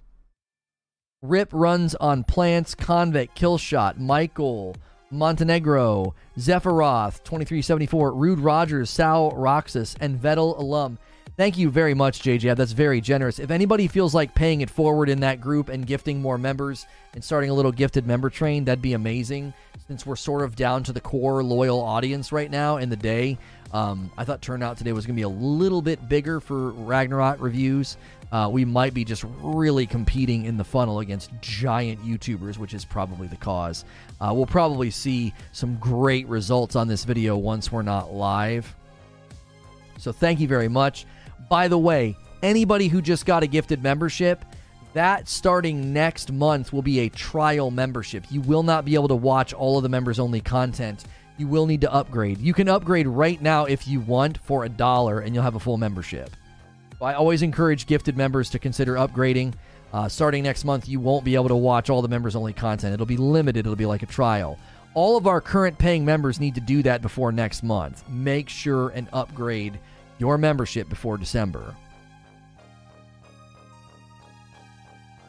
[1.21, 4.77] Rip runs on plants, Convict, Killshot, Michael,
[5.11, 10.99] Montenegro, Zephyroth, 2374, Rude Rogers, Sal Roxas, and Vettel alum.
[11.37, 12.55] Thank you very much, JJ.
[12.55, 13.41] That's very generous.
[13.41, 17.25] If anybody feels like paying it forward in that group and gifting more members and
[17.25, 19.53] starting a little gifted member train, that'd be amazing.
[19.89, 23.37] Since we're sort of down to the core loyal audience right now in the day,
[23.73, 27.41] um, I thought turnout today was going to be a little bit bigger for Ragnarok
[27.41, 27.97] reviews.
[28.31, 32.85] Uh, we might be just really competing in the funnel against giant YouTubers, which is
[32.85, 33.85] probably the cause.
[34.21, 38.73] Uh, we'll probably see some great results on this video once we're not live.
[39.99, 41.07] So thank you very much.
[41.49, 44.45] By the way, anybody who just got a gifted membership,
[44.95, 48.25] that starting next month will be a trial membership.
[48.31, 51.05] You will not be able to watch all of the members only content.
[51.37, 52.39] You will need to upgrade.
[52.39, 55.61] You can upgrade right now if you want for a dollar and you'll have a
[55.61, 56.31] full membership.
[57.03, 59.55] I always encourage gifted members to consider upgrading.
[59.93, 62.95] Uh, starting next month, you won't be able to watch all the members only content.
[62.95, 64.59] It'll be limited, it'll be like a trial.
[64.95, 68.09] All of our current paying members need to do that before next month.
[68.09, 69.81] Make sure and upgrade
[70.19, 71.75] your membership before December.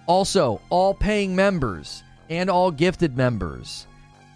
[0.07, 3.87] Also, all paying members and all gifted members,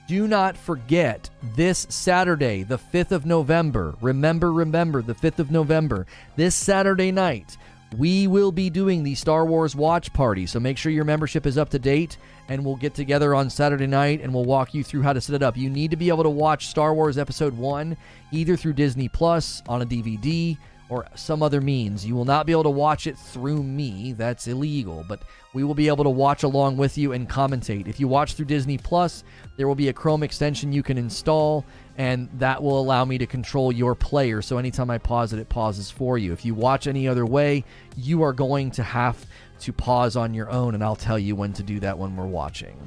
[0.08, 3.96] do not forget this Saturday, the 5th of November.
[4.02, 6.08] Remember, remember, the 5th of November.
[6.36, 7.58] This Saturday night,
[7.98, 10.48] we will be doing the Star Wars watch party.
[10.48, 12.18] So make sure your membership is up to date
[12.50, 15.36] and we'll get together on Saturday night and we'll walk you through how to set
[15.36, 15.56] it up.
[15.56, 17.96] You need to be able to watch Star Wars Episode 1
[18.32, 20.58] either through Disney Plus on a DVD
[20.90, 22.04] or some other means.
[22.04, 24.14] You will not be able to watch it through me.
[24.14, 25.22] That's illegal, but
[25.54, 27.88] we will be able to watch along with you and commentate.
[27.88, 29.24] If you watch through Disney Plus,
[29.56, 31.64] there will be a Chrome extension you can install
[32.00, 34.42] and that will allow me to control your player.
[34.42, 36.32] So anytime I pause it, it pauses for you.
[36.32, 37.66] If you watch any other way,
[37.98, 39.26] you are going to have
[39.60, 42.26] to pause on your own, and I'll tell you when to do that when we're
[42.26, 42.78] watching.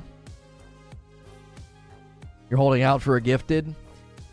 [2.48, 3.74] You're holding out for a gifted?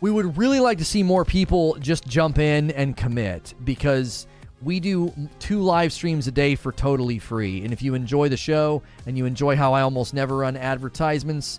[0.00, 4.26] We would really like to see more people just jump in and commit because
[4.62, 7.64] we do two live streams a day for totally free.
[7.64, 11.58] And if you enjoy the show and you enjoy how I almost never run advertisements,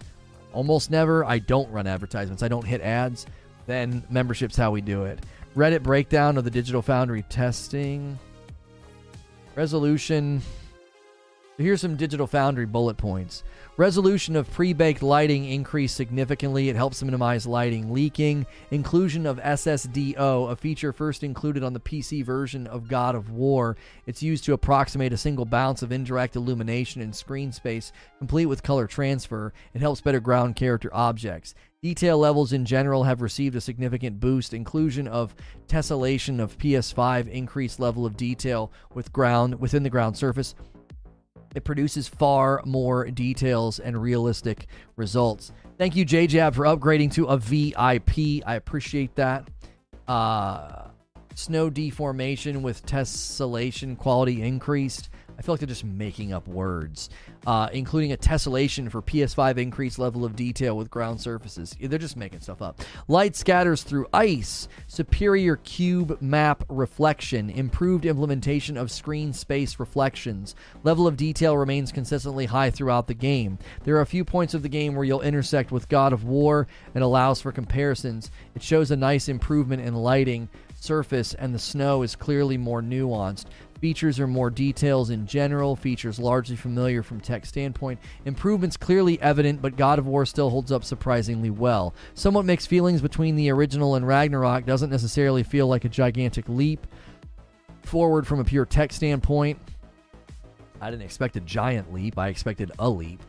[0.54, 3.26] almost never, I don't run advertisements, I don't hit ads,
[3.66, 5.20] then membership's how we do it.
[5.56, 8.18] Reddit breakdown of the Digital Foundry testing.
[9.56, 10.42] Resolution
[11.58, 13.44] Here's some Digital Foundry bullet points.
[13.76, 16.70] Resolution of pre baked lighting increased significantly.
[16.70, 18.46] It helps minimize lighting leaking.
[18.72, 23.76] Inclusion of SSDO, a feature first included on the PC version of God of War.
[24.06, 28.64] It's used to approximate a single bounce of indirect illumination in screen space, complete with
[28.64, 29.54] color transfer.
[29.74, 31.54] It helps better ground character objects.
[31.84, 34.54] Detail levels in general have received a significant boost.
[34.54, 35.36] Inclusion of
[35.68, 40.56] tessellation of PS5 increased level of detail with ground within the ground surface
[41.56, 45.52] it produces far more details and realistic results.
[45.78, 48.46] Thank you, JJab, for upgrading to a VIP.
[48.46, 49.50] I appreciate that.
[50.08, 50.88] Uh,
[51.36, 55.10] snow deformation with tessellation quality increased.
[55.42, 57.10] I feel like they're just making up words,
[57.48, 61.76] uh, including a tessellation for PS5 increased level of detail with ground surfaces.
[61.82, 62.80] They're just making stuff up.
[63.08, 70.54] Light scatters through ice, superior cube map reflection, improved implementation of screen space reflections.
[70.84, 73.58] Level of detail remains consistently high throughout the game.
[73.84, 76.68] There are a few points of the game where you'll intersect with God of War
[76.94, 78.30] and allows for comparisons.
[78.54, 80.50] It shows a nice improvement in lighting
[80.82, 83.46] surface and the snow is clearly more nuanced.
[83.82, 88.00] Features are more details in general, features largely familiar from tech standpoint.
[88.26, 91.96] Improvements clearly evident, but God of War still holds up surprisingly well.
[92.14, 96.86] Somewhat mixed feelings between the original and Ragnarok doesn't necessarily feel like a gigantic leap
[97.82, 99.58] forward from a pure tech standpoint.
[100.80, 102.20] I didn't expect a giant leap.
[102.20, 103.24] I expected a leap.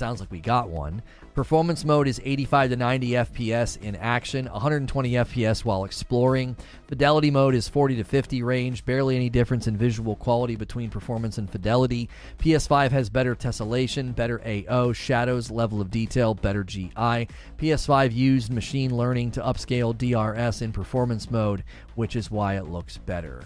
[0.00, 1.02] Sounds like we got one.
[1.34, 6.56] Performance mode is 85 to 90 FPS in action, 120 FPS while exploring.
[6.88, 11.36] Fidelity mode is 40 to 50 range, barely any difference in visual quality between performance
[11.36, 12.08] and fidelity.
[12.38, 17.28] PS5 has better tessellation, better AO, shadows, level of detail, better GI.
[17.58, 21.62] PS5 used machine learning to upscale DRS in performance mode,
[21.94, 23.42] which is why it looks better.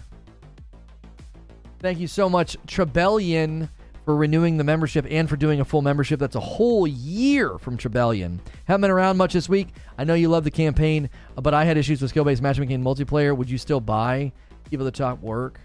[1.79, 3.67] Thank you so much, Trebellion
[4.05, 6.19] for renewing the membership and for doing a full membership.
[6.19, 8.39] That's a whole year from Trebellion.
[8.65, 9.69] Haven't been around much this week.
[9.97, 13.35] I know you love the campaign, but I had issues with skill based matchmaking multiplayer.
[13.35, 14.31] Would you still buy
[14.71, 15.59] Evil the Top Work?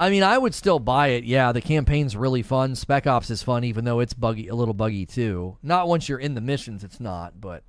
[0.00, 1.24] I mean, I would still buy it.
[1.24, 2.74] Yeah, the campaign's really fun.
[2.76, 5.56] Spec Ops is fun, even though it's buggy, a little buggy too.
[5.62, 7.64] Not once you're in the missions, it's not, but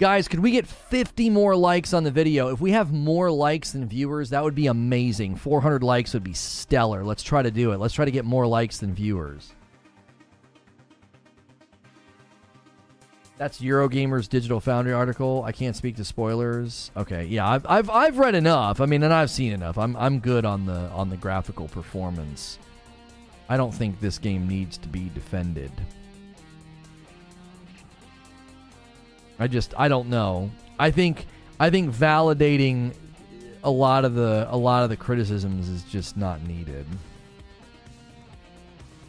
[0.00, 2.48] Guys, could we get 50 more likes on the video?
[2.48, 5.36] If we have more likes than viewers, that would be amazing.
[5.36, 7.04] 400 likes would be stellar.
[7.04, 7.76] Let's try to do it.
[7.76, 9.52] Let's try to get more likes than viewers.
[13.36, 15.44] That's Eurogamer's Digital Foundry article.
[15.44, 16.90] I can't speak to spoilers.
[16.96, 18.80] Okay, yeah, I've, I've, I've read enough.
[18.80, 19.76] I mean, and I've seen enough.
[19.76, 22.58] I'm, I'm good on the on the graphical performance.
[23.50, 25.70] I don't think this game needs to be defended.
[29.40, 30.50] I just I don't know.
[30.78, 31.26] I think
[31.58, 32.94] I think validating
[33.64, 36.86] a lot of the a lot of the criticisms is just not needed.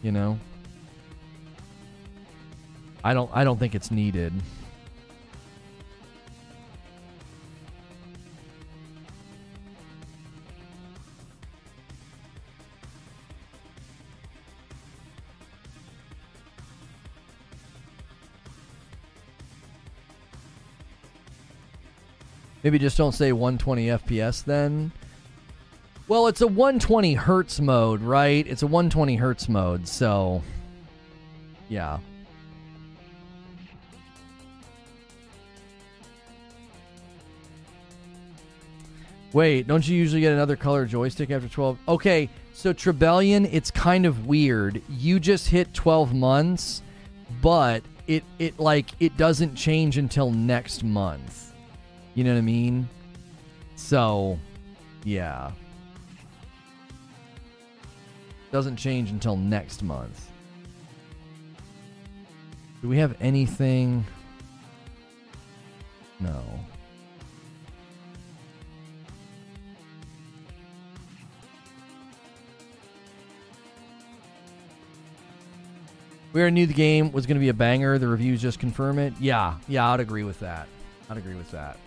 [0.01, 0.39] You know?
[3.03, 4.31] I don't I don't think it's needed.
[22.63, 24.91] Maybe just don't say 120 FPS then.
[26.07, 28.45] Well, it's a 120 hertz mode, right?
[28.45, 30.43] It's a 120 hertz mode, so
[31.69, 31.99] yeah.
[39.33, 41.77] Wait, don't you usually get another color joystick after 12?
[41.87, 44.81] Okay, so Trebellion, it's kind of weird.
[44.89, 46.81] You just hit 12 months,
[47.41, 51.50] but it it like it doesn't change until next month.
[52.13, 52.89] You know what I mean?
[53.75, 54.37] So,
[55.03, 55.51] yeah.
[58.51, 60.29] Doesn't change until next month.
[62.81, 64.05] Do we have anything?
[66.19, 66.43] No.
[76.33, 77.97] We already knew the game was going to be a banger.
[77.97, 79.13] The reviews just confirm it.
[79.19, 80.67] Yeah, yeah, I'd agree with that.
[81.09, 81.77] I'd agree with that.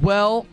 [0.00, 0.46] Well,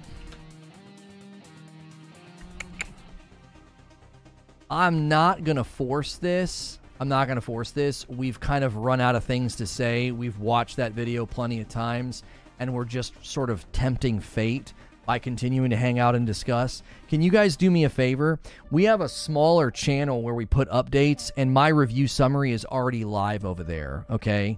[4.70, 6.80] I'm not going to force this.
[7.00, 8.10] I'm not going to force this.
[8.10, 10.12] We've kind of run out of things to say.
[10.12, 12.24] We've watched that video plenty of times,
[12.60, 14.74] and we're just sort of tempting fate
[15.06, 16.84] by continuing to hang out and discuss.
[17.08, 18.40] Can you guys do me a favor?
[18.72, 23.06] We have a smaller channel where we put updates, and my review summary is already
[23.06, 24.58] live over there, okay?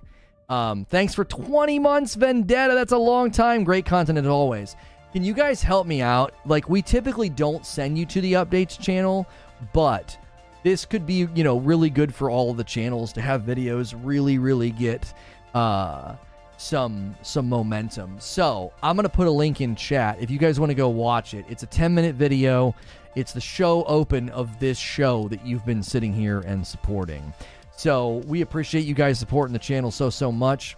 [0.49, 2.73] Um, thanks for 20 months, Vendetta.
[2.73, 3.63] That's a long time.
[3.63, 4.75] Great content as always.
[5.13, 6.33] Can you guys help me out?
[6.45, 9.27] Like, we typically don't send you to the updates channel,
[9.73, 10.17] but
[10.63, 13.99] this could be, you know, really good for all of the channels to have videos
[14.03, 15.13] really, really get
[15.53, 16.15] uh,
[16.57, 18.17] some some momentum.
[18.19, 21.33] So I'm gonna put a link in chat if you guys want to go watch
[21.33, 21.45] it.
[21.47, 22.75] It's a 10 minute video.
[23.15, 27.33] It's the show open of this show that you've been sitting here and supporting.
[27.79, 30.75] So we appreciate you guys supporting the channel so, so much.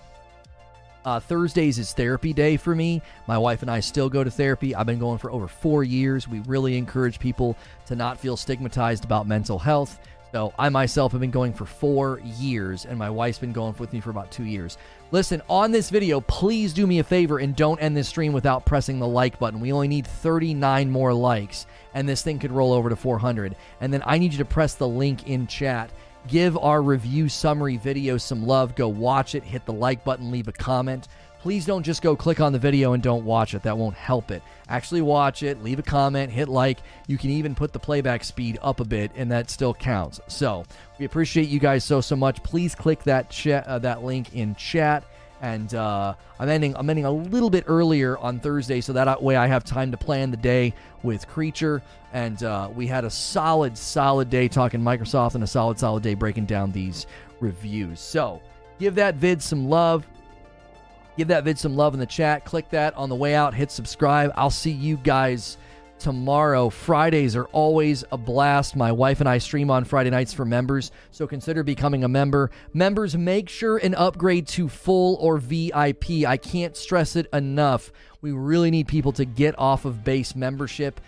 [1.03, 3.01] Uh, Thursdays is therapy day for me.
[3.27, 4.75] My wife and I still go to therapy.
[4.75, 6.27] I've been going for over four years.
[6.27, 7.57] We really encourage people
[7.87, 9.99] to not feel stigmatized about mental health.
[10.31, 13.91] So I myself have been going for four years, and my wife's been going with
[13.93, 14.77] me for about two years.
[15.09, 18.63] Listen, on this video, please do me a favor and don't end this stream without
[18.63, 19.59] pressing the like button.
[19.59, 21.65] We only need 39 more likes,
[21.95, 23.55] and this thing could roll over to 400.
[23.81, 25.89] And then I need you to press the link in chat
[26.27, 28.75] Give our review summary video some love.
[28.75, 31.07] Go watch it, hit the like button, leave a comment.
[31.41, 33.63] Please don't just go click on the video and don't watch it.
[33.63, 34.43] That won't help it.
[34.69, 36.77] Actually, watch it, leave a comment, hit like.
[37.07, 40.21] You can even put the playback speed up a bit, and that still counts.
[40.27, 40.63] So
[40.99, 42.43] we appreciate you guys so so much.
[42.43, 45.03] Please click that chat, uh, that link in chat,
[45.41, 49.35] and uh, I'm ending I'm ending a little bit earlier on Thursday, so that way
[49.35, 51.81] I have time to plan the day with Creature.
[52.13, 56.13] And uh, we had a solid, solid day talking Microsoft, and a solid, solid day
[56.13, 57.07] breaking down these
[57.39, 57.99] reviews.
[57.99, 58.41] So
[58.79, 60.05] give that vid some love.
[61.17, 62.45] Give that vid some love in the chat.
[62.45, 63.53] Click that on the way out.
[63.53, 64.31] Hit subscribe.
[64.35, 65.57] I'll see you guys
[66.01, 66.69] tomorrow.
[66.69, 68.75] Fridays are always a blast.
[68.75, 72.49] My wife and I stream on Friday nights for members, so consider becoming a member.
[72.73, 76.25] Members, make sure and upgrade to full or VIP.
[76.25, 77.91] I can't stress it enough.
[78.21, 80.99] We really need people to get off of base membership.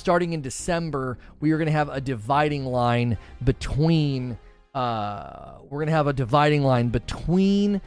[0.00, 4.38] Starting in December, we are going to have a dividing line between.
[4.74, 7.82] Uh, we're going to have a dividing line between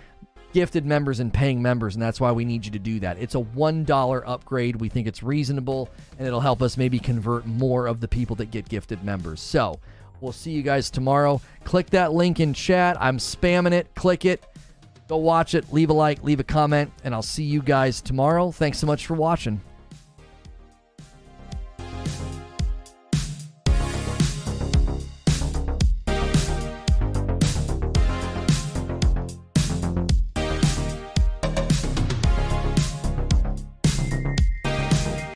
[0.54, 3.18] gifted members and paying members, and that's why we need you to do that.
[3.18, 4.76] It's a $1 upgrade.
[4.76, 8.52] We think it's reasonable, and it'll help us maybe convert more of the people that
[8.52, 9.42] get gifted members.
[9.42, 9.80] So
[10.22, 11.42] we'll see you guys tomorrow.
[11.64, 12.96] Click that link in chat.
[13.02, 13.88] I'm spamming it.
[13.96, 14.46] Click it.
[15.08, 15.74] Go watch it.
[15.74, 18.52] Leave a like, leave a comment, and I'll see you guys tomorrow.
[18.52, 19.62] Thanks so much for watching.